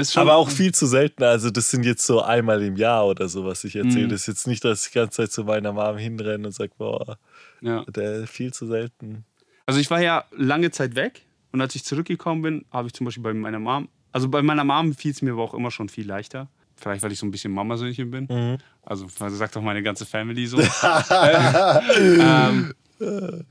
ist 0.02 0.14
schon, 0.14 0.22
aber 0.22 0.36
auch 0.36 0.50
viel 0.50 0.74
zu 0.74 0.86
selten. 0.86 1.24
Also, 1.24 1.50
das 1.50 1.70
sind 1.70 1.86
jetzt 1.86 2.06
so 2.06 2.22
einmal 2.22 2.62
im 2.64 2.76
Jahr 2.76 3.08
oder 3.08 3.28
so, 3.28 3.46
was 3.46 3.64
ich 3.64 3.76
erzähle. 3.76 4.06
Mhm. 4.06 4.10
Das 4.10 4.22
ist 4.22 4.28
jetzt 4.28 4.48
nicht, 4.48 4.64
dass 4.64 4.86
ich 4.86 4.92
die 4.92 5.00
ganze 5.00 5.18
Zeit 5.18 5.32
zu 5.32 5.44
meiner 5.44 5.74
Mom 5.74 5.98
hinrenne 5.98 6.48
und 6.48 6.54
sage, 6.54 6.72
boah, 6.78 7.18
ja. 7.62 7.84
der 7.86 8.28
viel 8.28 8.54
zu 8.54 8.68
selten. 8.68 9.26
Also 9.66 9.80
ich 9.80 9.90
war 9.92 10.02
ja 10.02 10.26
lange 10.32 10.72
Zeit 10.72 10.96
weg 10.96 11.26
und 11.52 11.62
als 11.62 11.76
ich 11.76 11.84
zurückgekommen 11.84 12.42
bin, 12.42 12.66
habe 12.72 12.88
ich 12.88 12.94
zum 12.94 13.06
Beispiel 13.06 13.24
bei 13.24 13.34
meiner 13.34 13.60
Mom, 13.60 13.88
also 14.12 14.28
bei 14.28 14.42
meiner 14.42 14.64
Mom 14.64 14.94
fiel 14.94 15.12
es 15.12 15.22
mir 15.22 15.34
aber 15.34 15.44
auch 15.44 15.54
immer 15.54 15.72
schon 15.72 15.90
viel 15.90 16.08
leichter. 16.08 16.48
Vielleicht, 16.76 17.04
weil 17.04 17.12
ich 17.12 17.20
so 17.20 17.26
ein 17.26 17.32
bisschen 17.32 17.52
Mamasöhnchen 17.52 18.10
bin. 18.10 18.28
Mhm. 18.30 18.58
Also, 18.84 19.08
also 19.20 19.36
sagt 19.36 19.56
doch 19.56 19.62
meine 19.62 19.84
ganze 19.84 20.06
Family 20.06 20.48
so. 20.48 20.60
ähm, 21.12 22.74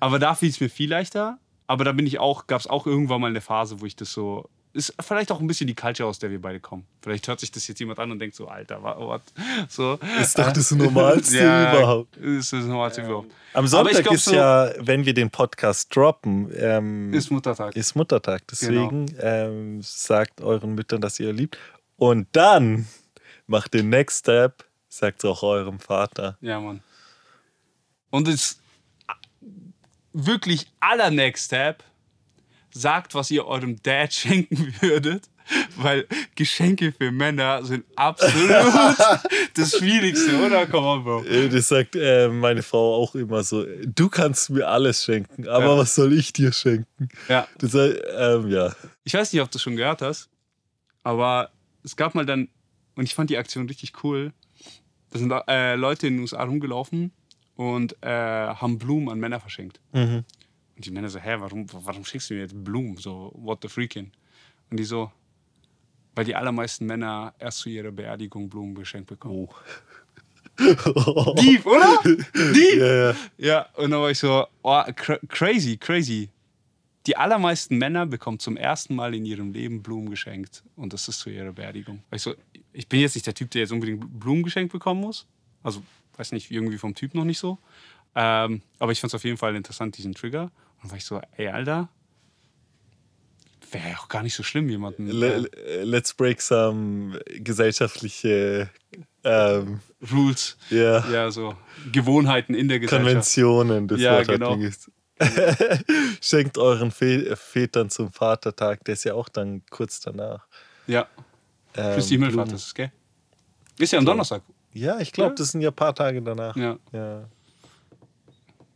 aber 0.01 0.19
da 0.19 0.35
fiel 0.35 0.49
es 0.49 0.61
mir 0.61 0.71
viel 0.71 0.91
leichter. 0.91 1.39
Aber 1.67 1.85
da 1.85 1.93
bin 1.93 2.07
ich 2.07 2.19
auch, 2.19 2.47
gab 2.47 2.61
es 2.61 2.67
auch 2.67 2.87
irgendwann 2.87 3.21
mal 3.21 3.29
eine 3.29 3.43
Phase, 3.43 3.81
wo 3.81 3.87
ich 3.87 3.95
das 3.95 4.13
so. 4.13 4.49
Ist 4.79 4.95
vielleicht 5.01 5.33
auch 5.33 5.41
ein 5.41 5.47
bisschen 5.49 5.67
die 5.67 5.75
Culture, 5.75 6.09
aus 6.09 6.21
der 6.21 6.31
wir 6.31 6.41
beide 6.41 6.61
kommen. 6.61 6.87
Vielleicht 7.03 7.27
hört 7.27 7.41
sich 7.41 7.51
das 7.51 7.67
jetzt 7.67 7.81
jemand 7.81 7.99
an 7.99 8.13
und 8.13 8.21
denkt 8.21 8.37
so, 8.37 8.47
Alter, 8.47 8.81
wa- 8.81 8.97
what? 8.97 9.23
So. 9.69 9.99
Ist 10.21 10.39
doch 10.39 10.53
das 10.53 10.71
Normalste 10.71 11.37
ja, 11.45 11.73
überhaupt. 11.77 12.17
Ist 12.17 12.53
das 12.53 12.65
Normalste 12.65 13.03
überhaupt. 13.03 13.33
Am 13.55 13.67
Sonntag 13.67 14.03
glaub 14.05 14.15
ist 14.15 14.27
so- 14.27 14.35
ja, 14.35 14.71
wenn 14.79 15.05
wir 15.05 15.15
den 15.15 15.31
Podcast 15.31 15.95
droppen, 15.97 16.49
ähm, 16.57 17.13
Ist 17.13 17.31
Muttertag. 17.31 17.75
ist 17.75 17.97
Muttertag. 17.97 18.43
Deswegen 18.49 19.07
Genau. 19.07 19.21
ähm, 19.25 19.83
sagt 19.83 20.41
euren 20.41 20.75
Müttern, 20.77 21.01
dass 21.01 21.19
ihr 21.19 21.33
liebt. 21.33 21.59
Und 21.97 22.29
dann 22.33 22.87
macht 23.49 23.75
den 23.75 23.89
Next 23.89 24.21
Step, 24.21 24.65
sagt 24.89 25.19
es 25.19 25.25
auch 25.25 25.43
eurem 25.43 25.81
Vater. 25.81 26.39
Ja, 26.41 26.61
Mann. 26.61 26.83
Und 28.11 28.29
das 28.29 28.61
wirklich 30.13 30.67
aller 30.81 31.11
Next 31.11 31.47
Step 31.47 31.83
sagt, 32.81 33.15
was 33.15 33.31
ihr 33.31 33.47
eurem 33.47 33.81
Dad 33.83 34.13
schenken 34.21 34.75
würdet, 34.81 35.29
weil 35.77 36.07
Geschenke 36.35 36.93
für 36.93 37.11
Männer 37.11 37.65
sind 37.65 37.85
absolut 37.97 38.51
das 39.55 39.77
Schwierigste, 39.79 40.37
oder? 40.45 40.67
Komm 40.67 40.85
on, 40.85 41.05
Bro. 41.05 41.25
Das 41.51 41.69
sagt 41.69 41.97
äh, 41.97 42.29
meine 42.29 42.63
Frau 42.63 42.97
auch 43.03 43.15
immer 43.15 43.43
so: 43.43 43.65
Du 43.87 44.09
kannst 44.11 44.51
mir 44.51 44.69
alles 44.69 45.05
schenken, 45.05 45.49
aber 45.49 45.65
Ja. 45.75 45.79
was 45.79 45.95
soll 45.95 46.13
ich 46.13 46.33
dir 46.35 46.53
schenken? 46.53 47.09
Ja. 47.29 47.49
Das, 47.59 47.75
äh, 47.75 47.89
ähm, 48.17 48.49
ja. 48.51 48.75
Ich 49.05 49.15
weiß 49.15 49.33
nicht, 49.33 49.41
ob 49.43 49.51
du 49.51 49.59
schon 49.59 49.77
gehört 49.77 50.03
hast, 50.03 50.29
aber 51.03 51.51
es 51.83 51.97
gab 51.97 52.15
mal 52.15 52.27
dann, 52.27 52.49
und 52.97 53.05
ich 53.05 53.15
fand 53.15 53.31
die 53.31 53.39
Aktion 53.39 53.67
richtig 53.69 54.05
cool, 54.05 54.33
da 55.11 55.19
sind 55.19 55.33
äh, 55.49 55.77
Leute 55.77 56.07
in 56.09 56.15
den 56.17 56.21
USA 56.21 56.43
rumgelaufen 56.43 57.13
und 57.57 57.97
äh, 58.03 58.09
haben 58.09 58.77
Blumen 58.79 59.09
an 59.09 59.19
Männer 59.19 59.41
verschenkt. 59.41 59.81
Mhm. 59.93 60.25
Und 60.79 60.87
die 60.87 60.93
Männer 60.93 61.09
so, 61.09 61.19
hä, 61.19 61.35
warum, 61.39 61.67
warum 61.73 62.05
schickst 62.05 62.31
du 62.31 62.35
mir 62.35 62.41
jetzt 62.43 62.55
Blumen? 62.63 62.97
So, 62.99 63.33
what 63.35 63.59
the 63.63 63.69
freaking? 63.69 64.13
Und 64.71 64.77
die 64.79 64.85
so, 64.85 65.11
weil 66.15 66.25
die 66.25 66.37
allermeisten 66.37 66.87
Männer 66.87 67.35
erst 67.41 67.59
zu 67.59 67.69
ihrer 67.69 67.91
Beerdigung 67.91 68.49
Blumen 68.49 68.77
geschenkt 68.77 69.09
bekommen. 69.09 69.49
Oh. 69.49 69.55
Deep, 71.37 71.67
oder? 71.67 71.99
Deep! 72.05 72.79
Ja, 72.79 72.95
ja. 72.95 73.17
Ja, 73.39 73.67
und 73.75 73.91
dann 73.91 74.01
war 74.01 74.11
ich 74.13 74.21
so, 74.21 74.47
oh, 74.63 74.83
cra 74.95 75.19
crazy, 75.27 75.77
crazy. 75.77 76.29
Die 77.09 77.17
allermeisten 77.17 77.77
Männer 77.77 78.07
bekommen 78.07 78.39
zum 78.39 78.57
ersten 78.57 78.95
Mal 78.95 79.17
in 79.17 79.27
ihrem 79.27 79.53
Leben 79.53 79.83
Blumen 79.83 80.11
geschenkt. 80.11 80.63
Und 80.77 80.93
das 80.93 81.09
ist 81.09 81.19
zu 81.19 81.29
ihrer 81.29 81.53
Beerdigung. 81.53 82.05
Weil 82.09 82.19
Ich, 82.19 82.23
so, 82.23 82.37
ich 82.73 82.89
bin 82.89 83.01
jetzt 83.01 83.17
nicht 83.17 83.27
der 83.27 83.35
Typ, 83.35 83.51
der 83.51 83.63
jetzt 83.63 83.73
unbedingt 83.73 84.21
Blumen 84.21 84.45
geschenkt 84.45 84.73
bekommen 84.73 85.01
muss. 85.01 85.27
Also, 85.65 85.83
weiß 86.17 86.31
nicht, 86.31 86.53
irgendwie 86.53 86.79
vom 86.79 86.95
Typ 86.95 87.15
noch 87.15 87.25
nicht 87.25 87.39
so. 87.39 87.59
Ähm, 88.15 88.63
aber 88.79 88.93
ich 88.93 89.01
fand 89.01 89.11
es 89.11 89.17
auf 89.17 89.25
jeden 89.25 89.39
Fall 89.39 89.57
interessant, 89.57 89.99
diesen 89.99 90.15
Trigger. 90.15 90.53
Und 90.83 90.91
war 90.91 90.97
ich 90.97 91.05
so, 91.05 91.21
ey, 91.37 91.49
Alter, 91.49 91.89
wäre 93.71 93.91
ja 93.91 93.97
auch 93.99 94.09
gar 94.09 94.23
nicht 94.23 94.35
so 94.35 94.43
schlimm, 94.43 94.69
jemanden. 94.69 95.09
Le- 95.09 95.49
Let's 95.83 96.15
break 96.15 96.41
some 96.41 97.19
gesellschaftliche 97.37 98.71
ähm, 99.25 99.81
Rules, 100.13 100.57
ja, 100.71 101.07
ja, 101.11 101.31
so 101.31 101.55
Gewohnheiten 101.93 102.55
in 102.55 102.69
der 102.69 102.79
Gesellschaft. 102.81 103.05
Konventionen. 103.07 103.89
Das 103.89 104.01
Ja, 104.01 104.13
Wort 104.13 104.29
hat 104.29 104.35
genau. 104.35 104.55
ges- 104.55 104.91
Schenkt 106.23 106.57
euren 106.59 106.91
Vä 106.93 107.35
Vätern 107.37 107.91
zum 107.91 108.13
Vatertag, 108.13 108.85
der 108.85 108.95
ist 108.95 109.05
ja 109.05 109.15
auch 109.15 109.29
dann 109.29 109.63
kurz 109.69 110.01
danach. 110.01 110.47
Ja. 110.87 111.07
Ähm, 111.75 111.95
Christi 111.95 112.15
Himmelfahrt 112.15 112.53
ist 112.53 112.67
es, 112.69 112.75
gell? 112.75 112.93
Ist 113.79 113.93
ja 113.93 113.99
am 113.99 114.07
Donnerstag. 114.07 114.43
Ja, 114.73 114.99
ich 115.01 115.13
glaube, 115.13 115.31
Ja. 115.31 115.35
das 115.35 115.49
sind 115.51 115.61
ja 115.61 115.71
ein 115.71 115.75
paar 115.77 115.95
Tage 115.95 116.23
danach. 116.23 116.57
Ja. 116.57 116.79
Ja. 116.93 117.29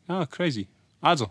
Ja, 0.08 0.26
crazy. 0.26 0.68
Also, 1.00 1.30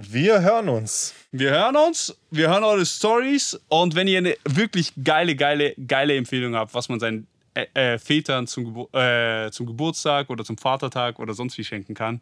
Wir 0.00 0.40
hören 0.42 0.68
uns. 0.68 1.12
wir 1.32 1.50
hören 1.50 1.74
uns, 1.76 2.16
wir 2.30 2.48
hören 2.48 2.62
eure 2.62 2.86
Stories 2.86 3.58
und 3.68 3.96
wenn 3.96 4.06
ihr 4.06 4.18
eine 4.18 4.36
wirklich 4.48 4.92
geile, 5.02 5.34
geile, 5.34 5.74
geile 5.86 6.16
Empfehlung 6.16 6.54
habt, 6.54 6.72
was 6.72 6.88
man 6.88 7.00
seinen 7.00 7.26
äh, 7.54 7.66
äh, 7.74 7.98
Vätern 7.98 8.46
zum, 8.46 8.64
Gebur 8.66 8.94
äh, 8.94 9.50
zum 9.50 9.66
Geburtstag 9.66 10.30
oder 10.30 10.44
zum 10.44 10.56
Vatertag 10.56 11.18
oder 11.18 11.34
sonst 11.34 11.58
wie 11.58 11.64
schenken 11.64 11.94
kann, 11.94 12.20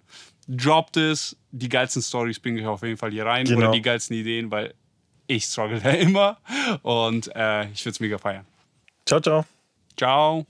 droppt 0.48 0.96
es. 0.96 1.36
Die 1.50 1.68
geilsten 1.68 2.00
Stories 2.00 2.40
bringe 2.40 2.60
ich 2.60 2.66
auf 2.66 2.82
jeden 2.82 2.96
Fall 2.96 3.10
hier 3.10 3.26
rein 3.26 3.44
Genau. 3.44 3.58
oder 3.58 3.70
die 3.72 3.82
geilsten 3.82 4.16
Ideen, 4.16 4.50
weil 4.50 4.72
ich 5.26 5.44
struggle 5.44 5.78
da 5.84 5.90
immer 5.90 6.38
und 6.82 7.30
äh, 7.36 7.64
ich 7.72 7.84
würde 7.84 7.90
es 7.90 8.00
mega 8.00 8.16
feiern. 8.16 8.46
Ciao, 9.04 9.20
ciao. 9.20 9.44
Ciao. 9.98 10.46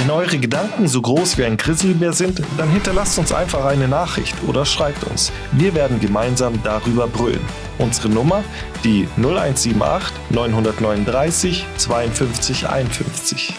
Wenn 0.00 0.10
eure 0.10 0.38
Gedanken 0.38 0.88
so 0.88 1.02
groß 1.02 1.36
wie 1.36 1.44
ein 1.44 1.58
Grizzlybär 1.58 2.14
sind, 2.14 2.40
dann 2.56 2.70
hinterlasst 2.70 3.18
uns 3.18 3.34
einfach 3.34 3.66
eine 3.66 3.86
Nachricht 3.86 4.34
oder 4.48 4.64
schreibt 4.64 5.04
uns. 5.04 5.30
Wir 5.52 5.74
werden 5.74 6.00
gemeinsam 6.00 6.58
darüber 6.64 7.06
brüllen. 7.06 7.44
Unsere 7.76 8.08
Nummer 8.08 8.42
die 8.82 9.06
0178 9.18 10.14
939 10.30 11.66
52 11.76 12.66
51. 12.66 13.54